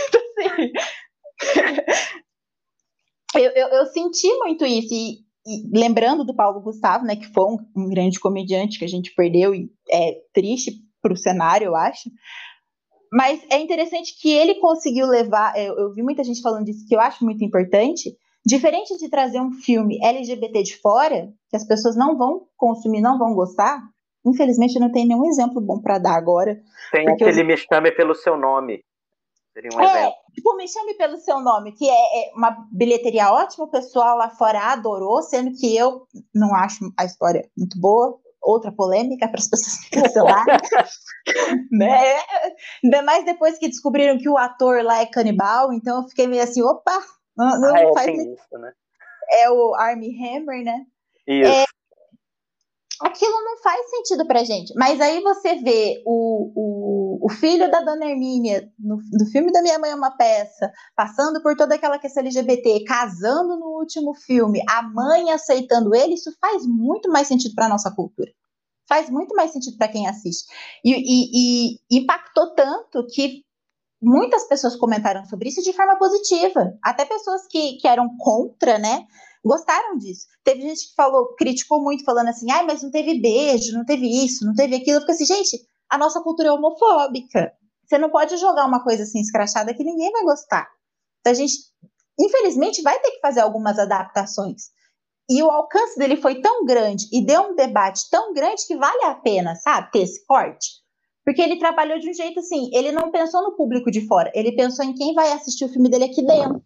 [0.09, 0.71] Então, assim,
[3.35, 4.93] eu, eu, eu senti muito isso.
[4.93, 8.87] E, e lembrando do Paulo Gustavo, né, que foi um, um, grande comediante que a
[8.87, 12.09] gente perdeu e é triste para o cenário, eu acho.
[13.11, 15.57] Mas é interessante que ele conseguiu levar.
[15.57, 18.15] Eu, eu, vi muita gente falando disso que eu acho muito importante.
[18.45, 23.17] Diferente de trazer um filme LGBT de fora, que as pessoas não vão consumir, não
[23.17, 23.81] vão gostar.
[24.25, 26.59] Infelizmente, não tenho nenhum exemplo bom para dar agora.
[26.91, 27.45] Tem aquele eu...
[27.45, 28.81] Me Chame Pelo Seu Nome.
[29.53, 30.15] Seria um é, exemplo.
[30.33, 34.29] Tipo, Me Chame Pelo Seu Nome, que é, é, uma bilheteria ótima, o pessoal lá
[34.29, 38.19] fora adorou, sendo que eu não acho a história muito boa.
[38.43, 40.57] Outra polêmica para as pessoas cancelarem.
[41.71, 42.15] né?
[42.83, 46.41] Ainda mais depois que descobriram que o ator lá é canibal, então eu fiquei meio
[46.41, 46.99] assim, opa,
[47.37, 48.73] não, não ah, é, faz isso, né?
[49.31, 50.85] É o Army Hammer, né?
[51.27, 51.51] Isso.
[51.51, 51.65] É,
[53.01, 54.73] aquilo não faz sentido pra gente.
[54.75, 59.61] Mas aí você vê o, o, o filho da Dona Hermínia, no, no filme da
[59.61, 64.61] Minha Mãe é uma Peça, passando por toda aquela questão LGBT, casando no último filme,
[64.69, 68.31] a mãe aceitando ele, isso faz muito mais sentido pra nossa cultura.
[68.87, 70.45] Faz muito mais sentido para quem assiste.
[70.83, 73.43] E, e, e impactou tanto que
[74.01, 76.73] muitas pessoas comentaram sobre isso de forma positiva.
[76.83, 79.05] Até pessoas que, que eram contra, né?
[79.43, 80.27] Gostaram disso.
[80.43, 84.07] Teve gente que falou, criticou muito, falando assim, ai, mas não teve beijo, não teve
[84.07, 84.97] isso, não teve aquilo.
[84.97, 85.59] Eu fico assim, gente,
[85.89, 87.51] a nossa cultura é homofóbica.
[87.85, 90.67] Você não pode jogar uma coisa assim escrachada que ninguém vai gostar.
[91.19, 91.53] Então a gente,
[92.19, 94.69] infelizmente, vai ter que fazer algumas adaptações.
[95.29, 99.05] E o alcance dele foi tão grande e deu um debate tão grande que vale
[99.05, 100.81] a pena, sabe, ter esse corte.
[101.23, 104.55] Porque ele trabalhou de um jeito assim, ele não pensou no público de fora, ele
[104.55, 106.63] pensou em quem vai assistir o filme dele aqui dentro.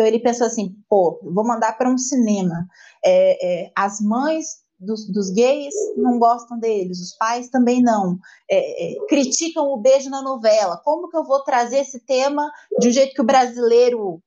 [0.00, 2.66] Então ele pensou assim, pô, vou mandar para um cinema.
[3.04, 8.18] É, é, as mães dos, dos, gays não gostam deles, os pais também não.
[8.50, 10.80] É, é, criticam o beijo na novela.
[10.82, 14.22] Como que eu vou trazer esse tema de um jeito que o brasileiro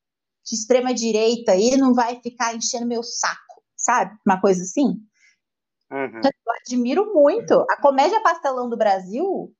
[0.45, 4.15] de extrema direita aí não vai ficar enchendo meu saco, sabe?
[4.23, 5.01] Uma coisa assim.
[5.91, 6.21] Uhum.
[6.23, 7.65] Eu admiro muito.
[7.67, 9.51] A comédia pastelão do Brasil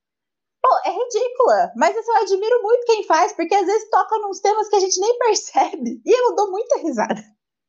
[0.64, 1.72] pô, é ridícula.
[1.76, 4.80] Mas assim, eu admiro muito quem faz, porque às vezes toca nos temas que a
[4.80, 6.00] gente nem percebe.
[6.04, 7.22] E eu dou muita risada.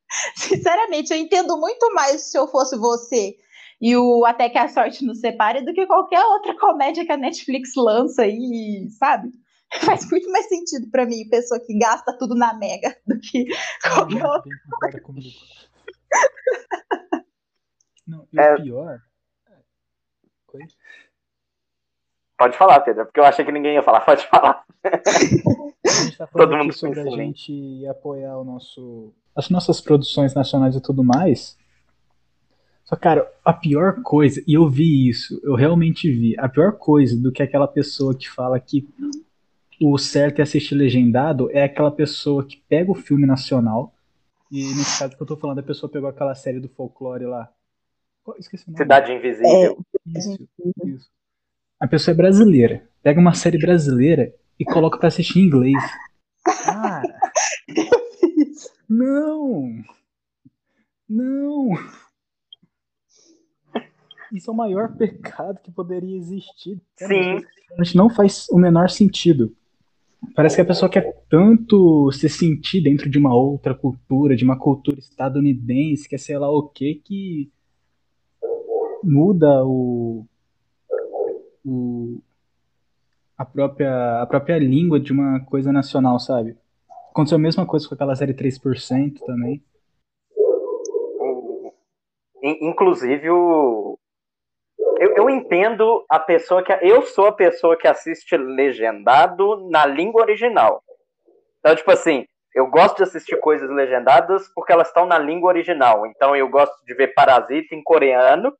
[0.37, 3.35] Sinceramente, eu entendo muito mais se eu fosse você
[3.81, 7.17] e o Até que a Sorte nos Separe do que qualquer outra comédia que a
[7.17, 9.29] Netflix lança aí, sabe?
[9.83, 13.45] Faz muito mais sentido para mim, pessoa que gasta tudo na Mega, do que
[13.93, 14.49] qualquer outra.
[18.07, 18.55] Não, e o é...
[18.61, 18.99] pior.
[20.53, 20.61] Oi?
[22.37, 24.01] Pode falar, Pedro, porque eu achei que ninguém ia falar.
[24.01, 24.65] Pode falar.
[26.17, 31.03] Tá Todo mundo sobre a gente apoiar o nosso, as nossas produções nacionais e tudo
[31.03, 31.57] mais.
[32.83, 37.19] Só, cara, a pior coisa, e eu vi isso, eu realmente vi, a pior coisa
[37.19, 38.87] do que aquela pessoa que fala que
[39.81, 43.91] o certo é assistir legendado é aquela pessoa que pega o filme nacional,
[44.51, 47.49] e nesse caso que eu tô falando, a pessoa pegou aquela série do folclore lá,
[48.39, 48.77] Esqueci o nome.
[48.77, 49.85] Cidade Invisível.
[50.07, 50.49] É, isso,
[50.85, 51.09] isso.
[51.85, 52.83] A pessoa é brasileira.
[53.03, 55.83] Pega uma série brasileira e coloca pra assistir em inglês.
[56.43, 57.03] Cara.
[58.89, 59.83] não!
[61.07, 61.69] Não!
[64.33, 66.81] Isso é o maior pecado que poderia existir.
[66.97, 67.45] Sim.
[67.69, 69.55] Realmente não faz o menor sentido.
[70.35, 74.57] Parece que a pessoa quer tanto se sentir dentro de uma outra cultura, de uma
[74.57, 77.51] cultura estadunidense, que é sei lá o que, que
[79.03, 80.25] muda o,
[81.65, 82.21] o
[83.37, 86.57] a própria a própria língua de uma coisa nacional, sabe?
[87.09, 89.63] Aconteceu a mesma coisa com aquela série 3% também.
[92.41, 93.97] Inclusive o
[94.99, 100.21] eu, eu entendo a pessoa que eu sou a pessoa que assiste legendado na língua
[100.21, 100.81] original.
[101.59, 106.05] Então, tipo assim, eu gosto de assistir coisas legendadas porque elas estão na língua original.
[106.05, 108.55] Então eu gosto de ver Parasita em coreano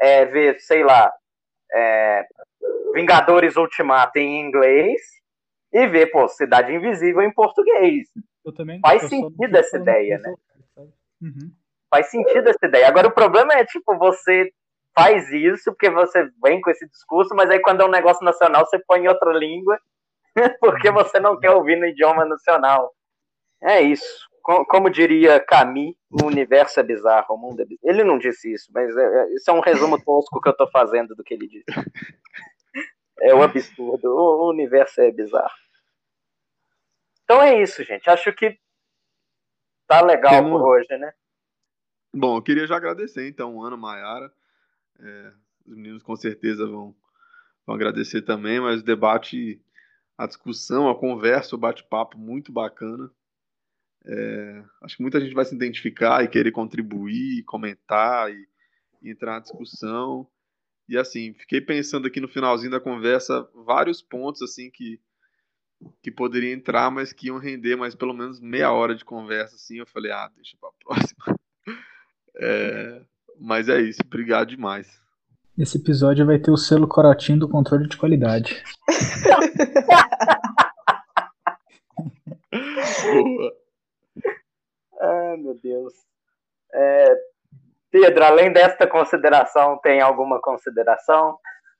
[0.00, 1.12] é, ver, sei lá,
[1.74, 2.24] é,
[2.94, 5.00] Vingadores Ultimato em inglês
[5.72, 8.08] e ver, pô, Cidade Invisível em português.
[8.44, 8.80] Eu também.
[8.80, 10.34] Faz sentido essa ideia, né?
[11.20, 11.52] Uhum.
[11.90, 12.88] Faz sentido essa ideia.
[12.88, 14.50] Agora, o problema é, tipo, você
[14.96, 18.66] faz isso porque você vem com esse discurso, mas aí quando é um negócio nacional,
[18.66, 19.78] você põe em outra língua
[20.60, 22.92] porque você não quer ouvir no idioma nacional.
[23.62, 24.27] É isso.
[24.66, 27.90] Como diria Camus, o universo é bizarro, o mundo é bizarro.
[27.90, 30.66] Ele não disse isso, mas é, é, isso é um resumo tosco que eu tô
[30.70, 31.66] fazendo do que ele disse.
[33.20, 35.54] É o absurdo, o universo é bizarro.
[37.24, 38.08] Então é isso, gente.
[38.08, 38.58] Acho que
[39.86, 41.12] tá legal por hoje, né?
[42.14, 44.32] Bom, eu queria já agradecer, então, Ana Maiara.
[44.98, 45.32] É,
[45.66, 46.96] os meninos com certeza vão,
[47.66, 49.60] vão agradecer também, mas o debate,
[50.16, 53.10] a discussão, a conversa, o bate-papo muito bacana.
[54.04, 58.48] É, acho que muita gente vai se identificar e querer contribuir, comentar e,
[59.02, 60.26] e entrar na discussão.
[60.88, 65.00] E assim, fiquei pensando aqui no finalzinho da conversa vários pontos assim que
[66.02, 69.78] que poderia entrar, mas que iam render mais pelo menos meia hora de conversa assim.
[69.78, 71.36] Eu falei, ah, deixa para próxima.
[72.40, 73.02] É,
[73.40, 74.86] mas é isso, obrigado demais.
[75.58, 78.62] Esse episódio vai ter o selo Corotinho do controle de qualidade.
[83.12, 83.57] Boa.
[85.00, 85.94] Ai, meu Deus.
[86.72, 87.14] É,
[87.90, 91.38] Pedro, além desta consideração, tem alguma consideração?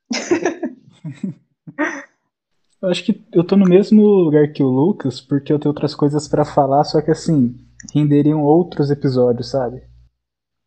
[2.81, 5.93] eu acho que eu tô no mesmo lugar que o Lucas, porque eu tenho outras
[5.93, 7.55] coisas para falar, só que assim,
[7.93, 9.83] renderiam outros episódios, sabe?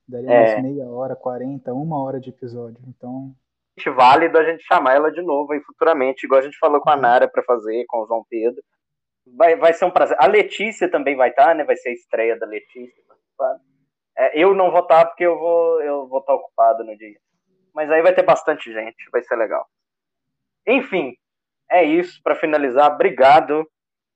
[0.06, 0.54] Daria é.
[0.54, 2.78] umas meia hora, quarenta, uma hora de episódio.
[2.86, 3.34] Então.
[3.96, 6.96] Válido a gente chamar ela de novo aí futuramente, igual a gente falou com a
[6.96, 8.62] Nara para fazer, com o João Pedro.
[9.26, 10.16] Vai, vai ser um prazer.
[10.20, 11.64] A Letícia também vai estar, tá, né?
[11.64, 13.02] Vai ser a estreia da Letícia
[14.18, 16.96] É, eu não vou estar tá porque eu vou eu vou estar tá ocupado no
[16.96, 17.18] dia.
[17.74, 19.66] Mas aí vai ter bastante gente, vai ser legal.
[20.66, 21.14] Enfim,
[21.70, 22.20] é isso.
[22.22, 23.66] Para finalizar, obrigado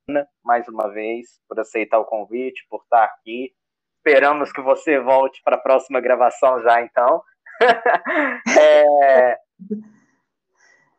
[0.09, 3.53] Ana, mais uma vez por aceitar o convite, por estar aqui.
[3.97, 7.23] Esperamos que você volte para a próxima gravação já, então.
[8.61, 9.37] é...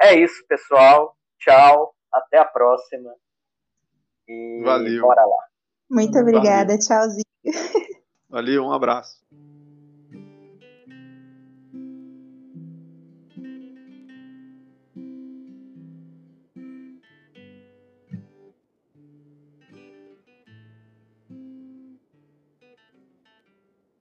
[0.00, 1.16] É isso, pessoal.
[1.38, 1.94] Tchau.
[2.12, 3.14] Até a próxima.
[4.28, 5.02] E Valeu.
[5.02, 5.44] bora lá.
[5.90, 6.74] Muito obrigada.
[6.74, 6.78] Valeu.
[6.78, 7.24] Tchauzinho.
[8.28, 9.22] Valeu, um abraço.